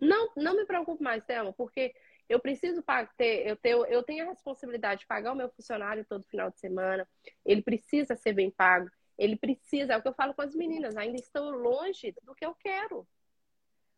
não, 0.00 0.30
não 0.36 0.56
me 0.56 0.64
preocupe 0.64 1.02
mais, 1.02 1.24
Thelma, 1.24 1.52
porque 1.52 1.94
eu 2.28 2.38
preciso 2.38 2.84
ter, 3.16 3.46
eu 3.46 3.56
tenho, 3.56 3.86
eu 3.86 4.02
tenho 4.02 4.26
a 4.26 4.28
responsabilidade 4.28 5.00
de 5.00 5.06
pagar 5.06 5.32
o 5.32 5.36
meu 5.36 5.48
funcionário 5.48 6.04
todo 6.04 6.28
final 6.28 6.50
de 6.50 6.58
semana. 6.58 7.08
Ele 7.44 7.62
precisa 7.62 8.14
ser 8.16 8.32
bem 8.32 8.50
pago. 8.50 8.90
Ele 9.16 9.36
precisa, 9.36 9.94
é 9.94 9.96
o 9.96 10.02
que 10.02 10.08
eu 10.08 10.14
falo 10.14 10.34
com 10.34 10.42
as 10.42 10.54
meninas, 10.54 10.96
ainda 10.96 11.16
estão 11.16 11.50
longe 11.50 12.14
do 12.22 12.34
que 12.34 12.46
eu 12.46 12.54
quero. 12.54 13.06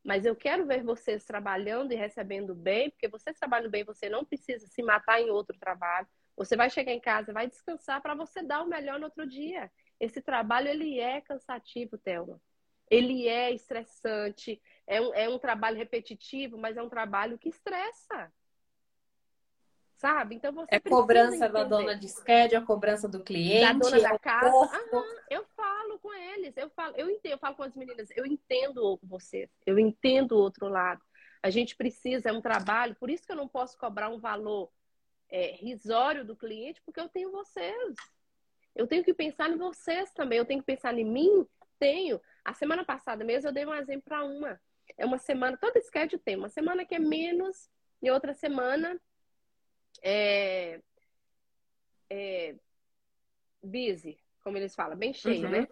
Mas 0.02 0.24
eu 0.24 0.34
quero 0.34 0.66
ver 0.66 0.82
vocês 0.82 1.24
trabalhando 1.24 1.92
e 1.92 1.96
recebendo 1.96 2.54
bem, 2.54 2.88
porque 2.88 3.08
vocês 3.08 3.38
trabalhando 3.38 3.70
bem, 3.70 3.84
você 3.84 4.08
não 4.08 4.24
precisa 4.24 4.66
se 4.66 4.82
matar 4.82 5.20
em 5.20 5.28
outro 5.28 5.58
trabalho. 5.58 6.06
Você 6.36 6.56
vai 6.56 6.70
chegar 6.70 6.92
em 6.92 7.00
casa, 7.00 7.34
vai 7.34 7.46
descansar 7.46 8.00
para 8.00 8.14
você 8.14 8.42
dar 8.42 8.62
o 8.62 8.66
melhor 8.66 8.98
no 8.98 9.06
outro 9.06 9.28
dia. 9.28 9.70
Esse 9.98 10.22
trabalho 10.22 10.68
ele 10.68 10.98
é 10.98 11.20
cansativo, 11.20 11.98
Thelma. 11.98 12.40
Ele 12.90 13.28
é 13.28 13.52
estressante, 13.52 14.60
é 14.86 15.00
um, 15.00 15.14
é 15.14 15.28
um 15.28 15.38
trabalho 15.38 15.76
repetitivo, 15.76 16.58
mas 16.58 16.76
é 16.76 16.82
um 16.82 16.88
trabalho 16.88 17.38
que 17.38 17.48
estressa 17.48 18.32
sabe? 20.00 20.34
Então 20.36 20.52
você 20.52 20.74
é 20.74 20.80
cobrança 20.80 21.46
da 21.48 21.62
dona 21.62 21.94
de 21.94 22.08
schedule, 22.08 22.56
a 22.56 22.66
cobrança 22.66 23.06
do 23.06 23.22
cliente, 23.22 23.60
da 23.60 23.72
dona 23.74 24.00
da 24.00 24.18
casa. 24.18 24.48
Aham, 24.48 25.04
eu 25.28 25.44
falo 25.54 25.98
com 25.98 26.12
eles, 26.14 26.56
eu 26.56 26.70
falo, 26.70 26.96
eu 26.96 27.10
entendo, 27.10 27.32
eu 27.32 27.38
falo 27.38 27.54
com 27.54 27.62
as 27.62 27.76
meninas, 27.76 28.08
eu 28.16 28.24
entendo 28.24 28.98
você, 29.02 29.48
eu 29.66 29.78
entendo 29.78 30.32
o 30.32 30.38
outro 30.38 30.68
lado. 30.68 31.02
A 31.42 31.50
gente 31.50 31.76
precisa, 31.76 32.30
é 32.30 32.32
um 32.32 32.40
trabalho, 32.40 32.96
por 32.96 33.10
isso 33.10 33.26
que 33.26 33.32
eu 33.32 33.36
não 33.36 33.46
posso 33.46 33.76
cobrar 33.76 34.08
um 34.08 34.18
valor 34.18 34.70
é, 35.28 35.52
risório 35.52 36.24
do 36.24 36.34
cliente, 36.34 36.80
porque 36.84 37.00
eu 37.00 37.08
tenho 37.08 37.30
vocês. 37.30 37.94
Eu 38.74 38.86
tenho 38.86 39.04
que 39.04 39.12
pensar 39.12 39.50
em 39.50 39.56
vocês 39.56 40.12
também, 40.12 40.38
eu 40.38 40.46
tenho 40.46 40.60
que 40.60 40.66
pensar 40.66 40.96
em 40.96 41.04
mim. 41.04 41.46
Tenho. 41.78 42.20
A 42.44 42.54
semana 42.54 42.84
passada 42.84 43.24
mesmo 43.24 43.48
eu 43.48 43.52
dei 43.52 43.66
um 43.66 43.74
exemplo 43.74 44.02
para 44.02 44.24
uma. 44.24 44.60
É 44.96 45.06
uma 45.06 45.18
semana, 45.18 45.56
todo 45.56 45.80
schedule 45.82 46.22
tem 46.22 46.36
uma 46.36 46.48
semana 46.48 46.84
que 46.84 46.94
é 46.94 46.98
menos 46.98 47.68
e 48.02 48.10
outra 48.10 48.34
semana 48.34 49.00
é, 50.02 50.80
é, 52.08 52.54
busy, 53.62 54.18
como 54.42 54.56
eles 54.56 54.74
falam, 54.74 54.96
bem 54.96 55.12
cheio, 55.12 55.44
uhum. 55.44 55.50
né? 55.50 55.68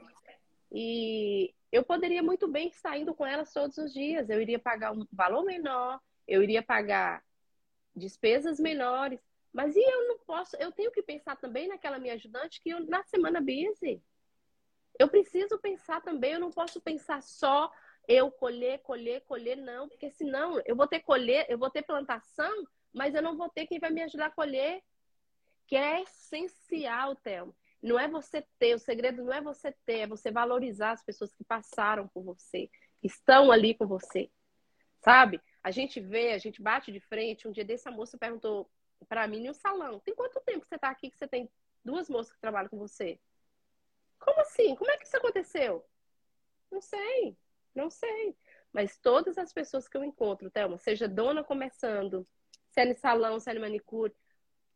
E 0.70 1.54
eu 1.72 1.82
poderia 1.82 2.22
muito 2.22 2.46
bem 2.46 2.68
estar 2.68 2.96
indo 2.98 3.14
com 3.14 3.26
elas 3.26 3.52
todos 3.52 3.78
os 3.78 3.92
dias. 3.92 4.28
Eu 4.28 4.40
iria 4.40 4.58
pagar 4.58 4.92
um 4.92 5.06
valor 5.12 5.44
menor, 5.44 6.00
eu 6.26 6.42
iria 6.42 6.62
pagar 6.62 7.24
despesas 7.96 8.60
menores, 8.60 9.20
Mas 9.52 9.74
e 9.74 9.80
eu 9.80 10.08
não 10.08 10.18
posso, 10.18 10.56
eu 10.56 10.70
tenho 10.70 10.92
que 10.92 11.02
pensar 11.02 11.36
também 11.36 11.68
naquela 11.68 11.98
minha 11.98 12.14
ajudante 12.14 12.60
que 12.60 12.70
eu, 12.70 12.80
na 12.86 13.02
semana 13.04 13.40
busy. 13.40 14.02
Eu 14.98 15.08
preciso 15.08 15.58
pensar 15.58 16.00
também, 16.02 16.32
eu 16.32 16.40
não 16.40 16.50
posso 16.50 16.80
pensar 16.80 17.22
só 17.22 17.72
eu 18.08 18.32
colher, 18.32 18.78
colher, 18.80 19.20
colher, 19.26 19.56
não, 19.58 19.86
porque 19.86 20.10
senão 20.10 20.60
eu 20.64 20.74
vou 20.74 20.88
ter 20.88 21.00
colher, 21.00 21.44
eu 21.46 21.58
vou 21.58 21.70
ter 21.70 21.82
plantação, 21.82 22.66
mas 22.92 23.14
eu 23.14 23.20
não 23.20 23.36
vou 23.36 23.50
ter 23.50 23.66
quem 23.66 23.78
vai 23.78 23.90
me 23.90 24.02
ajudar 24.02 24.26
a 24.26 24.30
colher. 24.30 24.82
Que 25.66 25.76
é 25.76 26.00
essencial, 26.00 27.14
Thelma. 27.16 27.54
Não 27.82 28.00
é 28.00 28.08
você 28.08 28.42
ter, 28.58 28.74
o 28.74 28.78
segredo 28.78 29.22
não 29.22 29.32
é 29.32 29.42
você 29.42 29.70
ter, 29.84 29.98
é 29.98 30.06
você 30.06 30.30
valorizar 30.30 30.92
as 30.92 31.04
pessoas 31.04 31.34
que 31.34 31.44
passaram 31.44 32.08
por 32.08 32.24
você, 32.24 32.70
que 33.00 33.06
estão 33.06 33.52
ali 33.52 33.74
com 33.74 33.86
você. 33.86 34.30
Sabe? 35.00 35.38
A 35.62 35.70
gente 35.70 36.00
vê, 36.00 36.32
a 36.32 36.38
gente 36.38 36.62
bate 36.62 36.90
de 36.90 37.00
frente. 37.00 37.46
Um 37.46 37.52
dia 37.52 37.64
desse 37.64 37.86
a 37.86 37.92
moça 37.92 38.16
perguntou 38.16 38.70
para 39.06 39.28
mim 39.28 39.46
no 39.46 39.52
salão: 39.52 40.00
tem 40.00 40.14
quanto 40.14 40.40
tempo 40.40 40.62
que 40.62 40.68
você 40.68 40.76
está 40.76 40.88
aqui 40.88 41.10
que 41.10 41.18
você 41.18 41.28
tem 41.28 41.50
duas 41.84 42.08
moças 42.08 42.32
que 42.32 42.40
trabalham 42.40 42.70
com 42.70 42.78
você? 42.78 43.20
Como 44.18 44.40
assim? 44.40 44.74
Como 44.74 44.90
é 44.90 44.96
que 44.96 45.04
isso 45.04 45.16
aconteceu? 45.16 45.84
Não 46.70 46.80
sei, 46.80 47.36
não 47.78 47.90
sei. 47.90 48.36
Mas 48.72 48.98
todas 48.98 49.38
as 49.38 49.52
pessoas 49.52 49.88
que 49.88 49.96
eu 49.96 50.04
encontro, 50.04 50.50
Thelma, 50.50 50.76
seja 50.78 51.08
dona 51.08 51.42
começando, 51.42 52.26
se 52.70 52.80
é 52.80 52.84
no 52.84 52.94
salão, 52.94 53.40
se 53.40 53.50
é 53.50 53.54
no 53.54 53.60
manicure, 53.60 54.14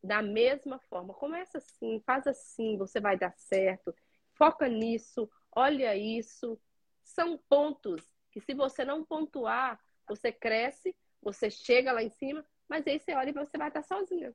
da 0.03 0.22
mesma 0.22 0.78
forma. 0.88 1.12
Começa 1.12 1.59
assim, 1.59 2.00
faz 2.07 2.26
assim, 2.26 2.78
você 2.78 3.00
vai 3.00 3.18
dar 3.18 3.34
certo. 3.36 3.94
Foca 4.34 4.68
nisso, 4.68 5.30
olha 5.55 5.94
isso. 5.96 6.59
São 7.05 7.36
pontos 7.48 8.03
que 8.30 8.40
se 8.40 8.55
você 8.55 8.84
não 8.84 9.05
pontuar, 9.05 9.78
você 10.09 10.32
cresce, 10.32 10.96
você 11.20 11.50
chega 11.50 11.92
lá 11.92 12.03
em 12.03 12.11
cima, 12.11 12.44
mas 12.68 12.86
aí 12.86 12.98
você 12.98 13.14
olha 13.14 13.30
e 13.30 13.34
você 13.34 13.59
vai 13.59 13.68
estar 13.68 13.82
sozinha. 13.82 14.34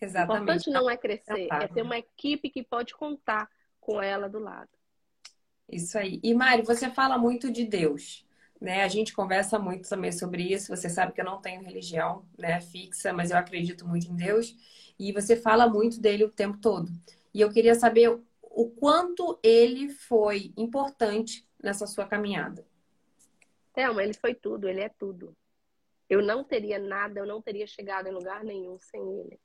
Exatamente. 0.00 0.40
O 0.40 0.42
importante 0.42 0.70
não 0.70 0.90
é 0.90 0.96
crescer, 0.96 1.48
é 1.52 1.68
ter 1.68 1.82
uma 1.82 1.98
equipe 1.98 2.48
que 2.50 2.62
pode 2.62 2.94
contar 2.94 3.48
com 3.78 4.02
ela 4.02 4.28
do 4.28 4.38
lado. 4.38 4.70
Isso 5.70 5.98
aí. 5.98 6.20
E 6.22 6.34
Mari, 6.34 6.62
você 6.62 6.90
fala 6.90 7.18
muito 7.18 7.50
de 7.50 7.64
Deus 7.64 8.24
né? 8.64 8.82
A 8.82 8.88
gente 8.88 9.12
conversa 9.12 9.58
muito 9.58 9.86
também 9.88 10.10
sobre 10.10 10.42
isso. 10.42 10.74
Você 10.74 10.88
sabe 10.88 11.12
que 11.12 11.20
eu 11.20 11.24
não 11.24 11.40
tenho 11.40 11.62
religião, 11.62 12.24
né, 12.38 12.62
fixa, 12.62 13.12
mas 13.12 13.30
eu 13.30 13.36
acredito 13.36 13.86
muito 13.86 14.10
em 14.10 14.16
Deus. 14.16 14.56
E 14.98 15.12
você 15.12 15.36
fala 15.36 15.68
muito 15.68 16.00
dele 16.00 16.24
o 16.24 16.30
tempo 16.30 16.58
todo. 16.58 16.90
E 17.34 17.42
eu 17.42 17.52
queria 17.52 17.74
saber 17.74 18.18
o 18.40 18.70
quanto 18.70 19.38
ele 19.42 19.90
foi 19.90 20.50
importante 20.56 21.46
nessa 21.62 21.86
sua 21.86 22.06
caminhada. 22.06 22.66
Thelma, 23.74 24.02
ele 24.02 24.14
foi 24.14 24.34
tudo, 24.34 24.66
ele 24.66 24.80
é 24.80 24.88
tudo. 24.88 25.36
Eu 26.08 26.22
não 26.22 26.42
teria 26.42 26.78
nada, 26.78 27.20
eu 27.20 27.26
não 27.26 27.42
teria 27.42 27.66
chegado 27.66 28.06
em 28.06 28.12
lugar 28.12 28.44
nenhum 28.44 28.78
sem 28.78 29.00
ele. 29.20 29.38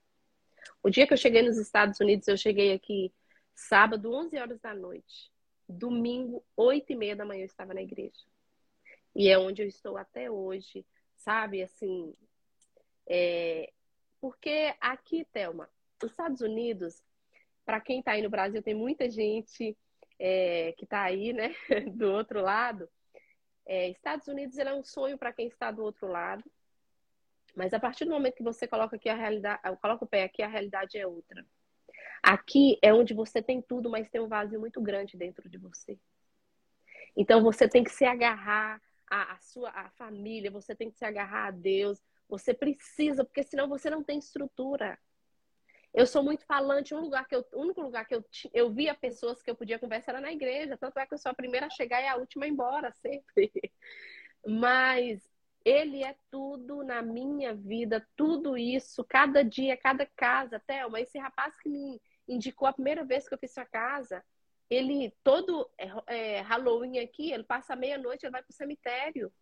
O 0.81 0.89
dia 0.89 1.05
que 1.05 1.13
eu 1.13 1.17
cheguei 1.17 1.41
nos 1.41 1.57
Estados 1.57 1.99
Unidos, 1.99 2.27
eu 2.27 2.37
cheguei 2.37 2.71
aqui 2.71 3.11
sábado, 3.53 4.13
11 4.13 4.37
horas 4.37 4.59
da 4.61 4.73
noite. 4.73 5.29
Domingo, 5.69 6.43
8 6.57 6.91
e 6.91 6.95
meia 6.95 7.15
da 7.15 7.23
manhã, 7.23 7.41
eu 7.41 7.45
estava 7.45 7.73
na 7.73 7.81
igreja. 7.81 8.25
E 9.15 9.29
é 9.29 9.37
onde 9.37 9.61
eu 9.61 9.67
estou 9.67 9.97
até 9.97 10.29
hoje, 10.29 10.85
sabe? 11.15 11.61
Assim, 11.61 12.13
é... 13.07 13.71
porque 14.19 14.75
aqui, 14.81 15.25
Thelma, 15.31 15.69
os 16.03 16.09
Estados 16.11 16.41
Unidos, 16.41 17.03
para 17.65 17.79
quem 17.79 17.99
está 17.99 18.13
aí 18.13 18.21
no 18.21 18.29
Brasil, 18.29 18.63
tem 18.63 18.73
muita 18.73 19.09
gente 19.09 19.77
é, 20.17 20.73
que 20.73 20.85
está 20.85 21.03
aí, 21.03 21.31
né, 21.31 21.55
do 21.95 22.11
outro 22.11 22.41
lado. 22.41 22.89
É, 23.65 23.89
Estados 23.89 24.27
Unidos 24.27 24.57
é 24.57 24.73
um 24.73 24.83
sonho 24.83 25.17
para 25.17 25.31
quem 25.31 25.47
está 25.47 25.69
do 25.69 25.83
outro 25.83 26.07
lado, 26.07 26.43
mas 27.55 27.73
a 27.73 27.79
partir 27.79 28.05
do 28.05 28.11
momento 28.11 28.35
que 28.35 28.43
você 28.43 28.67
coloca 28.67 28.95
aqui 28.95 29.09
a 29.09 29.15
realidade, 29.15 29.61
coloca 29.79 30.03
o 30.03 30.07
pé 30.07 30.23
aqui, 30.23 30.41
a 30.41 30.47
realidade 30.47 30.97
é 30.97 31.05
outra. 31.05 31.45
Aqui 32.21 32.77
é 32.81 32.93
onde 32.93 33.13
você 33.13 33.41
tem 33.41 33.61
tudo, 33.61 33.89
mas 33.89 34.09
tem 34.09 34.21
um 34.21 34.27
vazio 34.27 34.59
muito 34.59 34.81
grande 34.81 35.17
dentro 35.17 35.49
de 35.49 35.57
você. 35.57 35.97
Então 37.15 37.41
você 37.41 37.67
tem 37.67 37.83
que 37.83 37.91
se 37.91 38.05
agarrar 38.05 38.81
a, 39.09 39.33
a 39.33 39.39
sua 39.39 39.69
a 39.69 39.89
família, 39.91 40.51
você 40.51 40.75
tem 40.75 40.89
que 40.91 40.97
se 40.97 41.05
agarrar 41.05 41.47
a 41.47 41.51
Deus. 41.51 42.01
Você 42.27 42.53
precisa, 42.53 43.25
porque 43.25 43.43
senão 43.43 43.67
você 43.67 43.89
não 43.89 44.03
tem 44.03 44.19
estrutura. 44.19 44.97
Eu 45.93 46.05
sou 46.05 46.23
muito 46.23 46.45
falante. 46.45 46.93
Um 46.93 47.01
lugar 47.01 47.27
que 47.27 47.35
eu, 47.35 47.43
o 47.53 47.61
único 47.61 47.81
lugar 47.81 48.05
que 48.05 48.15
eu, 48.15 48.23
eu 48.53 48.71
via 48.71 48.93
pessoas 48.93 49.41
que 49.41 49.49
eu 49.49 49.55
podia 49.55 49.79
conversar 49.79 50.11
era 50.11 50.21
na 50.21 50.31
igreja. 50.31 50.77
Tanto 50.77 50.99
é 50.99 51.07
que 51.07 51.13
eu 51.13 51.17
sou 51.17 51.31
a 51.31 51.35
primeira 51.35 51.65
a 51.65 51.69
chegar 51.69 52.01
e 52.01 52.07
a 52.07 52.15
última 52.15 52.45
a 52.45 52.47
ir 52.47 52.51
embora, 52.51 52.91
sempre. 53.01 53.51
Mas 54.45 55.27
ele 55.65 56.03
é 56.03 56.15
tudo 56.31 56.83
na 56.83 57.01
minha 57.01 57.53
vida, 57.53 58.07
tudo 58.15 58.57
isso, 58.57 59.03
cada 59.03 59.43
dia, 59.43 59.75
cada 59.75 60.05
casa. 60.05 60.59
Thelma, 60.59 61.01
esse 61.01 61.17
rapaz 61.17 61.57
que 61.59 61.69
me 61.69 61.99
indicou 62.29 62.67
a 62.67 62.73
primeira 62.73 63.03
vez 63.03 63.27
que 63.27 63.33
eu 63.33 63.37
fiz 63.37 63.53
sua 63.53 63.65
casa, 63.65 64.23
ele, 64.69 65.11
todo 65.23 65.69
é, 65.77 65.89
é, 66.07 66.41
Halloween 66.41 66.99
aqui, 66.99 67.31
ele 67.31 67.43
passa 67.43 67.75
meia-noite, 67.75 68.25
ele 68.25 68.31
vai 68.31 68.43
pro 68.43 68.53
cemitério. 68.53 69.33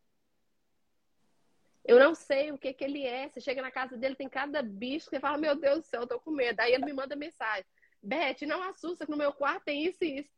Eu 1.83 1.99
não 1.99 2.15
sei 2.15 2.51
o 2.51 2.57
que 2.57 2.73
que 2.73 2.83
ele 2.83 3.05
é. 3.05 3.29
Você 3.29 3.41
chega 3.41 3.61
na 3.61 3.71
casa 3.71 3.97
dele, 3.97 4.15
tem 4.15 4.29
cada 4.29 4.61
bicho 4.61 5.05
que 5.05 5.15
você 5.15 5.19
fala, 5.19 5.37
meu 5.37 5.55
Deus 5.55 5.79
do 5.79 5.85
céu, 5.85 6.01
eu 6.01 6.07
tô 6.07 6.19
com 6.19 6.31
medo. 6.31 6.59
Aí 6.59 6.73
ele 6.73 6.85
me 6.85 6.93
manda 6.93 7.15
mensagem. 7.15 7.65
Beth, 8.01 8.45
não 8.47 8.61
assusta 8.63 9.05
que 9.05 9.11
no 9.11 9.17
meu 9.17 9.33
quarto 9.33 9.65
tem 9.65 9.85
isso 9.85 10.03
e 10.03 10.19
isso. 10.19 10.29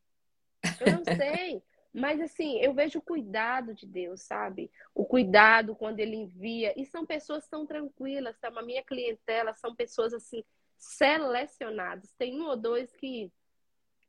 Eu 0.80 0.94
não 0.94 1.04
sei. 1.16 1.64
Mas 1.94 2.22
assim, 2.22 2.60
eu 2.60 2.74
vejo 2.74 3.00
o 3.00 3.02
cuidado 3.02 3.74
de 3.74 3.88
Deus, 3.88 4.22
sabe? 4.22 4.72
O 4.94 5.06
cuidado 5.06 5.76
quando 5.76 6.00
ele 6.00 6.16
envia. 6.16 6.74
E 6.80 6.86
são 6.86 7.06
pessoas 7.06 7.48
tão 7.48 7.66
tranquilas, 7.66 8.38
tá? 8.40 8.50
A 8.56 8.62
minha 8.62 8.84
clientela 8.84 9.54
são 9.54 9.76
pessoas 9.76 10.14
assim, 10.14 10.44
selecionadas. 10.80 12.14
Tem 12.18 12.40
um 12.42 12.48
ou 12.48 12.58
dois 12.58 12.92
que 12.96 13.32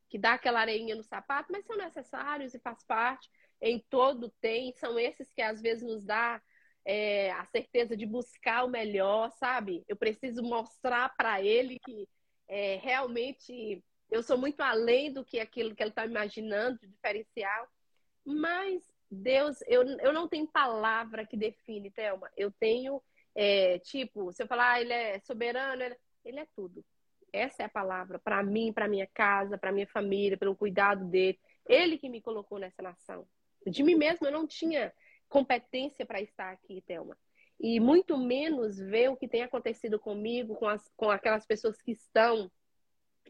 que 0.09 0.19
dá 0.19 0.33
aquela 0.33 0.61
areinha 0.61 0.97
no 0.97 1.05
sapato, 1.05 1.53
mas 1.53 1.65
são 1.65 1.77
necessários 1.77 2.53
e 2.53 2.59
faz 2.59 2.83
parte. 2.83 3.31
Em 3.61 3.79
todo 3.79 4.29
tem, 4.41 4.73
são 4.73 4.99
esses 4.99 5.33
que 5.33 5.41
às 5.41 5.63
vezes 5.63 5.85
nos 5.85 6.05
dá 6.05 6.43
é, 6.85 7.31
a 7.31 7.45
certeza 7.45 7.97
de 7.97 8.07
buscar 8.07 8.65
o 8.65 8.69
melhor, 8.69 9.31
sabe? 9.31 9.85
Eu 9.87 9.95
preciso 9.95 10.43
mostrar 10.43 11.15
para 11.17 11.41
ele 11.41 11.79
que 11.79 12.09
é, 12.49 12.77
realmente 12.83 13.85
eu 14.11 14.23
sou 14.25 14.37
muito 14.37 14.61
além 14.61 15.13
do 15.13 15.25
que 15.25 15.39
aquilo 15.39 15.77
que 15.77 15.83
ele 15.83 15.91
está 15.91 16.05
imaginando 16.05 16.81
de 16.81 16.89
diferencial. 16.89 17.69
Mas 18.25 18.83
Deus, 19.09 19.63
eu, 19.69 19.83
eu 19.99 20.13
não 20.13 20.27
tenho 20.27 20.47
palavra 20.49 21.25
que 21.25 21.37
define, 21.37 21.91
Thelma. 21.91 22.29
Eu 22.37 22.51
tenho, 22.51 23.01
é, 23.35 23.79
tipo, 23.79 24.33
se 24.33 24.43
eu 24.43 24.49
falar, 24.49 24.73
ah, 24.73 24.81
ele 24.81 24.93
é 24.93 25.21
soberano, 25.21 25.83
ele, 25.83 25.97
ele 26.25 26.41
é 26.41 26.47
tudo. 26.55 26.85
Essa 27.33 27.63
é 27.63 27.67
a 27.67 27.71
palavra 27.71 28.19
para 28.19 28.43
mim, 28.43 28.73
para 28.73 28.89
minha 28.89 29.07
casa, 29.07 29.57
para 29.57 29.73
minha 29.73 29.87
família, 29.87 30.37
pelo 30.37 30.57
cuidado 30.57 31.05
dele. 31.05 31.39
Ele 31.67 31.97
que 31.97 32.09
me 32.09 32.21
colocou 32.21 32.59
nessa 32.59 32.83
nação. 32.83 33.27
De 33.67 33.83
mim 33.83 33.95
mesma 33.95 34.29
eu 34.29 34.33
não 34.33 34.47
tinha 34.47 34.93
competência 35.29 36.05
para 36.05 36.21
estar 36.21 36.51
aqui, 36.51 36.83
Thelma. 36.83 37.17
E 37.59 37.79
muito 37.79 38.17
menos 38.17 38.79
ver 38.79 39.11
o 39.11 39.17
que 39.17 39.29
tem 39.29 39.43
acontecido 39.43 39.99
comigo, 39.99 40.57
com, 40.57 40.67
as, 40.67 40.91
com 40.97 41.11
aquelas 41.11 41.47
pessoas 41.47 41.81
que 41.81 41.93
estão 41.93 42.51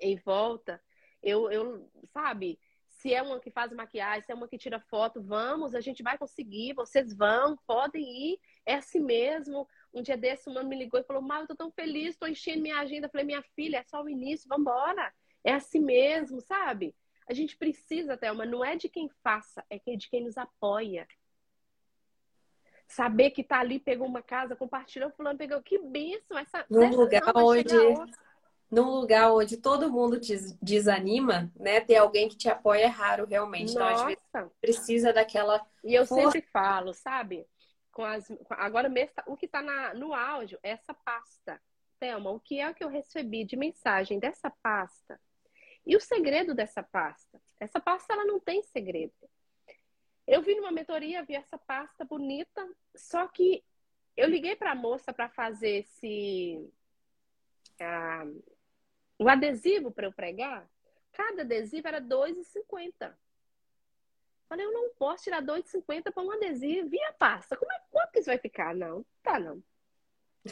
em 0.00 0.16
volta. 0.16 0.80
Eu, 1.22 1.50
eu, 1.50 1.90
sabe, 2.12 2.58
se 2.88 3.12
é 3.12 3.20
uma 3.22 3.40
que 3.40 3.50
faz 3.50 3.72
maquiagem, 3.72 4.22
se 4.22 4.30
é 4.30 4.34
uma 4.34 4.48
que 4.48 4.56
tira 4.56 4.78
foto, 4.78 5.22
vamos, 5.22 5.74
a 5.74 5.80
gente 5.80 6.02
vai 6.02 6.16
conseguir, 6.16 6.74
vocês 6.74 7.12
vão, 7.12 7.56
podem 7.66 8.32
ir, 8.32 8.40
é 8.64 8.74
assim 8.74 9.00
mesmo. 9.00 9.66
Um 9.92 10.02
dia 10.02 10.16
desse, 10.16 10.48
um 10.48 10.54
mano 10.54 10.68
me 10.68 10.76
ligou 10.76 11.00
e 11.00 11.04
falou: 11.04 11.22
Mal, 11.22 11.42
eu 11.42 11.48
tô 11.48 11.56
tão 11.56 11.70
feliz, 11.70 12.16
tô 12.16 12.26
enchendo 12.26 12.62
minha 12.62 12.78
agenda. 12.78 13.06
Eu 13.06 13.10
falei: 13.10 13.26
Minha 13.26 13.42
filha, 13.54 13.78
é 13.78 13.84
só 13.84 14.02
o 14.02 14.08
início, 14.08 14.48
vambora. 14.48 15.12
É 15.42 15.54
assim 15.54 15.80
mesmo, 15.80 16.40
sabe? 16.40 16.94
A 17.28 17.32
gente 17.32 17.56
precisa, 17.56 18.16
Thelma, 18.16 18.44
não 18.44 18.64
é 18.64 18.76
de 18.76 18.88
quem 18.88 19.08
faça, 19.22 19.64
é 19.70 19.78
de 19.78 20.08
quem 20.08 20.24
nos 20.24 20.36
apoia. 20.36 21.06
Saber 22.86 23.30
que 23.30 23.44
tá 23.44 23.60
ali, 23.60 23.78
pegou 23.78 24.06
uma 24.06 24.20
casa, 24.20 24.56
compartilhou, 24.56 25.10
fulano 25.12 25.38
pegou. 25.38 25.62
Que 25.62 25.78
benção! 25.78 26.36
Essa, 26.38 26.66
num 26.68 26.90
lugar 26.96 27.22
onde 27.36 27.76
num 28.70 28.90
lugar 28.90 29.32
onde 29.32 29.56
todo 29.56 29.90
mundo 29.90 30.20
te 30.20 30.36
desanima, 30.62 31.50
né? 31.58 31.80
Ter 31.80 31.96
alguém 31.96 32.28
que 32.28 32.36
te 32.36 32.48
apoia 32.48 32.84
é 32.84 32.86
raro, 32.86 33.26
realmente. 33.26 33.74
Nossa. 33.74 33.92
Então, 33.92 33.96
às 33.96 34.04
vezes, 34.04 34.52
precisa 34.60 35.12
daquela. 35.12 35.60
E 35.82 35.94
eu 35.94 36.06
força. 36.06 36.30
sempre 36.30 36.48
falo, 36.52 36.94
sabe? 36.94 37.46
Com 37.92 38.04
as. 38.04 38.30
Agora 38.50 38.88
mesmo, 38.88 39.14
o 39.26 39.36
que 39.36 39.46
está 39.46 39.62
no 39.94 40.12
áudio 40.14 40.58
é 40.62 40.70
essa 40.70 40.94
pasta. 40.94 41.60
Thelma, 41.98 42.30
o 42.30 42.40
que 42.40 42.60
é 42.60 42.72
que 42.72 42.82
eu 42.82 42.88
recebi 42.88 43.44
de 43.44 43.56
mensagem 43.56 44.18
dessa 44.18 44.50
pasta? 44.62 45.20
E 45.86 45.96
o 45.96 46.00
segredo 46.00 46.54
dessa 46.54 46.82
pasta? 46.82 47.40
Essa 47.58 47.80
pasta 47.80 48.12
ela 48.12 48.24
não 48.24 48.40
tem 48.40 48.62
segredo. 48.62 49.12
Eu 50.26 50.42
vi 50.42 50.54
numa 50.54 50.72
mentoria, 50.72 51.24
vi 51.24 51.34
essa 51.34 51.58
pasta 51.58 52.04
bonita, 52.04 52.66
só 52.96 53.26
que 53.26 53.64
eu 54.16 54.28
liguei 54.28 54.56
para 54.56 54.72
a 54.72 54.74
moça 54.74 55.12
para 55.12 55.28
fazer 55.28 55.80
esse 55.80 56.70
uh, 57.80 58.54
o 59.18 59.28
adesivo 59.28 59.90
para 59.90 60.06
eu 60.06 60.12
pregar. 60.12 60.68
Cada 61.12 61.42
adesivo 61.42 61.88
era 61.88 61.98
R$ 61.98 62.06
2,50. 62.06 63.12
Falei, 64.50 64.66
eu 64.66 64.72
não 64.72 64.90
posso 64.98 65.22
tirar 65.22 65.40
2,50 65.40 66.12
para 66.12 66.22
um 66.24 66.32
adesivo. 66.32 66.92
E 66.92 67.00
a 67.04 67.12
pasta? 67.12 67.56
Como 67.56 67.72
é, 67.72 67.80
quanto 67.88 68.10
que 68.10 68.18
isso 68.18 68.26
vai 68.26 68.36
ficar? 68.36 68.74
Não, 68.74 69.06
tá 69.22 69.38
não. 69.38 69.62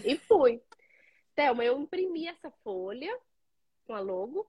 E 0.05 0.17
fui. 0.17 0.63
Thelma, 1.35 1.65
eu 1.65 1.81
imprimi 1.81 2.29
essa 2.29 2.49
folha 2.63 3.13
com 3.85 3.93
a 3.95 3.99
logo 3.99 4.49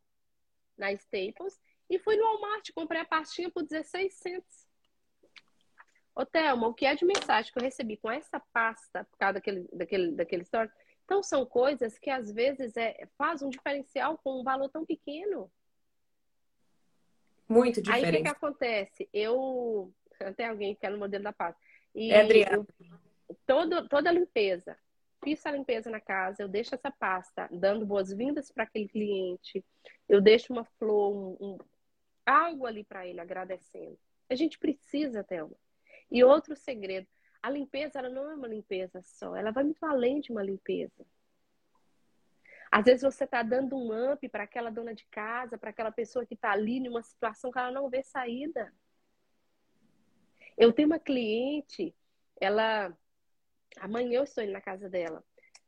na 0.78 0.92
Staples 0.92 1.60
e 1.90 1.98
fui 1.98 2.16
no 2.16 2.24
Walmart, 2.26 2.70
comprei 2.76 3.02
a 3.02 3.06
pastinha 3.06 3.50
por 3.50 3.64
16 3.64 4.14
centos. 4.14 4.68
Ô, 6.14 6.24
Thelma, 6.24 6.68
o 6.68 6.74
que 6.74 6.86
é 6.86 6.94
de 6.94 7.04
mensagem 7.04 7.52
que 7.52 7.58
eu 7.58 7.64
recebi 7.64 7.98
com 7.98 8.12
essa 8.12 8.40
pasta 8.54 9.04
por 9.06 9.18
causa 9.18 9.34
daquele, 9.34 9.68
daquele, 9.74 10.12
daquele 10.12 10.44
store? 10.44 10.70
Então, 11.06 11.24
são 11.24 11.44
coisas 11.44 11.98
que 11.98 12.12
às 12.12 12.32
vezes 12.32 12.78
é, 12.78 13.08
faz 13.18 13.42
um 13.42 13.50
diferencial 13.50 14.16
com 14.20 14.42
um 14.42 14.44
valor 14.44 14.70
tão 14.70 14.86
pequeno. 14.86 15.52
Muito 17.50 17.82
diferente. 17.82 18.06
Aí 18.06 18.12
o 18.12 18.18
que, 18.18 18.24
que 18.24 18.30
acontece? 18.30 19.10
Eu. 19.12 19.92
Tem 20.38 20.46
alguém 20.46 20.76
que 20.76 20.86
é 20.86 20.90
no 20.90 21.00
modelo 21.00 21.24
da 21.24 21.34
pasta. 21.34 21.60
E 21.96 22.12
é, 22.12 22.22
Adriana. 22.22 22.66
todo, 23.46 23.88
toda 23.88 24.10
a 24.10 24.14
limpeza. 24.14 24.78
Fiz 25.24 25.46
a 25.46 25.52
limpeza 25.52 25.90
na 25.90 26.00
casa, 26.00 26.42
eu 26.42 26.48
deixo 26.48 26.76
essa 26.76 26.90
pasta 26.90 27.50
dando 27.52 27.86
boas-vindas 27.86 28.52
para 28.52 28.64
aquele 28.64 28.88
cliente. 28.88 29.66
Eu 30.08 30.22
deixo 30.22 30.54
uma 30.54 30.64
flor, 30.64 31.14
um, 31.14 31.38
um 31.46 31.58
algo 32.26 32.66
ali 32.66 32.84
para 32.84 33.06
ele, 33.06 33.20
agradecendo. 33.20 33.98
A 34.30 34.36
gente 34.36 34.58
precisa, 34.58 35.24
Thelma. 35.24 35.56
E 36.10 36.24
outro 36.24 36.56
segredo, 36.56 37.08
a 37.42 37.50
limpeza 37.50 38.00
ela 38.00 38.10
não 38.10 38.30
é 38.30 38.36
uma 38.36 38.48
limpeza 38.48 39.02
só, 39.02 39.36
ela 39.36 39.52
vai 39.52 39.64
muito 39.64 39.84
além 39.84 40.22
de 40.22 40.32
uma 40.32 40.44
limpeza. 40.44 41.06
Às 42.72 42.86
vezes 42.86 43.02
você 43.02 43.24
está 43.24 43.42
dando 43.42 43.76
um 43.76 44.14
up 44.14 44.30
para 44.30 44.44
aquela 44.44 44.70
dona 44.70 44.94
de 44.94 45.06
casa, 45.06 45.58
para 45.58 45.72
aquela 45.72 45.92
pessoa 45.92 46.26
que 46.26 46.36
está 46.36 46.52
ali 46.52 46.80
numa 46.80 47.02
situação 47.02 47.52
que 47.52 47.58
ela 47.58 47.72
não 47.72 47.90
vê 47.90 48.04
saída. 48.04 48.72
Eu 50.58 50.72
tenho 50.72 50.88
uma 50.88 51.00
cliente, 51.00 51.96
ela. 52.40 52.96
Amanhã 53.80 54.20
eu 54.20 54.24
estou 54.24 54.44
indo 54.44 54.54
na 54.54 54.62
casa 54.62 54.90
dela. 54.90 55.24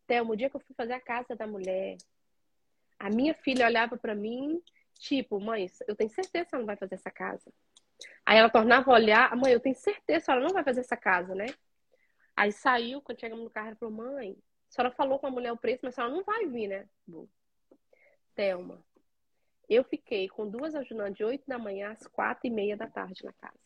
Thelma, 0.05 0.33
o 0.33 0.35
dia 0.35 0.49
que 0.49 0.55
eu 0.55 0.59
fui 0.59 0.75
fazer 0.75 0.93
a 0.93 0.99
casa 0.99 1.35
da 1.35 1.47
mulher, 1.47 1.97
a 2.99 3.09
minha 3.09 3.33
filha 3.33 3.65
olhava 3.65 3.97
para 3.97 4.13
mim, 4.13 4.61
tipo, 4.99 5.39
mãe, 5.39 5.67
eu 5.87 5.95
tenho 5.95 6.09
certeza 6.09 6.45
que 6.45 6.55
ela 6.55 6.61
não 6.61 6.67
vai 6.67 6.75
fazer 6.75 6.95
essa 6.95 7.09
casa. 7.09 7.51
Aí 8.25 8.37
ela 8.37 8.49
tornava 8.49 8.91
a 8.91 8.93
olhar, 8.93 9.35
mãe, 9.35 9.53
eu 9.53 9.59
tenho 9.59 9.75
certeza 9.75 10.25
que 10.25 10.31
ela 10.31 10.41
não 10.41 10.53
vai 10.53 10.63
fazer 10.63 10.81
essa 10.81 10.97
casa, 10.97 11.33
né? 11.33 11.47
Aí 12.35 12.51
saiu, 12.51 13.01
quando 13.01 13.19
chegamos 13.19 13.43
no 13.43 13.49
carro, 13.49 13.67
ela 13.67 13.75
falou, 13.75 13.95
mãe, 13.95 14.37
a 14.71 14.73
senhora 14.73 14.95
falou 14.95 15.19
com 15.19 15.27
a 15.27 15.31
mulher 15.31 15.51
o 15.51 15.57
preço, 15.57 15.81
mas 15.83 15.93
a 15.93 15.95
senhora 15.95 16.13
não 16.13 16.23
vai 16.23 16.47
vir, 16.47 16.67
né? 16.67 16.87
Thelma, 18.33 18.81
eu 19.67 19.83
fiquei 19.83 20.29
com 20.29 20.49
duas 20.49 20.73
ajudantes 20.73 21.17
de 21.17 21.25
8 21.25 21.43
da 21.45 21.59
manhã 21.59 21.91
às 21.91 22.07
quatro 22.07 22.47
e 22.47 22.49
meia 22.49 22.77
da 22.77 22.87
tarde 22.87 23.25
na 23.25 23.33
casa. 23.33 23.59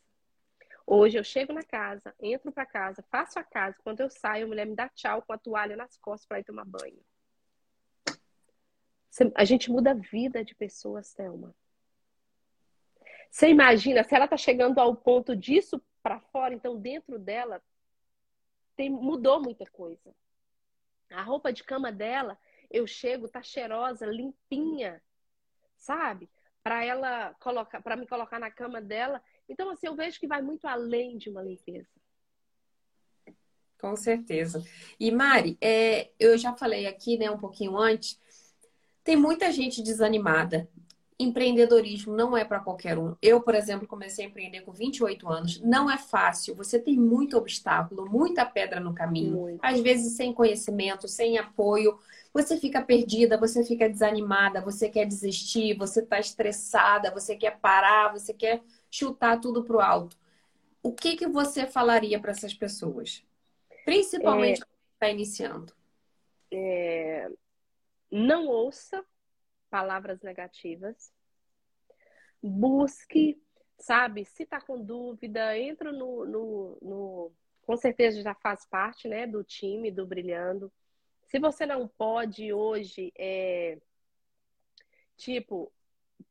Hoje 0.87 1.17
eu 1.17 1.23
chego 1.23 1.53
na 1.53 1.61
casa, 1.61 2.13
entro 2.19 2.51
para 2.51 2.65
casa, 2.65 3.05
faço 3.11 3.37
a 3.37 3.43
casa. 3.43 3.77
Quando 3.83 3.99
eu 3.99 4.09
saio, 4.09 4.45
a 4.45 4.47
mulher 4.47 4.65
me 4.65 4.75
dá 4.75 4.89
tchau 4.89 5.21
com 5.21 5.33
a 5.33 5.37
toalha 5.37 5.75
nas 5.75 5.95
costas 5.97 6.27
para 6.27 6.39
ir 6.39 6.43
tomar 6.43 6.65
banho. 6.65 6.99
A 9.35 9.45
gente 9.45 9.71
muda 9.71 9.91
a 9.91 9.93
vida 9.95 10.43
de 10.43 10.55
pessoas, 10.55 11.13
Thelma. 11.13 11.55
Você 13.29 13.47
imagina, 13.47 14.03
se 14.03 14.15
ela 14.15 14.25
está 14.25 14.37
chegando 14.37 14.79
ao 14.79 14.95
ponto 14.95 15.35
disso 15.35 15.79
para 16.01 16.19
fora, 16.19 16.53
então 16.53 16.79
dentro 16.79 17.19
dela 17.19 17.61
tem, 18.75 18.89
mudou 18.89 19.39
muita 19.41 19.65
coisa. 19.67 20.15
A 21.11 21.21
roupa 21.21 21.53
de 21.53 21.63
cama 21.63 21.91
dela, 21.91 22.37
eu 22.69 22.85
chego, 22.87 23.27
tá 23.27 23.41
cheirosa, 23.41 24.05
limpinha, 24.05 25.01
sabe? 25.77 26.29
Para 26.63 26.83
ela 26.83 27.33
colocar, 27.39 27.81
para 27.81 27.95
me 27.95 28.07
colocar 28.07 28.39
na 28.39 28.49
cama 28.49 28.81
dela. 28.81 29.21
Então 29.47 29.69
assim, 29.69 29.87
eu 29.87 29.95
vejo 29.95 30.19
que 30.19 30.27
vai 30.27 30.41
muito 30.41 30.65
além 30.65 31.17
de 31.17 31.29
uma 31.29 31.41
limpeza. 31.41 31.89
Com 33.79 33.95
certeza. 33.95 34.63
E 34.99 35.11
Mari, 35.11 35.57
é, 35.61 36.11
eu 36.19 36.37
já 36.37 36.55
falei 36.55 36.87
aqui, 36.87 37.17
né, 37.17 37.29
um 37.29 37.37
pouquinho 37.37 37.77
antes, 37.77 38.19
tem 39.03 39.15
muita 39.15 39.51
gente 39.51 39.83
desanimada 39.83 40.67
empreendedorismo 41.17 42.13
não 42.13 42.35
é 42.35 42.43
para 42.43 42.59
qualquer 42.59 42.97
um. 42.97 43.15
Eu, 43.21 43.41
por 43.41 43.55
exemplo, 43.55 43.87
comecei 43.87 44.25
a 44.25 44.27
empreender 44.27 44.61
com 44.61 44.71
28 44.71 45.27
anos. 45.29 45.61
Não 45.61 45.89
é 45.89 45.97
fácil. 45.97 46.55
Você 46.55 46.77
tem 46.77 46.97
muito 46.97 47.37
obstáculo, 47.37 48.09
muita 48.09 48.45
pedra 48.45 48.79
no 48.79 48.93
caminho. 48.93 49.37
Muito. 49.37 49.59
Às 49.63 49.79
vezes 49.79 50.15
sem 50.17 50.33
conhecimento, 50.33 51.07
sem 51.07 51.37
apoio. 51.37 51.97
Você 52.33 52.57
fica 52.57 52.81
perdida, 52.81 53.37
você 53.37 53.63
fica 53.63 53.89
desanimada, 53.89 54.59
você 54.59 54.89
quer 54.89 55.05
desistir, 55.05 55.77
você 55.77 56.01
está 56.01 56.19
estressada, 56.19 57.11
você 57.11 57.35
quer 57.35 57.59
parar, 57.59 58.11
você 58.11 58.33
quer 58.33 58.61
chutar 58.91 59.39
tudo 59.39 59.63
pro 59.63 59.79
alto. 59.79 60.17
O 60.83 60.91
que, 60.91 61.15
que 61.15 61.27
você 61.27 61.65
falaria 61.65 62.19
para 62.19 62.31
essas 62.31 62.53
pessoas? 62.53 63.23
Principalmente 63.85 64.61
é... 64.61 64.65
quem 64.65 64.75
está 64.93 65.09
iniciando. 65.09 65.73
É... 66.51 67.29
Não 68.11 68.47
ouça 68.47 69.03
palavras 69.69 70.21
negativas. 70.21 71.11
Busque, 72.41 73.41
sabe? 73.77 74.25
Se 74.25 74.45
tá 74.45 74.61
com 74.61 74.81
dúvida, 74.81 75.57
entra 75.57 75.91
no, 75.91 76.25
no, 76.25 76.77
no, 76.81 77.31
com 77.61 77.75
certeza 77.75 78.21
já 78.21 78.35
faz 78.35 78.65
parte, 78.65 79.07
né, 79.07 79.25
do 79.25 79.43
time 79.43 79.91
do 79.91 80.05
Brilhando. 80.05 80.71
Se 81.27 81.39
você 81.39 81.65
não 81.65 81.87
pode 81.87 82.53
hoje, 82.53 83.11
é, 83.17 83.79
tipo, 85.17 85.71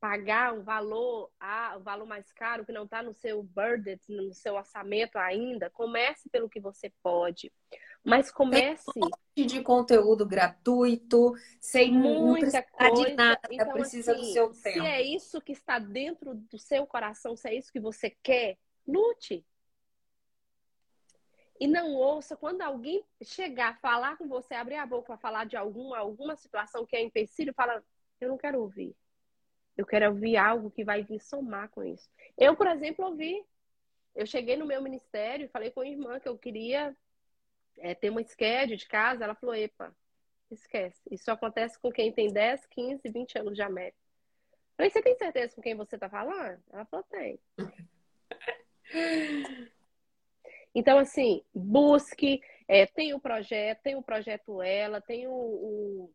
pagar 0.01 0.55
um 0.55 0.63
valor, 0.63 1.31
ah, 1.41 1.79
valor 1.79 2.07
mais 2.07 2.31
caro 2.33 2.65
que 2.65 2.73
não 2.73 2.85
está 2.85 3.03
no 3.03 3.13
seu 3.13 3.43
budget, 3.43 4.01
no 4.13 4.33
seu 4.33 4.55
orçamento 4.55 5.17
ainda, 5.17 5.71
comece 5.71 6.29
pelo 6.31 6.49
que 6.49 6.61
você 6.61 6.93
pode. 7.03 7.53
Mas 8.05 8.31
comece. 8.31 8.85
Tem 8.93 9.45
um 9.45 9.47
de 9.47 9.63
conteúdo 9.63 10.27
gratuito, 10.27 11.33
sem 11.59 11.91
muita 11.91 12.63
coisa. 12.63 13.05
De 13.09 13.15
nada, 13.15 13.41
então, 13.51 13.73
precisa 13.73 14.13
assim, 14.13 14.21
do 14.21 14.27
seu 14.27 14.49
tempo. 14.51 14.81
Se 14.81 14.87
é 14.87 15.03
isso 15.03 15.41
que 15.41 15.53
está 15.53 15.79
dentro 15.79 16.35
do 16.35 16.59
seu 16.59 16.87
coração, 16.87 17.35
se 17.35 17.49
é 17.49 17.55
isso 17.55 17.73
que 17.73 17.81
você 17.81 18.11
quer, 18.23 18.59
lute. 18.87 19.45
E 21.59 21.67
não 21.67 21.95
ouça 21.95 22.37
quando 22.37 22.61
alguém 22.61 23.03
chegar, 23.23 23.81
falar 23.81 24.19
com 24.19 24.29
você, 24.29 24.55
abrir 24.55 24.77
a 24.77 24.87
boca 24.87 25.07
para 25.07 25.17
falar 25.17 25.47
de 25.47 25.57
alguma, 25.57 25.97
alguma 25.97 26.37
situação 26.37 26.85
que 26.85 26.95
é 26.95 27.03
empecilho, 27.03 27.55
fala, 27.55 27.83
eu 28.21 28.29
não 28.29 28.37
quero 28.37 28.61
ouvir. 28.61 28.95
Eu 29.77 29.87
quero 29.87 30.11
ouvir 30.11 30.37
algo 30.37 30.71
que 30.71 30.85
vai 30.85 31.03
vir 31.03 31.21
somar 31.21 31.69
com 31.71 31.83
isso. 31.83 32.09
Eu, 32.37 32.55
por 32.55 32.67
exemplo, 32.67 33.07
ouvi. 33.07 33.43
Eu 34.15 34.27
cheguei 34.27 34.57
no 34.57 34.67
meu 34.67 34.81
ministério 34.81 35.47
e 35.47 35.49
falei 35.49 35.71
com 35.71 35.81
a 35.81 35.89
irmã 35.89 36.21
que 36.21 36.29
eu 36.29 36.39
queria 36.39 36.97
é, 37.79 37.95
ter 37.95 38.11
uma 38.11 38.23
schedule 38.23 38.77
de 38.77 38.87
casa, 38.87 39.25
ela 39.25 39.35
falou, 39.35 39.55
epa, 39.55 39.95
esquece. 40.51 41.01
Isso 41.11 41.31
acontece 41.31 41.79
com 41.79 41.91
quem 41.91 42.13
tem 42.13 42.33
10, 42.33 42.67
15, 42.67 43.09
20 43.09 43.39
anos 43.39 43.55
de 43.55 43.63
América. 43.63 43.99
Falei, 44.77 44.91
você 44.91 45.03
tem 45.03 45.17
certeza 45.17 45.55
com 45.55 45.63
quem 45.63 45.75
você 45.75 45.97
está 45.97 46.09
falando? 46.09 46.63
Ela 46.73 46.85
falou, 46.87 47.05
tem. 47.11 47.39
Então, 50.77 50.99
assim, 50.99 51.41
busque, 51.55 52.43
é, 52.67 52.85
tem 52.85 53.15
o 53.15 53.21
projeto, 53.21 53.81
tem 53.81 53.95
o 53.95 54.03
projeto 54.03 54.61
Ela, 54.61 55.01
tem 55.01 55.25
o, 55.29 55.33
o 55.33 56.13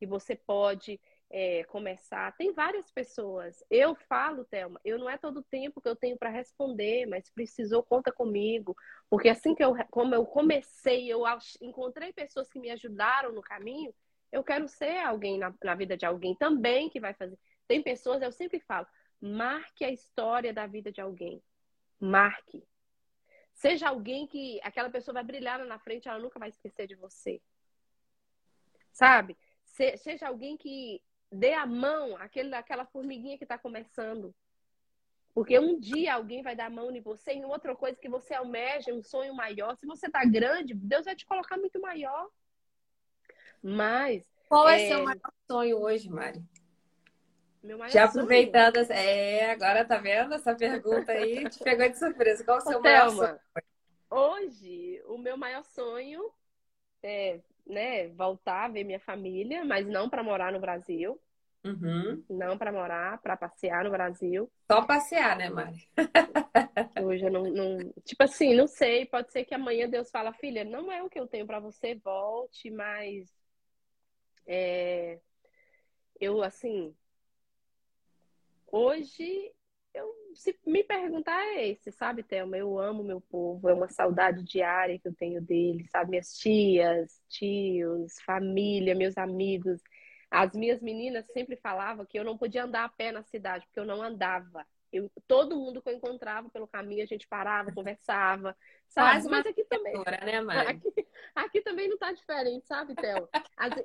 que 0.00 0.06
você 0.06 0.34
pode 0.34 0.98
é, 1.30 1.62
começar. 1.64 2.36
Tem 2.36 2.52
várias 2.52 2.90
pessoas. 2.90 3.62
Eu 3.70 3.94
falo, 3.94 4.44
Thelma, 4.44 4.80
eu 4.84 4.98
não 4.98 5.08
é 5.08 5.16
todo 5.16 5.38
o 5.38 5.44
tempo 5.44 5.80
que 5.80 5.88
eu 5.88 5.94
tenho 5.94 6.18
para 6.18 6.28
responder, 6.28 7.06
mas 7.06 7.30
precisou, 7.30 7.82
conta 7.82 8.10
comigo. 8.10 8.76
Porque 9.08 9.28
assim 9.28 9.54
que 9.54 9.62
eu, 9.62 9.74
como 9.90 10.14
eu 10.14 10.26
comecei, 10.26 11.06
eu 11.10 11.22
encontrei 11.60 12.12
pessoas 12.12 12.48
que 12.48 12.58
me 12.58 12.70
ajudaram 12.70 13.32
no 13.32 13.40
caminho, 13.40 13.94
eu 14.32 14.42
quero 14.42 14.66
ser 14.66 14.98
alguém 14.98 15.38
na, 15.38 15.54
na 15.62 15.74
vida 15.74 15.96
de 15.96 16.04
alguém 16.04 16.34
também 16.34 16.90
que 16.90 17.00
vai 17.00 17.14
fazer. 17.14 17.38
Tem 17.68 17.80
pessoas, 17.82 18.20
eu 18.20 18.32
sempre 18.32 18.58
falo, 18.60 18.86
marque 19.20 19.84
a 19.84 19.90
história 19.90 20.52
da 20.52 20.66
vida 20.66 20.90
de 20.90 21.00
alguém. 21.00 21.40
Marque. 22.00 22.64
Seja 23.54 23.88
alguém 23.88 24.26
que 24.26 24.58
aquela 24.62 24.90
pessoa 24.90 25.14
vai 25.14 25.22
brilhar 25.22 25.64
na 25.64 25.78
frente, 25.78 26.08
ela 26.08 26.18
nunca 26.18 26.38
vai 26.38 26.48
esquecer 26.48 26.88
de 26.88 26.96
você. 26.96 27.40
Sabe? 28.90 29.36
seja 29.96 30.26
alguém 30.26 30.56
que 30.56 31.00
dê 31.30 31.52
a 31.52 31.66
mão 31.66 32.16
àquele, 32.16 32.54
àquela 32.54 32.84
formiguinha 32.84 33.38
que 33.38 33.44
está 33.44 33.58
começando. 33.58 34.34
Porque 35.32 35.58
um 35.58 35.78
dia 35.78 36.14
alguém 36.14 36.42
vai 36.42 36.56
dar 36.56 36.66
a 36.66 36.70
mão 36.70 36.90
em 36.90 37.00
você 37.00 37.32
em 37.32 37.44
outra 37.44 37.74
coisa 37.76 37.98
que 37.98 38.08
você 38.08 38.34
almeja, 38.34 38.92
um 38.92 39.02
sonho 39.02 39.34
maior. 39.34 39.76
Se 39.76 39.86
você 39.86 40.06
está 40.06 40.24
grande, 40.24 40.74
Deus 40.74 41.04
vai 41.04 41.14
te 41.14 41.24
colocar 41.24 41.56
muito 41.56 41.80
maior. 41.80 42.28
Mas. 43.62 44.24
Qual 44.48 44.68
é, 44.68 44.82
é 44.82 44.88
seu 44.88 45.04
maior 45.04 45.32
sonho 45.46 45.78
hoje, 45.78 46.10
Mari? 46.10 46.42
Já 47.90 48.04
aproveitando, 48.04 48.84
sonho. 48.84 48.98
é, 48.98 49.50
agora 49.50 49.84
tá 49.84 49.98
vendo 49.98 50.34
essa 50.34 50.54
pergunta 50.54 51.12
aí? 51.12 51.48
te 51.48 51.62
pegou 51.62 51.88
de 51.88 51.98
surpresa. 51.98 52.42
Qual 52.42 52.58
é 52.58 52.60
o 52.60 52.64
seu 52.64 52.78
Ô, 52.78 52.82
maior 52.82 53.08
Thelma, 53.08 53.26
sonho? 53.26 53.40
Hoje, 54.10 55.02
o 55.06 55.16
meu 55.16 55.36
maior 55.36 55.62
sonho 55.62 56.32
é 57.02 57.40
né, 57.70 58.08
voltar 58.08 58.64
a 58.66 58.68
ver 58.68 58.84
minha 58.84 59.00
família, 59.00 59.64
mas 59.64 59.86
não 59.86 60.08
para 60.08 60.22
morar 60.22 60.52
no 60.52 60.60
Brasil. 60.60 61.20
Uhum. 61.64 62.24
Não 62.30 62.56
para 62.56 62.72
morar, 62.72 63.20
para 63.20 63.36
passear 63.36 63.84
no 63.84 63.90
Brasil. 63.90 64.50
Só 64.70 64.82
passear, 64.82 65.36
né, 65.36 65.50
Mari? 65.50 65.86
Hoje 67.04 67.24
eu 67.24 67.30
não, 67.30 67.44
não, 67.44 67.92
Tipo 68.04 68.24
assim, 68.24 68.54
não 68.54 68.66
sei. 68.66 69.04
Pode 69.06 69.30
ser 69.30 69.44
que 69.44 69.54
amanhã 69.54 69.88
Deus 69.88 70.10
fala, 70.10 70.32
filha, 70.32 70.64
não 70.64 70.90
é 70.90 71.02
o 71.02 71.10
que 71.10 71.20
eu 71.20 71.26
tenho 71.26 71.46
para 71.46 71.60
você, 71.60 71.94
volte, 71.94 72.70
mas 72.70 73.30
É... 74.46 75.20
Eu, 76.18 76.42
assim, 76.42 76.94
hoje, 78.70 79.52
se 80.34 80.58
me 80.66 80.84
perguntar, 80.84 81.40
é 81.40 81.68
esse, 81.68 81.90
sabe, 81.92 82.22
Thelma? 82.22 82.56
Eu 82.56 82.78
amo 82.78 83.02
meu 83.02 83.20
povo, 83.20 83.68
é 83.68 83.74
uma 83.74 83.88
saudade 83.88 84.42
diária 84.44 84.98
que 84.98 85.08
eu 85.08 85.14
tenho 85.14 85.40
dele, 85.40 85.86
sabe? 85.90 86.10
Minhas 86.10 86.36
tias, 86.36 87.20
tios, 87.28 88.14
família, 88.24 88.94
meus 88.94 89.16
amigos. 89.16 89.80
As 90.30 90.52
minhas 90.54 90.80
meninas 90.80 91.26
sempre 91.32 91.56
falavam 91.56 92.06
que 92.06 92.18
eu 92.18 92.24
não 92.24 92.38
podia 92.38 92.64
andar 92.64 92.84
a 92.84 92.88
pé 92.88 93.10
na 93.10 93.22
cidade, 93.22 93.66
porque 93.66 93.80
eu 93.80 93.84
não 93.84 94.02
andava. 94.02 94.64
Eu, 94.92 95.10
todo 95.26 95.56
mundo 95.56 95.80
que 95.80 95.88
eu 95.88 95.94
encontrava 95.94 96.50
pelo 96.50 96.66
caminho, 96.66 97.02
a 97.02 97.06
gente 97.06 97.26
parava, 97.28 97.72
conversava, 97.74 98.56
sabe? 98.88 99.28
Mas 99.28 99.46
aqui 99.46 99.64
também. 99.64 99.94
Né, 100.24 100.40
mãe? 100.40 100.58
Aqui, 100.58 101.06
aqui 101.34 101.60
também 101.62 101.88
não 101.88 101.96
tá 101.96 102.12
diferente, 102.12 102.66
sabe, 102.66 102.94
Théo? 102.94 103.28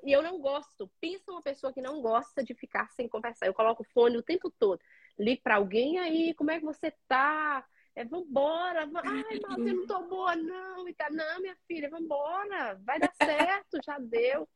E 0.04 0.12
eu 0.12 0.22
não 0.24 0.39
gosto. 0.39 0.89
Pensa 1.00 1.32
uma 1.32 1.41
pessoa 1.41 1.72
que 1.72 1.82
não 1.82 2.02
gosta 2.02 2.43
de 2.43 2.54
ficar 2.56 2.89
sem 2.91 3.08
conversar. 3.08 3.46
Eu 3.46 3.54
coloco 3.54 3.84
o 3.84 3.93
fone 3.93 4.18
o 4.18 4.24
tempo 4.24 4.52
todo. 4.60 4.82
Ligo 5.18 5.41
pra 5.41 5.55
alguém 5.55 5.97
aí, 5.99 6.34
como 6.34 6.51
é 6.51 6.59
que 6.59 6.66
você 6.66 6.93
tá? 7.07 7.66
É, 7.95 8.03
vambora. 8.03 8.89
Ai, 9.03 9.39
mas 9.47 9.66
eu 9.66 9.76
não 9.76 9.88
tô 9.88 10.01
boa, 10.07 10.36
não. 10.36 10.88
E 10.88 10.93
tá, 10.93 11.09
não, 11.09 11.41
minha 11.41 11.55
filha, 11.68 11.89
vambora. 11.89 12.80
Vai 12.84 12.99
dar 12.99 13.13
certo, 13.16 13.80
já 13.86 13.97
deu. 13.97 14.47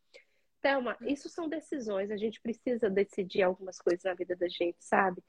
Thelma, 0.61 0.97
isso 1.01 1.29
são 1.29 1.47
decisões. 1.47 2.11
A 2.11 2.17
gente 2.17 2.41
precisa 2.41 2.89
decidir 2.89 3.43
algumas 3.43 3.79
coisas 3.79 4.03
na 4.03 4.13
vida 4.13 4.35
da 4.35 4.49
gente, 4.49 4.77
sabe? 4.79 5.23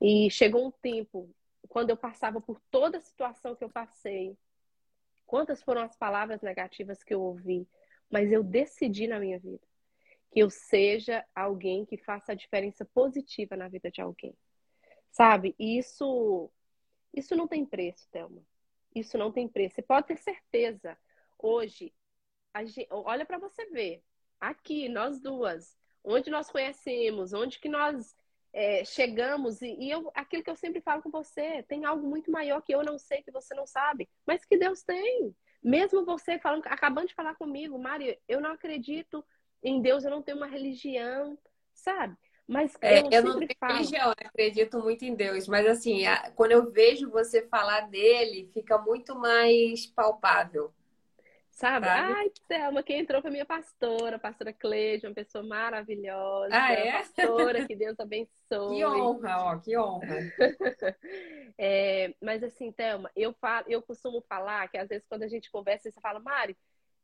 E 0.00 0.30
chegou 0.30 0.68
um 0.68 0.70
tempo, 0.70 1.28
quando 1.68 1.90
eu 1.90 1.96
passava 1.96 2.40
por 2.40 2.60
toda 2.70 2.98
a 2.98 3.00
situação 3.00 3.56
que 3.56 3.64
eu 3.64 3.70
passei, 3.70 4.36
quantas 5.26 5.60
foram 5.62 5.82
as 5.82 5.96
palavras 5.96 6.40
negativas 6.40 7.02
que 7.02 7.12
eu 7.12 7.20
ouvi, 7.20 7.66
mas 8.08 8.30
eu 8.30 8.44
decidi 8.44 9.08
na 9.08 9.18
minha 9.18 9.40
vida 9.40 9.66
que 10.30 10.40
eu 10.40 10.50
seja 10.50 11.24
alguém 11.34 11.86
que 11.86 11.96
faça 11.96 12.32
a 12.32 12.34
diferença 12.34 12.84
positiva 12.84 13.56
na 13.56 13.68
vida 13.68 13.90
de 13.90 14.02
alguém. 14.02 14.36
Sabe? 15.16 15.54
E 15.58 15.78
isso 15.78 16.50
isso 17.14 17.34
não 17.34 17.48
tem 17.48 17.64
preço, 17.64 18.06
Thelma. 18.10 18.42
Isso 18.94 19.16
não 19.16 19.32
tem 19.32 19.48
preço. 19.48 19.76
Você 19.76 19.82
pode 19.82 20.08
ter 20.08 20.18
certeza. 20.18 20.98
Hoje, 21.38 21.94
gente, 22.66 22.86
olha 22.90 23.24
para 23.24 23.38
você 23.38 23.64
ver 23.70 24.02
aqui, 24.38 24.90
nós 24.90 25.18
duas, 25.18 25.74
onde 26.04 26.28
nós 26.28 26.50
conhecemos, 26.50 27.32
onde 27.32 27.58
que 27.58 27.68
nós 27.70 28.14
é, 28.52 28.84
chegamos, 28.84 29.62
e, 29.62 29.74
e, 29.80 29.90
eu, 29.90 30.10
aquilo 30.14 30.42
que 30.42 30.50
eu 30.50 30.56
sempre 30.56 30.82
falo 30.82 31.02
com 31.02 31.10
você, 31.10 31.62
tem 31.62 31.86
algo 31.86 32.06
muito 32.06 32.30
maior 32.30 32.60
que 32.60 32.74
eu 32.74 32.84
não 32.84 32.98
sei, 32.98 33.22
que 33.22 33.30
você 33.30 33.54
não 33.54 33.66
sabe, 33.66 34.06
mas 34.26 34.44
que 34.44 34.58
Deus 34.58 34.82
tem. 34.82 35.34
Mesmo 35.62 36.04
você 36.04 36.38
falando, 36.38 36.66
acabando 36.66 37.08
de 37.08 37.14
falar 37.14 37.34
comigo, 37.36 37.78
Mari, 37.78 38.20
eu 38.28 38.38
não 38.38 38.52
acredito 38.52 39.24
em 39.62 39.80
Deus, 39.80 40.04
eu 40.04 40.10
não 40.10 40.22
tenho 40.22 40.36
uma 40.36 40.46
religião, 40.46 41.38
sabe? 41.72 42.18
Mas 42.46 42.76
é, 42.80 43.00
eu, 43.00 43.10
eu 43.10 43.22
não 43.24 43.38
tenho 43.38 43.50
falo... 43.58 43.72
religião, 43.74 44.10
acredito 44.10 44.78
muito 44.78 45.04
em 45.04 45.14
Deus, 45.14 45.48
mas 45.48 45.66
assim, 45.66 46.06
a, 46.06 46.30
quando 46.30 46.52
eu 46.52 46.70
vejo 46.70 47.10
você 47.10 47.42
falar 47.48 47.88
dele, 47.88 48.48
fica 48.54 48.78
muito 48.78 49.16
mais 49.16 49.86
palpável. 49.86 50.72
Sabe? 51.50 51.86
sabe? 51.86 52.12
Ai, 52.12 52.32
Thelma, 52.46 52.82
quem 52.82 53.00
entrou 53.00 53.22
foi 53.22 53.30
minha 53.30 53.46
pastora, 53.46 54.16
a 54.16 54.18
pastora 54.18 54.52
Cleide, 54.52 55.06
uma 55.06 55.14
pessoa 55.14 55.42
maravilhosa. 55.42 56.50
Ah, 56.52 56.72
é? 56.72 56.92
Pastora, 56.92 57.64
que 57.66 57.74
Deus 57.74 57.98
abençoe. 57.98 58.76
Que 58.76 58.84
honra, 58.84 59.38
ó, 59.38 59.58
que 59.58 59.76
honra. 59.76 60.16
é, 61.58 62.14
mas 62.22 62.42
assim, 62.44 62.70
Thelma, 62.70 63.10
eu, 63.16 63.32
falo, 63.40 63.64
eu 63.68 63.80
costumo 63.80 64.22
falar 64.28 64.68
que 64.68 64.76
às 64.76 64.88
vezes 64.88 65.06
quando 65.08 65.22
a 65.22 65.28
gente 65.28 65.50
conversa, 65.50 65.90
você 65.90 65.98
fala, 65.98 66.20
Mari, 66.20 66.54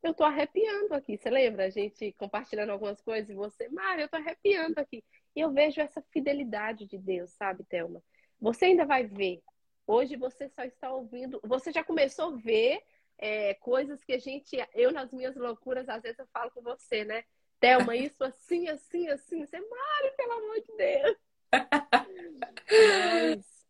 eu 0.02 0.12
tô 0.12 0.24
arrepiando 0.24 0.94
aqui. 0.94 1.16
Você 1.16 1.30
lembra? 1.30 1.66
A 1.66 1.70
gente 1.70 2.12
compartilhando 2.12 2.70
algumas 2.70 3.00
coisas 3.00 3.30
e 3.30 3.34
você, 3.34 3.68
Mari, 3.68 4.02
eu 4.02 4.08
tô 4.08 4.16
arrepiando 4.16 4.78
aqui. 4.78 5.02
E 5.34 5.40
eu 5.40 5.52
vejo 5.52 5.80
essa 5.80 6.02
fidelidade 6.10 6.86
de 6.86 6.98
Deus, 6.98 7.30
sabe, 7.32 7.64
Thelma? 7.64 8.02
Você 8.40 8.66
ainda 8.66 8.84
vai 8.84 9.06
ver. 9.06 9.40
Hoje 9.86 10.16
você 10.16 10.48
só 10.48 10.62
está 10.64 10.92
ouvindo. 10.92 11.40
Você 11.44 11.70
já 11.70 11.84
começou 11.84 12.34
a 12.34 12.36
ver 12.36 12.82
é, 13.18 13.54
coisas 13.54 14.02
que 14.04 14.12
a 14.12 14.18
gente, 14.18 14.56
eu 14.74 14.92
nas 14.92 15.12
minhas 15.12 15.36
loucuras, 15.36 15.88
às 15.88 16.02
vezes 16.02 16.18
eu 16.18 16.26
falo 16.32 16.50
com 16.50 16.60
você, 16.60 17.04
né? 17.04 17.24
Thelma, 17.60 17.94
isso 17.94 18.24
assim, 18.24 18.68
assim, 18.68 19.08
assim. 19.08 19.46
Você, 19.46 19.60
Mário, 19.60 20.16
pelo 20.16 20.32
amor 20.32 20.60
de 20.60 20.76
Deus. 20.76 21.16
Mas 22.98 23.66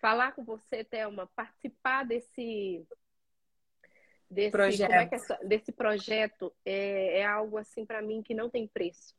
falar 0.00 0.32
com 0.32 0.42
você, 0.44 0.82
Thelma, 0.82 1.30
participar 1.36 2.04
desse 2.04 2.86
desse 4.30 4.50
projeto, 4.50 4.92
é 4.92 5.08
é, 5.12 5.46
desse 5.46 5.72
projeto 5.72 6.52
é, 6.64 7.20
é 7.20 7.26
algo 7.26 7.56
assim 7.56 7.84
para 7.84 8.02
mim 8.02 8.22
que 8.22 8.34
não 8.34 8.50
tem 8.50 8.66
preço. 8.66 9.14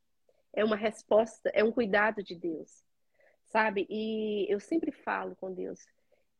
É 0.53 0.63
uma 0.63 0.75
resposta, 0.75 1.49
é 1.53 1.63
um 1.63 1.71
cuidado 1.71 2.23
de 2.23 2.35
Deus, 2.35 2.83
sabe? 3.45 3.85
E 3.89 4.45
eu 4.51 4.59
sempre 4.59 4.91
falo 4.91 5.35
com 5.35 5.53
Deus 5.53 5.85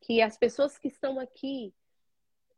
que 0.00 0.22
as 0.22 0.36
pessoas 0.38 0.78
que 0.78 0.88
estão 0.88 1.18
aqui 1.18 1.74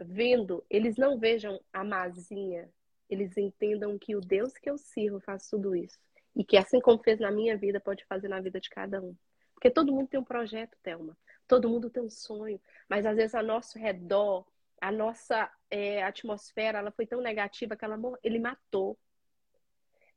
vendo, 0.01 0.65
eles 0.69 0.97
não 0.97 1.19
vejam 1.19 1.61
a 1.73 1.83
mazinha, 1.83 2.69
eles 3.09 3.37
entendam 3.37 3.99
que 3.99 4.15
o 4.15 4.21
Deus 4.21 4.53
que 4.53 4.71
eu 4.71 4.79
sirvo 4.79 5.21
faz 5.21 5.49
tudo 5.49 5.75
isso. 5.75 5.99
E 6.37 6.45
que 6.45 6.57
assim 6.57 6.81
como 6.81 7.03
fez 7.03 7.19
na 7.19 7.31
minha 7.31 7.57
vida, 7.57 7.81
pode 7.81 8.05
fazer 8.05 8.29
na 8.29 8.41
vida 8.41 8.61
de 8.61 8.71
cada 8.71 9.01
um. 9.03 9.17
Porque 9.55 9.71
todo 9.71 9.93
mundo 9.93 10.09
tem 10.09 10.21
um 10.21 10.25
projeto, 10.25 10.77
Thelma. 10.83 11.17
Todo 11.49 11.69
mundo 11.69 11.91
tem 11.91 12.03
um 12.03 12.11
sonho. 12.11 12.61
Mas 12.89 13.05
às 13.05 13.17
vezes 13.17 13.35
a 13.35 13.43
nosso 13.43 13.79
redor, 13.79 14.47
a 14.81 14.93
nossa 14.93 15.51
é, 15.71 16.03
atmosfera, 16.03 16.79
ela 16.79 16.91
foi 16.91 17.07
tão 17.07 17.21
negativa 17.21 17.77
que 17.77 17.85
ela, 17.85 17.99
ele 18.23 18.39
matou. 18.39 18.99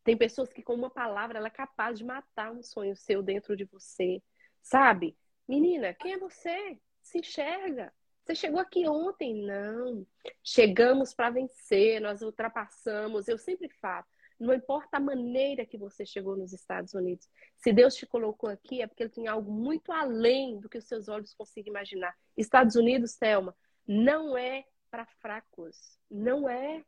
Tem 0.03 0.17
pessoas 0.17 0.51
que 0.51 0.63
com 0.63 0.73
uma 0.73 0.89
palavra 0.89 1.37
ela 1.37 1.47
é 1.47 1.51
capaz 1.51 1.97
de 1.97 2.05
matar 2.05 2.51
um 2.51 2.63
sonho 2.63 2.95
seu 2.95 3.21
dentro 3.21 3.55
de 3.55 3.65
você. 3.65 4.21
Sabe? 4.61 5.15
Menina, 5.47 5.93
quem 5.93 6.13
é 6.13 6.17
você? 6.17 6.79
Se 7.01 7.19
enxerga. 7.19 7.93
Você 8.23 8.35
chegou 8.35 8.59
aqui 8.59 8.87
ontem? 8.87 9.43
Não. 9.43 10.05
Chegamos 10.43 11.13
para 11.13 11.31
vencer, 11.31 11.99
nós 11.99 12.21
ultrapassamos. 12.21 13.27
Eu 13.27 13.37
sempre 13.37 13.69
falo, 13.81 14.05
não 14.39 14.53
importa 14.53 14.97
a 14.97 14.99
maneira 14.99 15.65
que 15.65 15.77
você 15.77 16.05
chegou 16.05 16.35
nos 16.35 16.53
Estados 16.53 16.93
Unidos. 16.93 17.27
Se 17.57 17.71
Deus 17.71 17.95
te 17.95 18.07
colocou 18.07 18.49
aqui, 18.49 18.81
é 18.81 18.87
porque 18.87 19.03
Ele 19.03 19.11
tem 19.11 19.27
algo 19.27 19.51
muito 19.51 19.91
além 19.91 20.59
do 20.59 20.67
que 20.67 20.77
os 20.77 20.87
seus 20.87 21.07
olhos 21.07 21.33
conseguem 21.33 21.69
imaginar. 21.69 22.15
Estados 22.35 22.75
Unidos, 22.75 23.15
Thelma, 23.15 23.55
não 23.87 24.37
é 24.37 24.65
para 24.91 25.05
fracos. 25.05 25.97
Não 26.09 26.47
é. 26.47 26.83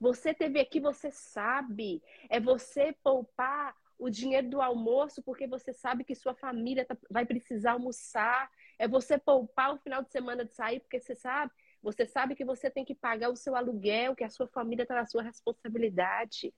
Você 0.00 0.32
teve 0.32 0.60
aqui, 0.60 0.80
você 0.80 1.10
sabe. 1.10 2.00
É 2.30 2.38
você 2.40 2.94
poupar 3.02 3.74
o 3.98 4.08
dinheiro 4.08 4.48
do 4.48 4.60
almoço 4.60 5.22
porque 5.22 5.46
você 5.46 5.72
sabe 5.72 6.04
que 6.04 6.14
sua 6.14 6.34
família 6.34 6.84
tá, 6.84 6.96
vai 7.10 7.26
precisar 7.26 7.72
almoçar. 7.72 8.50
É 8.78 8.86
você 8.86 9.18
poupar 9.18 9.74
o 9.74 9.78
final 9.78 10.02
de 10.02 10.10
semana 10.10 10.44
de 10.44 10.54
sair, 10.54 10.80
porque 10.80 11.00
você 11.00 11.14
sabe, 11.14 11.52
você 11.82 12.06
sabe 12.06 12.34
que 12.34 12.44
você 12.44 12.70
tem 12.70 12.84
que 12.84 12.94
pagar 12.94 13.30
o 13.30 13.36
seu 13.36 13.54
aluguel, 13.54 14.16
que 14.16 14.24
a 14.24 14.30
sua 14.30 14.46
família 14.48 14.82
está 14.84 14.94
na 14.94 15.06
sua 15.06 15.22
responsabilidade. 15.22 16.52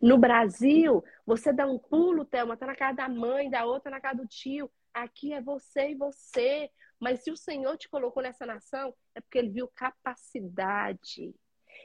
No 0.00 0.18
Brasil, 0.18 1.04
você 1.24 1.52
dá 1.52 1.66
um 1.66 1.78
pulo, 1.78 2.24
Thelma, 2.24 2.56
tá 2.56 2.66
na 2.66 2.74
casa 2.74 2.96
da 2.96 3.08
mãe, 3.08 3.50
da 3.50 3.64
outra 3.64 3.90
na 3.90 4.00
casa 4.00 4.22
do 4.22 4.26
tio. 4.26 4.70
Aqui 4.92 5.32
é 5.32 5.40
você 5.40 5.90
e 5.90 5.94
você. 5.94 6.70
Mas 6.98 7.20
se 7.22 7.30
o 7.30 7.36
Senhor 7.36 7.76
te 7.76 7.88
colocou 7.88 8.22
nessa 8.22 8.46
nação, 8.46 8.94
é 9.14 9.20
porque 9.20 9.38
ele 9.38 9.50
viu 9.50 9.68
capacidade. 9.68 11.34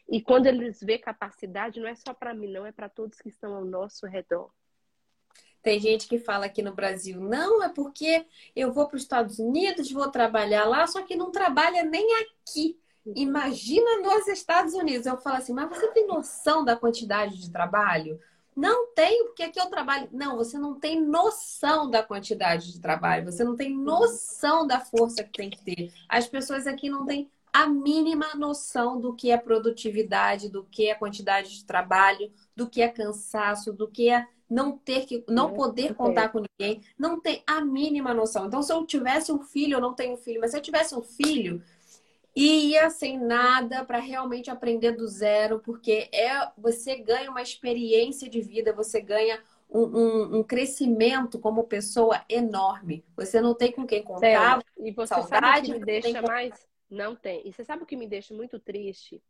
E 0.09 0.21
quando 0.21 0.47
eles 0.47 0.79
vê 0.81 0.97
capacidade, 0.97 1.79
não 1.79 1.87
é 1.87 1.95
só 1.95 2.13
para 2.13 2.33
mim, 2.33 2.51
não, 2.51 2.65
é 2.65 2.71
para 2.71 2.89
todos 2.89 3.19
que 3.19 3.29
estão 3.29 3.53
ao 3.55 3.65
nosso 3.65 4.05
redor. 4.07 4.51
Tem 5.61 5.79
gente 5.79 6.07
que 6.07 6.17
fala 6.17 6.45
aqui 6.45 6.63
no 6.63 6.73
Brasil, 6.73 7.19
não, 7.19 7.63
é 7.63 7.69
porque 7.69 8.25
eu 8.55 8.73
vou 8.73 8.87
para 8.87 8.95
os 8.95 9.03
Estados 9.03 9.37
Unidos, 9.37 9.91
vou 9.91 10.09
trabalhar 10.09 10.65
lá, 10.65 10.87
só 10.87 11.03
que 11.03 11.15
não 11.15 11.31
trabalha 11.31 11.83
nem 11.83 12.07
aqui. 12.21 12.79
Imagina 13.15 14.01
nos 14.01 14.27
Estados 14.27 14.73
Unidos. 14.73 15.05
Eu 15.05 15.17
falo 15.17 15.37
assim, 15.37 15.53
mas 15.53 15.69
você 15.69 15.87
tem 15.91 16.07
noção 16.07 16.63
da 16.63 16.75
quantidade 16.75 17.39
de 17.39 17.51
trabalho? 17.51 18.19
Não 18.55 18.93
tenho, 18.93 19.25
porque 19.25 19.43
aqui 19.43 19.59
eu 19.59 19.67
trabalho. 19.67 20.09
Não, 20.11 20.35
você 20.35 20.57
não 20.57 20.79
tem 20.79 21.01
noção 21.01 21.89
da 21.89 22.03
quantidade 22.03 22.71
de 22.71 22.79
trabalho, 22.79 23.31
você 23.31 23.43
não 23.43 23.55
tem 23.55 23.75
noção 23.75 24.67
da 24.67 24.79
força 24.79 25.23
que 25.23 25.31
tem 25.31 25.49
que 25.49 25.63
ter. 25.63 25.93
As 26.07 26.27
pessoas 26.27 26.67
aqui 26.67 26.89
não 26.89 27.05
têm 27.05 27.29
a 27.53 27.67
mínima 27.67 28.33
noção 28.35 28.99
do 28.99 29.13
que 29.13 29.29
é 29.29 29.37
produtividade, 29.37 30.49
do 30.49 30.63
que 30.63 30.89
é 30.89 30.95
quantidade 30.95 31.51
de 31.51 31.65
trabalho, 31.65 32.31
do 32.55 32.69
que 32.69 32.81
é 32.81 32.87
cansaço, 32.87 33.73
do 33.73 33.87
que 33.87 34.09
é 34.09 34.25
não 34.49 34.77
ter 34.77 35.05
que 35.05 35.23
não 35.29 35.53
poder 35.53 35.95
contar 35.95 36.27
com 36.29 36.43
ninguém, 36.59 36.81
não 36.97 37.21
tem 37.21 37.41
a 37.47 37.61
mínima 37.61 38.13
noção. 38.13 38.47
Então, 38.47 38.61
se 38.61 38.71
eu 38.71 38.85
tivesse 38.85 39.31
um 39.31 39.41
filho, 39.41 39.75
eu 39.75 39.81
não 39.81 39.93
tenho 39.93 40.17
filho, 40.17 40.41
mas 40.41 40.51
se 40.51 40.57
eu 40.57 40.61
tivesse 40.61 40.93
um 40.93 41.01
filho, 41.01 41.63
ia 42.35 42.89
sem 42.89 43.19
nada 43.19 43.85
para 43.85 43.99
realmente 43.99 44.49
aprender 44.49 44.93
do 44.93 45.07
zero, 45.07 45.59
porque 45.59 46.09
é 46.13 46.51
você 46.57 46.97
ganha 46.97 47.29
uma 47.29 47.41
experiência 47.41 48.29
de 48.29 48.41
vida, 48.41 48.73
você 48.73 49.01
ganha 49.01 49.41
um, 49.69 49.81
um, 49.81 50.39
um 50.39 50.43
crescimento 50.43 51.39
como 51.39 51.65
pessoa 51.65 52.23
enorme. 52.29 53.05
Você 53.15 53.41
não 53.41 53.55
tem 53.55 53.71
com 53.71 53.85
quem 53.85 54.03
contar. 54.03 54.61
E 54.77 54.91
você 54.91 55.21
saudade, 55.21 55.29
sabe 55.29 55.59
o 55.59 55.61
que 55.63 55.79
me 55.79 55.85
deixa 55.85 56.21
mais? 56.21 56.67
Não 56.89 57.15
tem. 57.15 57.47
E 57.47 57.53
você 57.53 57.63
sabe 57.63 57.83
o 57.83 57.85
que 57.85 57.95
me 57.95 58.07
deixa 58.07 58.33
muito 58.33 58.59
triste? 58.59 59.21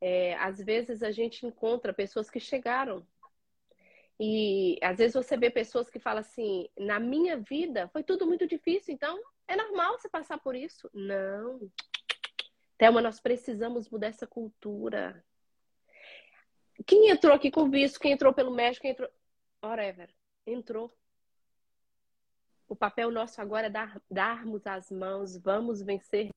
É, 0.00 0.34
às 0.36 0.58
vezes 0.58 1.02
a 1.02 1.10
gente 1.10 1.46
encontra 1.46 1.92
pessoas 1.92 2.30
que 2.30 2.40
chegaram 2.40 3.06
E 4.18 4.78
às 4.82 4.98
vezes 4.98 5.14
você 5.14 5.36
vê 5.36 5.50
pessoas 5.50 5.88
que 5.90 5.98
falam 5.98 6.20
assim: 6.20 6.68
na 6.78 7.00
minha 7.00 7.38
vida 7.38 7.88
foi 7.88 8.02
tudo 8.04 8.26
muito 8.26 8.46
difícil, 8.46 8.94
então 8.94 9.18
é 9.48 9.56
normal 9.56 9.98
você 9.98 10.08
passar 10.08 10.38
por 10.38 10.54
isso. 10.54 10.90
Não. 10.92 11.60
Thelma, 12.80 13.02
nós 13.02 13.20
precisamos 13.20 13.90
mudar 13.90 14.06
essa 14.06 14.26
cultura. 14.26 15.22
Quem 16.86 17.10
entrou 17.10 17.34
aqui 17.34 17.50
com 17.50 17.68
visto, 17.68 18.00
quem 18.00 18.12
entrou 18.12 18.32
pelo 18.32 18.50
médico, 18.50 18.80
quem 18.80 18.92
entrou. 18.92 19.10
Whatever. 19.62 20.08
Entrou. 20.46 20.90
O 22.66 22.74
papel 22.74 23.10
nosso 23.10 23.38
agora 23.38 23.66
é 23.66 23.70
dar, 23.70 24.00
darmos 24.10 24.66
as 24.66 24.90
mãos, 24.90 25.36
vamos 25.36 25.82
vencer. 25.82 26.30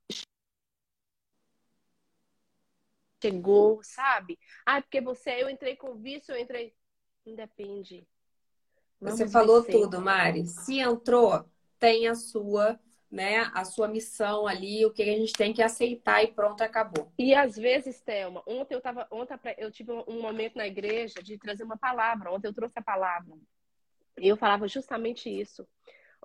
Chegou, 3.24 3.82
sabe? 3.82 4.38
Ah, 4.66 4.82
porque 4.82 5.00
você, 5.00 5.42
eu 5.42 5.50
entrei 5.50 5.78
com 5.78 5.96
visto, 5.96 6.34
eu 6.34 6.38
entrei. 6.38 6.76
Independe. 7.26 8.06
Vamos 9.00 9.18
Você 9.18 9.30
falou 9.30 9.62
vencer. 9.62 9.80
tudo, 9.80 10.02
Mari. 10.02 10.46
Se 10.46 10.78
entrou, 10.78 11.50
tem 11.80 12.10
a 12.10 12.16
sua, 12.16 12.78
né, 13.14 13.52
a 13.54 13.64
sua 13.64 13.88
missão 13.88 14.48
ali, 14.48 14.84
o 14.88 14.92
que 14.92 15.04
a 15.04 15.06
gente 15.06 15.34
tem 15.34 15.54
que 15.54 15.62
aceitar 15.62 16.24
e 16.24 16.34
pronto, 16.34 16.62
acabou. 16.64 17.14
E 17.16 17.36
às 17.36 17.56
vezes, 17.56 18.02
Thelma, 18.02 18.42
ontem 18.48 18.74
eu 18.74 18.82
tava, 18.82 19.08
ontem 19.12 19.38
eu 19.60 19.72
tive 19.72 19.92
um 19.92 20.20
momento 20.20 20.56
na 20.56 20.66
igreja 20.66 21.22
de 21.22 21.38
trazer 21.38 21.64
uma 21.64 21.78
palavra. 21.78 22.32
Ontem 22.32 22.48
eu 22.48 22.54
trouxe 22.56 22.80
a 22.80 22.82
palavra. 22.82 23.32
E 24.20 24.28
eu 24.28 24.36
falava 24.36 24.68
justamente 24.68 25.30
isso. 25.30 25.68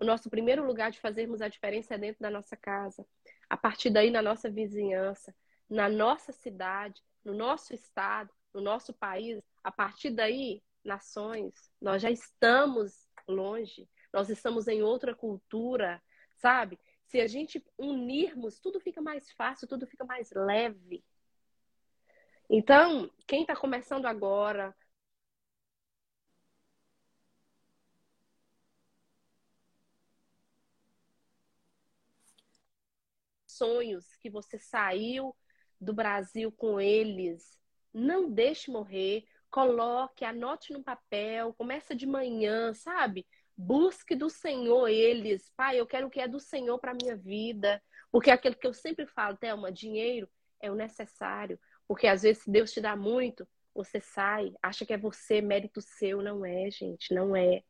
O 0.00 0.04
nosso 0.04 0.30
primeiro 0.30 0.64
lugar 0.64 0.90
de 0.90 0.98
fazermos 0.98 1.42
a 1.42 1.48
diferença 1.48 1.94
é 1.94 1.98
dentro 1.98 2.22
da 2.22 2.30
nossa 2.30 2.56
casa. 2.56 3.04
A 3.50 3.56
partir 3.56 3.90
daí, 3.90 4.10
na 4.10 4.22
nossa 4.22 4.48
vizinhança, 4.48 5.34
na 5.68 5.90
nossa 5.90 6.32
cidade, 6.32 7.02
no 7.22 7.34
nosso 7.34 7.74
estado, 7.74 8.30
no 8.54 8.62
nosso 8.62 8.94
país. 8.94 9.42
A 9.62 9.70
partir 9.70 10.08
daí, 10.08 10.62
nações, 10.82 11.52
nós 11.78 12.00
já 12.00 12.10
estamos 12.10 13.06
longe, 13.28 13.86
nós 14.10 14.30
estamos 14.30 14.66
em 14.68 14.82
outra 14.82 15.14
cultura, 15.14 16.00
sabe? 16.38 16.78
Se 17.06 17.20
a 17.20 17.26
gente 17.26 17.64
unirmos, 17.78 18.60
tudo 18.60 18.80
fica 18.80 19.00
mais 19.00 19.30
fácil, 19.32 19.68
tudo 19.68 19.86
fica 19.86 20.04
mais 20.04 20.30
leve. 20.32 21.04
Então, 22.50 23.10
quem 23.26 23.42
está 23.42 23.54
começando 23.56 24.06
agora, 24.06 24.74
sonhos 33.46 34.14
que 34.16 34.30
você 34.30 34.58
saiu 34.58 35.34
do 35.80 35.92
Brasil 35.94 36.50
com 36.52 36.80
eles, 36.80 37.58
não 37.92 38.30
deixe 38.30 38.70
morrer 38.70 39.24
coloque, 39.50 40.24
anote 40.26 40.72
no 40.74 40.84
papel, 40.84 41.54
começa 41.54 41.94
de 41.94 42.06
manhã, 42.06 42.74
sabe? 42.74 43.26
Busque 43.60 44.14
do 44.14 44.30
Senhor 44.30 44.86
eles. 44.86 45.50
Pai, 45.56 45.80
eu 45.80 45.86
quero 45.86 46.06
o 46.06 46.10
que 46.10 46.20
é 46.20 46.28
do 46.28 46.38
Senhor 46.38 46.78
para 46.78 46.94
minha 46.94 47.16
vida. 47.16 47.82
Porque 48.12 48.30
é 48.30 48.32
aquilo 48.32 48.54
que 48.54 48.66
eu 48.68 48.72
sempre 48.72 49.04
falo, 49.04 49.36
Thelma, 49.36 49.72
dinheiro 49.72 50.28
é 50.60 50.70
o 50.70 50.76
necessário. 50.76 51.58
Porque 51.88 52.06
às 52.06 52.22
vezes, 52.22 52.44
se 52.44 52.50
Deus 52.50 52.72
te 52.72 52.80
dá 52.80 52.94
muito, 52.94 53.48
você 53.74 54.00
sai, 54.00 54.54
acha 54.62 54.86
que 54.86 54.92
é 54.92 54.96
você, 54.96 55.40
mérito 55.40 55.80
seu. 55.80 56.22
Não 56.22 56.46
é, 56.46 56.70
gente, 56.70 57.12
não 57.12 57.34
é. 57.34 57.64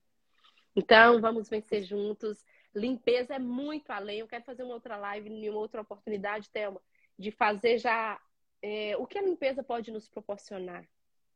Então, 0.76 1.22
vamos 1.22 1.49
vencer 1.49 1.82
juntos. 1.82 2.45
Limpeza 2.74 3.36
é 3.36 3.39
muito 3.39 3.91
além. 3.91 4.20
Eu 4.20 4.28
quero 4.28 4.45
fazer 4.45 4.64
uma 4.64 4.74
outra 4.74 4.99
live, 4.99 5.30
em 5.30 5.49
uma 5.49 5.59
outra 5.59 5.80
oportunidade, 5.80 6.51
Thelma, 6.51 6.82
de 7.18 7.30
fazer 7.30 7.78
já 7.78 8.20
é, 8.61 8.95
o 8.99 9.07
que 9.07 9.16
a 9.16 9.22
limpeza 9.22 9.62
pode 9.62 9.91
nos 9.91 10.07
proporcionar. 10.07 10.86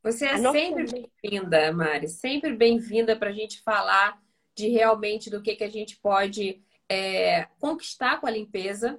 Você 0.03 0.27
é 0.27 0.37
sempre 0.37 0.85
bem-vinda, 0.85 1.73
Mari, 1.73 2.09
sempre 2.09 2.55
bem-vinda 2.55 3.17
para 3.17 3.31
a 3.31 3.33
gente 3.33 3.63
falar 3.63 4.21
de 4.55 4.69
realmente 4.69 5.31
do 5.31 5.43
que, 5.43 5.57
que 5.57 5.65
a 5.65 5.71
gente 5.71 5.97
pode 5.97 6.63
é, 6.89 7.45
conquistar 7.59 8.21
com 8.21 8.27
a 8.27 8.31
limpeza. 8.31 8.99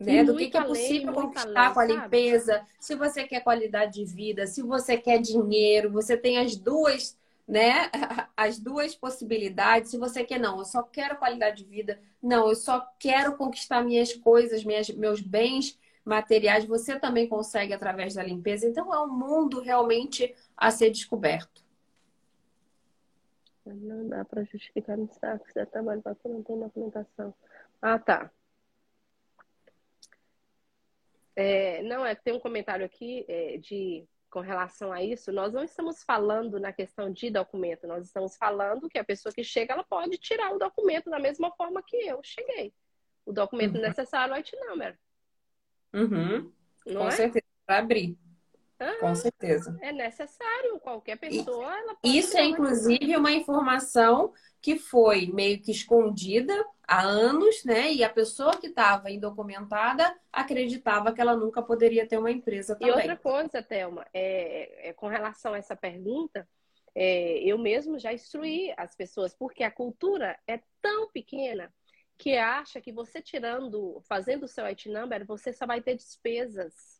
Né? 0.00 0.22
Do 0.22 0.36
que, 0.36 0.48
que 0.48 0.56
é 0.56 0.62
possível 0.62 1.12
conquistar 1.12 1.74
com 1.74 1.80
a 1.80 1.84
limpeza. 1.84 2.54
Sabe? 2.54 2.68
Se 2.78 2.94
você 2.94 3.24
quer 3.24 3.40
qualidade 3.40 3.94
de 3.94 4.04
vida, 4.04 4.46
se 4.46 4.62
você 4.62 4.96
quer 4.96 5.20
dinheiro, 5.20 5.90
você 5.90 6.16
tem 6.16 6.38
as 6.38 6.56
duas 6.56 7.18
né, 7.48 7.90
as 8.36 8.58
duas 8.58 8.94
possibilidades. 8.94 9.90
Se 9.90 9.96
você 9.96 10.22
quer, 10.22 10.38
não, 10.38 10.58
eu 10.58 10.64
só 10.66 10.82
quero 10.82 11.16
qualidade 11.16 11.64
de 11.64 11.70
vida, 11.70 11.98
não, 12.22 12.48
eu 12.48 12.54
só 12.54 12.86
quero 12.98 13.36
conquistar 13.36 13.82
minhas 13.82 14.12
coisas, 14.12 14.62
minhas, 14.62 14.90
meus 14.90 15.22
bens 15.22 15.78
materiais, 16.08 16.64
você 16.64 16.98
também 16.98 17.28
consegue 17.28 17.72
através 17.72 18.14
da 18.14 18.22
limpeza. 18.22 18.66
Então, 18.66 18.92
é 18.92 19.00
um 19.00 19.08
mundo 19.08 19.60
realmente 19.60 20.34
a 20.56 20.70
ser 20.70 20.90
descoberto. 20.90 21.62
Não 23.64 24.08
dá 24.08 24.24
para 24.24 24.44
justificar 24.44 24.96
no 24.96 25.08
saco, 25.12 25.46
você 25.46 25.66
trabalho 25.66 26.00
para 26.00 26.16
não 26.24 26.42
tem 26.42 26.58
documentação. 26.58 27.34
Ah, 27.82 27.98
tá. 27.98 28.30
É, 31.36 31.82
não, 31.82 32.04
é 32.04 32.14
tem 32.14 32.34
um 32.34 32.40
comentário 32.40 32.84
aqui 32.84 33.24
é, 33.28 33.58
de 33.58 34.08
com 34.30 34.40
relação 34.40 34.92
a 34.92 35.02
isso, 35.02 35.32
nós 35.32 35.54
não 35.54 35.64
estamos 35.64 36.02
falando 36.02 36.60
na 36.60 36.72
questão 36.72 37.10
de 37.10 37.30
documento, 37.30 37.86
nós 37.86 38.04
estamos 38.04 38.36
falando 38.36 38.88
que 38.88 38.98
a 38.98 39.04
pessoa 39.04 39.32
que 39.32 39.42
chega, 39.42 39.72
ela 39.72 39.84
pode 39.84 40.18
tirar 40.18 40.54
o 40.54 40.58
documento 40.58 41.08
da 41.08 41.18
mesma 41.18 41.50
forma 41.52 41.82
que 41.82 41.96
eu 41.96 42.20
cheguei. 42.22 42.74
O 43.24 43.32
documento 43.32 43.76
uhum. 43.76 43.82
necessário 43.82 44.34
é 44.34 44.36
o 44.36 44.38
IT 44.38 44.56
number. 44.66 44.98
Uhum. 45.92 46.50
Com 46.84 47.08
é? 47.08 47.10
certeza, 47.10 47.46
para 47.66 47.78
abrir. 47.78 48.18
Uhum. 48.80 49.00
Com 49.00 49.14
certeza. 49.14 49.76
É 49.80 49.92
necessário, 49.92 50.78
qualquer 50.78 51.18
pessoa. 51.18 51.72
Isso 52.04 52.36
é, 52.38 52.44
inclusive, 52.44 53.16
uma 53.16 53.32
informação 53.32 54.32
que 54.60 54.78
foi 54.78 55.26
meio 55.26 55.60
que 55.60 55.72
escondida 55.72 56.54
há 56.86 57.02
anos, 57.02 57.64
né? 57.64 57.92
E 57.92 58.04
a 58.04 58.08
pessoa 58.08 58.56
que 58.56 58.68
estava 58.68 59.10
indocumentada 59.10 60.16
acreditava 60.32 61.12
que 61.12 61.20
ela 61.20 61.36
nunca 61.36 61.60
poderia 61.60 62.06
ter 62.06 62.18
uma 62.18 62.30
empresa 62.30 62.74
também. 62.74 62.94
E 62.94 62.96
outra 62.96 63.16
coisa, 63.16 63.62
Thelma, 63.62 64.06
é, 64.14 64.90
é 64.90 64.92
com 64.92 65.08
relação 65.08 65.54
a 65.54 65.58
essa 65.58 65.74
pergunta, 65.74 66.48
é, 66.94 67.38
eu 67.44 67.58
mesmo 67.58 67.98
já 67.98 68.12
instruí 68.12 68.72
as 68.76 68.94
pessoas, 68.94 69.34
porque 69.34 69.62
a 69.62 69.70
cultura 69.70 70.38
é 70.46 70.60
tão 70.80 71.10
pequena 71.10 71.72
que 72.18 72.36
acha 72.36 72.80
que 72.80 72.92
você 72.92 73.22
tirando, 73.22 74.00
fazendo 74.08 74.44
o 74.44 74.48
seu 74.48 74.64
IT 74.66 74.88
number, 74.88 75.24
você 75.24 75.52
só 75.52 75.64
vai 75.66 75.80
ter 75.80 75.94
despesas 75.94 76.98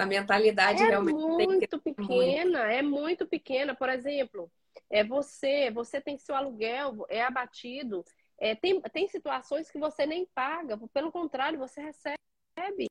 a 0.00 0.06
mentalidade 0.06 0.82
é 0.82 0.86
realmente 0.86 1.14
muito 1.14 1.78
pequena, 1.78 2.60
muito. 2.60 2.72
é 2.72 2.82
muito 2.82 3.26
pequena. 3.26 3.74
Por 3.74 3.90
exemplo, 3.90 4.50
é 4.88 5.04
você, 5.04 5.70
você 5.70 6.00
tem 6.00 6.16
seu 6.16 6.34
aluguel, 6.34 7.04
é 7.10 7.22
abatido, 7.22 8.02
é, 8.38 8.54
tem, 8.54 8.80
tem 8.80 9.06
situações 9.08 9.70
que 9.70 9.78
você 9.78 10.06
nem 10.06 10.24
paga, 10.34 10.78
pelo 10.94 11.12
contrário, 11.12 11.58
você 11.58 11.82
recebe. 11.82 12.86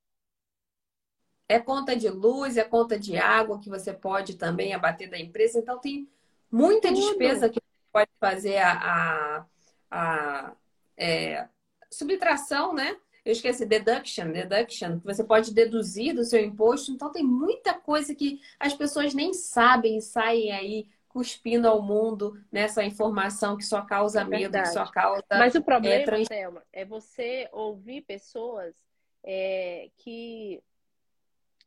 É 1.48 1.60
conta 1.60 1.96
de 1.96 2.08
luz, 2.10 2.58
é 2.58 2.64
conta 2.64 3.00
de 3.00 3.18
água 3.18 3.60
que 3.60 3.70
você 3.70 3.92
pode 3.92 4.38
também 4.38 4.76
abater 4.76 5.10
da 5.10 5.18
empresa. 5.18 5.58
Então, 5.58 5.80
tem 5.80 6.08
muita 6.52 6.90
Tudo. 6.90 7.00
despesa 7.00 7.50
que 7.50 7.60
você 7.60 7.90
pode 7.92 8.12
fazer 8.20 8.58
a, 8.58 8.74
a, 8.74 9.46
a 9.90 10.54
é, 10.98 11.48
subtração, 11.90 12.74
né? 12.74 12.98
eu 13.30 13.34
esqueci, 13.34 13.66
deduction, 13.66 14.32
deduction, 14.32 15.00
que 15.00 15.06
você 15.06 15.24
pode 15.24 15.54
deduzir 15.54 16.16
do 16.16 16.24
seu 16.24 16.42
imposto. 16.44 16.92
Então, 16.92 17.12
tem 17.12 17.24
muita 17.24 17.74
coisa 17.74 18.16
que 18.16 18.42
as 18.60 18.74
pessoas 18.74 19.14
nem 19.14 19.34
sabem 19.34 19.98
e 19.98 20.02
saem 20.02 20.52
aí 20.52 20.88
cuspindo 21.08 21.68
ao 21.68 21.82
mundo 21.82 22.40
nessa 22.52 22.84
informação 22.84 23.58
que 23.58 23.66
só 23.66 23.82
causa 23.82 24.22
é 24.22 24.24
medo, 24.24 24.58
que 24.58 24.66
só 24.68 24.86
causa. 24.86 25.24
Mas 25.32 25.54
o 25.56 25.62
problema, 25.62 26.02
é, 26.02 26.06
trans... 26.06 26.28
Thelma, 26.28 26.64
é 26.72 26.86
você 26.86 27.50
ouvir 27.52 28.02
pessoas 28.02 28.74
é, 29.24 29.90
que 29.98 30.62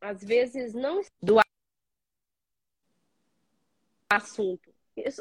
às 0.01 0.23
vezes 0.23 0.75
não 0.75 1.01
do 1.21 1.39
assunto. 4.09 4.72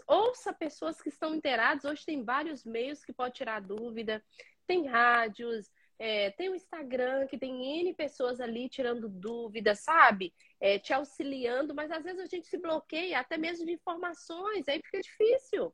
Ouça 0.07 0.53
pessoas 0.53 1.01
que 1.01 1.09
estão 1.09 1.35
inteiradas. 1.35 1.85
Hoje 1.85 2.05
tem 2.05 2.23
vários 2.23 2.63
meios 2.65 3.03
que 3.03 3.13
pode 3.13 3.35
tirar 3.35 3.61
dúvida. 3.61 4.23
Tem 4.67 4.85
rádios, 4.87 5.69
é, 6.03 6.31
tem 6.31 6.49
o 6.49 6.55
Instagram, 6.55 7.27
que 7.27 7.37
tem 7.37 7.79
N 7.79 7.93
pessoas 7.93 8.41
ali 8.41 8.67
tirando 8.67 9.07
dúvidas, 9.07 9.81
sabe? 9.81 10.33
É, 10.59 10.79
te 10.79 10.91
auxiliando, 10.91 11.75
mas 11.75 11.91
às 11.91 12.03
vezes 12.03 12.19
a 12.19 12.25
gente 12.25 12.47
se 12.47 12.57
bloqueia 12.57 13.19
até 13.19 13.37
mesmo 13.37 13.67
de 13.67 13.73
informações, 13.73 14.67
aí 14.67 14.81
fica 14.83 14.99
difícil. 14.99 15.71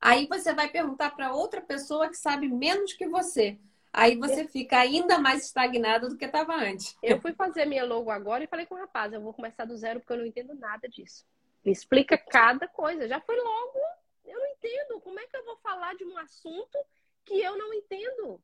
Aí 0.00 0.28
você 0.28 0.54
vai 0.54 0.68
perguntar 0.68 1.10
para 1.16 1.32
outra 1.32 1.60
pessoa 1.60 2.08
que 2.08 2.16
sabe 2.16 2.48
menos 2.48 2.92
que 2.92 3.08
você. 3.08 3.58
Aí 3.92 4.16
você 4.16 4.46
fica 4.46 4.78
ainda 4.78 5.18
mais 5.18 5.44
estagnado 5.44 6.08
do 6.08 6.16
que 6.16 6.24
estava 6.24 6.54
antes. 6.54 6.96
Eu 7.02 7.20
fui 7.20 7.32
fazer 7.34 7.66
minha 7.66 7.84
logo 7.84 8.12
agora 8.12 8.44
e 8.44 8.48
falei 8.48 8.64
com 8.64 8.76
o 8.76 8.78
rapaz, 8.78 9.12
eu 9.12 9.20
vou 9.20 9.34
começar 9.34 9.64
do 9.64 9.76
zero 9.76 9.98
porque 9.98 10.12
eu 10.12 10.18
não 10.18 10.26
entendo 10.26 10.54
nada 10.54 10.88
disso. 10.88 11.26
Me 11.64 11.72
explica 11.72 12.18
cada 12.18 12.66
coisa. 12.68 13.08
Já 13.08 13.20
foi 13.20 13.36
logo, 13.36 13.78
eu 14.24 14.38
não 14.38 14.46
entendo. 14.46 15.00
Como 15.00 15.18
é 15.18 15.26
que 15.26 15.36
eu 15.36 15.44
vou 15.44 15.56
falar 15.58 15.94
de 15.94 16.04
um 16.04 16.16
assunto 16.18 16.78
que 17.24 17.40
eu 17.40 17.56
não 17.56 17.72
entendo? 17.72 18.42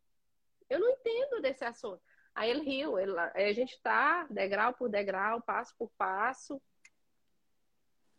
Eu 0.68 0.78
não 0.80 0.90
entendo 0.90 1.40
desse 1.40 1.64
assunto. 1.64 2.00
Aí 2.34 2.50
ele 2.50 2.62
riu. 2.62 2.98
Ele, 2.98 3.18
a 3.18 3.52
gente 3.52 3.72
está 3.72 4.26
degrau 4.30 4.72
por 4.72 4.88
degrau, 4.88 5.42
passo 5.42 5.74
por 5.76 5.90
passo. 5.98 6.60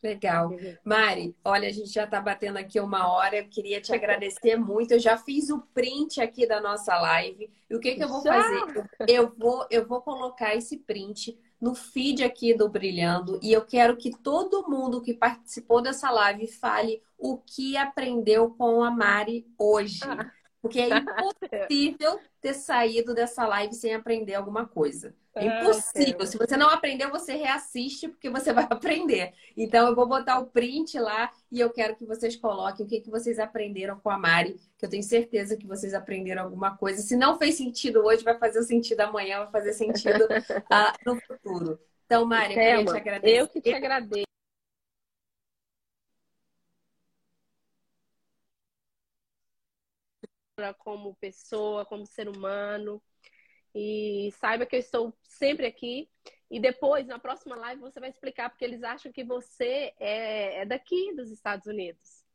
Legal. 0.01 0.49
Mari, 0.83 1.35
olha, 1.43 1.67
a 1.67 1.71
gente 1.71 1.89
já 1.89 2.05
está 2.05 2.21
batendo 2.21 2.57
aqui 2.57 2.79
uma 2.79 3.11
hora. 3.11 3.37
Eu 3.37 3.49
queria 3.49 3.81
te 3.81 3.93
agradecer 3.93 4.55
muito. 4.55 4.93
Eu 4.93 4.99
já 4.99 5.17
fiz 5.17 5.49
o 5.49 5.59
print 5.73 6.21
aqui 6.21 6.47
da 6.47 6.61
nossa 6.61 6.97
live. 6.99 7.51
E 7.69 7.75
o 7.75 7.79
que, 7.79 7.95
que 7.95 8.03
eu 8.03 8.07
vou 8.07 8.21
fazer? 8.21 8.89
Eu 9.07 9.33
vou, 9.37 9.67
eu 9.69 9.85
vou 9.85 10.01
colocar 10.01 10.55
esse 10.55 10.77
print 10.77 11.37
no 11.59 11.75
feed 11.75 12.23
aqui 12.23 12.53
do 12.53 12.69
Brilhando 12.69 13.39
e 13.41 13.51
eu 13.51 13.65
quero 13.65 13.97
que 13.97 14.11
todo 14.11 14.67
mundo 14.69 15.01
que 15.01 15.13
participou 15.13 15.81
dessa 15.81 16.09
live 16.09 16.47
fale 16.47 17.01
o 17.17 17.37
que 17.37 17.75
aprendeu 17.75 18.51
com 18.51 18.83
a 18.83 18.89
Mari 18.89 19.45
hoje. 19.57 19.99
Ah. 20.03 20.31
Porque 20.61 20.79
é 20.81 20.89
impossível 20.89 22.19
ter 22.41 22.53
saído 22.53 23.13
dessa 23.13 23.47
live 23.47 23.73
sem 23.73 23.93
aprender 23.93 24.35
alguma 24.35 24.67
coisa. 24.67 25.15
É 25.33 25.45
impossível. 25.45 26.25
Se 26.25 26.37
você 26.37 26.57
não 26.57 26.69
aprendeu, 26.69 27.09
você 27.09 27.33
reassiste, 27.33 28.09
porque 28.09 28.29
você 28.29 28.51
vai 28.51 28.65
aprender. 28.69 29.33
Então, 29.55 29.87
eu 29.87 29.95
vou 29.95 30.07
botar 30.07 30.39
o 30.39 30.47
print 30.47 30.99
lá 30.99 31.31
e 31.51 31.59
eu 31.59 31.69
quero 31.69 31.95
que 31.95 32.05
vocês 32.05 32.35
coloquem 32.35 32.85
o 32.85 32.89
que, 32.89 32.99
que 32.99 33.09
vocês 33.09 33.39
aprenderam 33.39 33.99
com 33.99 34.09
a 34.09 34.17
Mari, 34.17 34.59
que 34.77 34.85
eu 34.85 34.89
tenho 34.89 35.03
certeza 35.03 35.55
que 35.55 35.65
vocês 35.65 35.93
aprenderam 35.93 36.43
alguma 36.43 36.75
coisa. 36.75 37.01
Se 37.01 37.15
não 37.15 37.37
fez 37.37 37.55
sentido 37.55 38.03
hoje, 38.03 38.23
vai 38.23 38.37
fazer 38.37 38.61
sentido 38.63 38.99
amanhã, 39.01 39.39
vai 39.39 39.51
fazer 39.51 39.73
sentido 39.73 40.25
uh, 40.25 40.93
no 41.05 41.19
futuro. 41.21 41.79
Então, 42.05 42.25
Mari, 42.25 42.53
eu 42.53 42.59
queria 42.59 42.85
te 42.85 42.97
agradecer. 42.97 43.37
Eu 43.37 43.47
que 43.47 43.61
te 43.61 43.73
agradeço. 43.73 44.28
Como 50.73 51.15
pessoa, 51.15 51.85
como 51.85 52.05
ser 52.05 52.27
humano. 52.27 53.01
E 53.73 54.33
saiba 54.39 54.65
que 54.65 54.75
eu 54.75 54.79
estou 54.79 55.13
sempre 55.23 55.65
aqui. 55.65 56.09
E 56.49 56.59
depois, 56.59 57.05
na 57.05 57.19
próxima 57.19 57.55
live, 57.55 57.81
você 57.81 57.99
vai 57.99 58.09
explicar 58.09 58.49
porque 58.49 58.65
eles 58.65 58.83
acham 58.83 59.11
que 59.11 59.23
você 59.23 59.93
é, 59.99 60.61
é 60.61 60.65
daqui 60.65 61.13
dos 61.13 61.31
Estados 61.31 61.67
Unidos. 61.67 62.25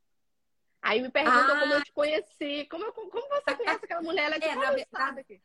Aí 0.80 1.00
me 1.00 1.10
perguntam 1.10 1.56
ah. 1.56 1.60
como 1.60 1.72
eu 1.74 1.82
te 1.82 1.92
conheci. 1.92 2.66
Como, 2.70 2.92
como 2.92 3.10
você 3.10 3.56
conhece 3.56 3.84
aquela 3.84 4.02
mulher? 4.02 4.26
Ela 4.26 4.36
é 4.36 4.38
de 4.38 4.44
é, 4.46 4.54
na 4.54 4.70
verdade, 4.70 5.20
aqui? 5.20 5.40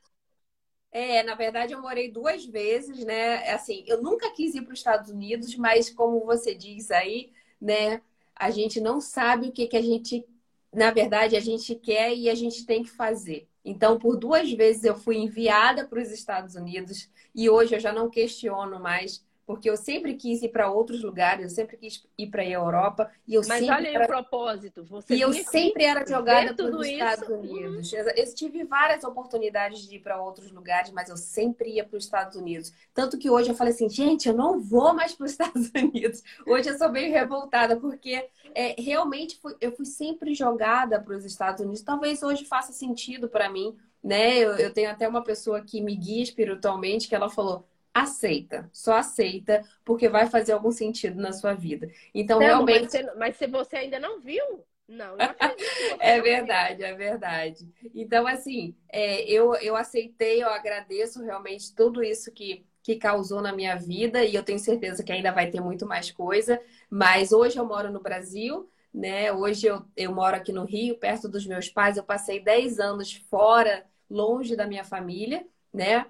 É, 0.91 1.23
na 1.23 1.35
verdade, 1.35 1.73
eu 1.73 1.81
morei 1.81 2.11
duas 2.11 2.45
vezes, 2.45 3.05
né? 3.05 3.49
Assim, 3.51 3.83
eu 3.87 4.01
nunca 4.01 4.31
quis 4.31 4.53
ir 4.53 4.61
para 4.63 4.73
os 4.73 4.79
Estados 4.79 5.09
Unidos, 5.09 5.55
mas 5.55 5.89
como 5.89 6.25
você 6.25 6.53
diz 6.53 6.91
aí, 6.91 7.31
né? 7.59 8.01
A 8.35 8.49
gente 8.49 8.81
não 8.81 8.99
sabe 8.99 9.47
o 9.47 9.51
que, 9.51 9.67
que 9.67 9.77
a 9.77 9.81
gente 9.81 10.25
na 10.73 10.91
verdade, 10.91 11.35
a 11.35 11.39
gente 11.39 11.75
quer 11.75 12.13
e 12.15 12.29
a 12.29 12.35
gente 12.35 12.65
tem 12.65 12.83
que 12.83 12.89
fazer. 12.89 13.47
Então, 13.63 13.99
por 13.99 14.17
duas 14.17 14.51
vezes 14.51 14.83
eu 14.83 14.95
fui 14.95 15.17
enviada 15.17 15.87
para 15.87 16.01
os 16.01 16.11
Estados 16.11 16.55
Unidos 16.55 17.09
e 17.35 17.49
hoje 17.49 17.75
eu 17.75 17.79
já 17.79 17.91
não 17.91 18.09
questiono 18.09 18.79
mais 18.79 19.23
porque 19.49 19.67
eu 19.67 19.75
sempre 19.75 20.13
quis 20.13 20.43
ir 20.43 20.49
para 20.49 20.69
outros 20.69 21.01
lugares, 21.01 21.43
eu 21.43 21.49
sempre 21.49 21.75
quis 21.75 22.05
ir 22.15 22.27
para 22.27 22.43
a 22.43 22.47
Europa 22.47 23.09
e 23.27 23.33
eu 23.33 23.41
Mas 23.47 23.61
sempre 23.61 23.75
olha 23.75 23.89
aí 23.89 23.95
era... 23.95 24.03
o 24.03 24.07
propósito, 24.07 24.83
você 24.83 25.15
E 25.15 25.21
eu 25.21 25.33
sempre 25.33 25.85
era 25.85 26.05
jogada 26.05 26.53
para 26.53 26.65
os 26.67 26.85
Estados 26.85 27.27
Unidos. 27.27 27.91
Uhum. 27.91 27.99
Eu 28.15 28.35
tive 28.35 28.63
várias 28.63 29.03
oportunidades 29.03 29.79
de 29.79 29.95
ir 29.95 30.01
para 30.01 30.21
outros 30.21 30.51
lugares, 30.51 30.91
mas 30.91 31.09
eu 31.09 31.17
sempre 31.17 31.71
ia 31.71 31.83
para 31.83 31.97
os 31.97 32.03
Estados 32.03 32.35
Unidos. 32.35 32.71
Tanto 32.93 33.17
que 33.17 33.27
hoje 33.27 33.49
eu 33.49 33.55
falei 33.55 33.73
assim, 33.73 33.89
gente, 33.89 34.29
eu 34.29 34.35
não 34.35 34.61
vou 34.61 34.93
mais 34.93 35.15
para 35.15 35.25
os 35.25 35.31
Estados 35.33 35.71
Unidos. 35.73 36.21
Hoje 36.45 36.69
eu 36.69 36.77
sou 36.77 36.91
bem 36.91 37.09
revoltada 37.09 37.75
porque 37.75 38.29
é, 38.53 38.79
realmente 38.79 39.39
fui, 39.41 39.55
eu 39.59 39.71
fui 39.71 39.87
sempre 39.87 40.35
jogada 40.35 41.01
para 41.01 41.17
os 41.17 41.25
Estados 41.25 41.61
Unidos. 41.61 41.81
Talvez 41.81 42.21
hoje 42.21 42.45
faça 42.45 42.71
sentido 42.71 43.27
para 43.27 43.49
mim, 43.49 43.75
né? 44.03 44.37
Eu, 44.37 44.57
eu 44.57 44.71
tenho 44.71 44.91
até 44.91 45.07
uma 45.07 45.23
pessoa 45.23 45.59
que 45.59 45.81
me 45.81 45.95
guia 45.95 46.21
espiritualmente 46.21 47.07
que 47.07 47.15
ela 47.15 47.31
falou 47.31 47.67
aceita, 48.01 48.69
só 48.73 48.97
aceita, 48.97 49.63
porque 49.85 50.09
vai 50.09 50.27
fazer 50.27 50.53
algum 50.53 50.71
sentido 50.71 51.21
na 51.21 51.31
sua 51.31 51.53
vida. 51.53 51.89
Então, 52.13 52.39
não, 52.39 52.45
realmente. 52.45 52.81
Mas, 52.81 52.91
você, 52.91 53.13
mas 53.15 53.37
se 53.37 53.47
você 53.47 53.75
ainda 53.77 53.99
não 53.99 54.19
viu, 54.19 54.65
não, 54.87 55.15
não 55.15 55.17
é 55.99 56.19
verdade, 56.19 56.83
é 56.83 56.93
verdade. 56.93 57.67
Então, 57.93 58.25
assim, 58.25 58.75
é, 58.91 59.21
eu, 59.23 59.53
eu 59.55 59.75
aceitei, 59.75 60.41
eu 60.41 60.49
agradeço 60.49 61.23
realmente 61.23 61.73
tudo 61.75 62.03
isso 62.03 62.31
que, 62.31 62.65
que 62.81 62.95
causou 62.95 63.41
na 63.41 63.53
minha 63.53 63.75
vida, 63.75 64.23
e 64.25 64.33
eu 64.33 64.43
tenho 64.43 64.59
certeza 64.59 65.03
que 65.03 65.11
ainda 65.11 65.31
vai 65.31 65.49
ter 65.49 65.61
muito 65.61 65.85
mais 65.85 66.11
coisa. 66.11 66.59
Mas 66.89 67.31
hoje 67.31 67.57
eu 67.57 67.65
moro 67.65 67.91
no 67.91 68.01
Brasil. 68.01 68.69
Né? 68.91 69.31
Hoje 69.31 69.67
eu, 69.67 69.85
eu 69.95 70.11
moro 70.11 70.35
aqui 70.35 70.51
no 70.51 70.65
Rio, 70.65 70.97
perto 70.97 71.29
dos 71.29 71.45
meus 71.45 71.69
pais. 71.69 71.95
Eu 71.95 72.03
passei 72.03 72.39
10 72.39 72.79
anos 72.79 73.13
fora, 73.29 73.85
longe 74.09 74.55
da 74.55 74.65
minha 74.65 74.83
família, 74.83 75.45
né? 75.71 76.07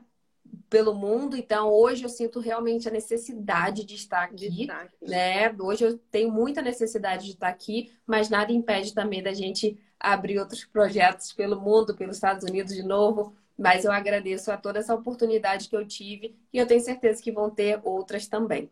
Pelo 0.70 0.94
mundo, 0.94 1.36
então 1.36 1.70
hoje 1.70 2.04
eu 2.04 2.10
sinto 2.10 2.40
realmente 2.40 2.88
a 2.88 2.92
necessidade 2.92 3.84
de 3.84 3.96
estar 3.96 4.24
aqui, 4.24 4.50
de 4.50 4.62
estar 4.62 4.82
aqui, 4.82 4.96
né? 5.10 5.54
Hoje 5.60 5.84
eu 5.84 5.98
tenho 6.12 6.32
muita 6.32 6.62
necessidade 6.62 7.26
de 7.26 7.32
estar 7.32 7.48
aqui, 7.48 7.92
mas 8.06 8.30
nada 8.30 8.52
impede 8.52 8.94
também 8.94 9.24
da 9.24 9.34
gente 9.34 9.80
abrir 10.00 10.40
outros 10.40 10.64
projetos 10.66 11.34
pelo 11.34 11.60
mundo, 11.60 11.96
pelos 11.96 12.18
Estados 12.18 12.44
Unidos 12.44 12.74
de 12.74 12.84
novo. 12.84 13.36
Mas 13.58 13.84
eu 13.84 13.92
agradeço 13.92 14.52
a 14.52 14.58
toda 14.58 14.80
essa 14.80 14.96
oportunidade 14.96 15.68
que 15.68 15.76
eu 15.76 15.86
tive 15.86 16.34
e 16.54 16.58
eu 16.58 16.66
tenho 16.66 16.80
certeza 16.80 17.22
que 17.22 17.32
vão 17.32 17.50
ter 17.50 17.78
outras 17.84 18.26
também. 18.26 18.72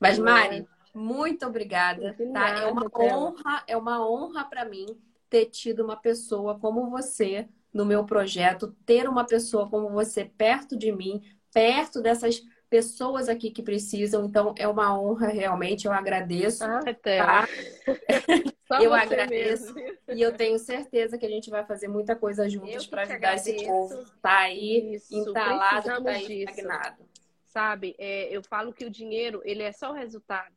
Mas 0.00 0.18
Mari, 0.18 0.66
muito 0.92 1.46
obrigada. 1.46 2.16
Tá? 2.32 2.48
é 2.48 2.66
uma 2.66 2.90
honra, 2.92 3.62
é 3.68 3.76
uma 3.76 4.10
honra 4.10 4.44
para 4.44 4.64
mim 4.64 4.86
ter 5.28 5.46
tido 5.46 5.84
uma 5.84 5.96
pessoa 5.96 6.58
como 6.58 6.90
você 6.90 7.48
no 7.72 7.84
meu 7.84 8.04
projeto, 8.04 8.74
ter 8.84 9.08
uma 9.08 9.24
pessoa 9.24 9.68
como 9.68 9.90
você 9.90 10.24
perto 10.24 10.76
de 10.76 10.90
mim, 10.92 11.22
perto 11.52 12.00
dessas 12.00 12.42
pessoas 12.68 13.28
aqui 13.28 13.50
que 13.50 13.62
precisam. 13.62 14.24
Então, 14.24 14.54
é 14.56 14.66
uma 14.66 14.98
honra 14.98 15.28
realmente, 15.28 15.86
eu 15.86 15.92
agradeço. 15.92 16.64
Ah, 16.64 16.80
tá? 17.02 17.48
eu 18.80 18.94
agradeço. 18.94 19.74
Mesmo. 19.74 19.98
E 20.14 20.22
eu 20.22 20.32
tenho 20.32 20.58
certeza 20.58 21.18
que 21.18 21.26
a 21.26 21.28
gente 21.28 21.50
vai 21.50 21.64
fazer 21.64 21.88
muita 21.88 22.14
coisa 22.14 22.48
juntos 22.48 22.86
para 22.86 23.02
ajudar 23.02 23.34
esse 23.34 23.64
povo 23.64 24.04
tá 24.22 24.38
aí 24.38 24.94
Isso, 24.94 25.14
entalado, 25.14 26.04
tá 26.04 26.10
aí 26.10 26.44
estagnado. 26.44 27.10
Sabe, 27.44 27.96
é, 27.98 28.28
eu 28.34 28.44
falo 28.44 28.72
que 28.72 28.84
o 28.84 28.90
dinheiro, 28.90 29.42
ele 29.44 29.64
é 29.64 29.72
só 29.72 29.90
o 29.90 29.94
resultado 29.94 30.54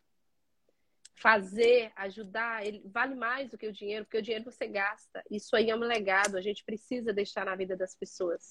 fazer, 1.16 1.91
ajudar, 1.95 2.66
ele 2.66 2.82
vale 2.86 3.16
mais 3.16 3.49
do 3.49 3.57
que 3.57 3.68
o 3.68 3.74
dinheiro, 3.74 4.05
porque 4.05 4.18
o 4.18 4.22
dinheiro 4.22 4.43
você 4.43 4.68
gasta. 4.68 5.24
Isso 5.30 5.55
aí 5.55 5.70
é 5.70 5.76
um 5.76 5.80
legado, 5.80 6.38
a 6.38 6.41
gente 6.41 6.64
precisa 6.64 7.14
deixar 7.14 7.45
na 7.45 7.55
vida 7.55 7.78
das 7.78 7.95
pessoas. 7.95 8.49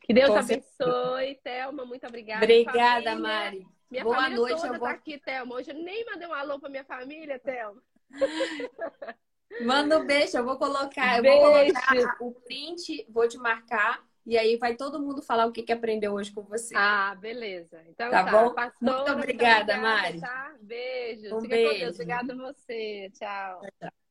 Que 0.00 0.14
Deus 0.14 0.28
Com 0.28 0.36
abençoe, 0.36 1.40
Thelma, 1.42 1.84
muito 1.84 2.06
obrigada. 2.06 2.44
Obrigada, 2.44 3.10
família. 3.10 3.16
Mari. 3.16 3.66
Minha 3.90 4.04
Boa 4.04 4.16
família 4.16 4.36
noite, 4.36 4.60
toda 4.60 4.78
vou... 4.78 4.88
tá 4.88 4.94
aqui, 4.94 5.18
Thelma. 5.18 5.54
Hoje 5.54 5.70
eu 5.70 5.74
nem 5.74 6.04
mandei 6.04 6.26
um 6.26 6.32
alô 6.32 6.58
pra 6.58 6.68
minha 6.68 6.84
família, 6.84 7.38
Thelma. 7.38 7.82
Manda 9.64 9.98
um 9.98 10.06
beijo, 10.06 10.36
eu 10.36 10.44
vou 10.44 10.58
colocar, 10.58 11.22
beijo. 11.22 11.36
eu 11.36 11.42
vou 11.42 11.52
colocar 11.52 12.16
o 12.20 12.32
print, 12.32 13.06
vou 13.08 13.28
te 13.28 13.38
marcar 13.38 14.04
e 14.26 14.36
aí 14.36 14.56
vai 14.56 14.74
todo 14.74 15.00
mundo 15.00 15.22
falar 15.22 15.46
o 15.46 15.52
que, 15.52 15.62
que 15.62 15.72
aprendeu 15.72 16.12
hoje 16.14 16.32
com 16.32 16.42
você. 16.42 16.74
Ah, 16.76 17.14
beleza. 17.14 17.80
Então 17.88 18.10
tá, 18.10 18.24
tá. 18.24 18.30
bom? 18.32 18.52
Pastora, 18.52 18.96
muito 18.96 19.12
obrigada, 19.12 19.74
obrigada, 19.74 19.76
Mari. 19.76 20.20
Tá? 20.20 20.56
Beijo. 20.60 21.36
Um 21.36 21.40
Fica 21.40 21.54
beijo. 21.54 21.72
com 21.72 21.78
Deus. 21.78 21.94
Obrigada 21.94 22.32
a 22.32 22.36
você. 22.36 23.10
Tchau. 23.14 23.60
tchau. 23.80 24.05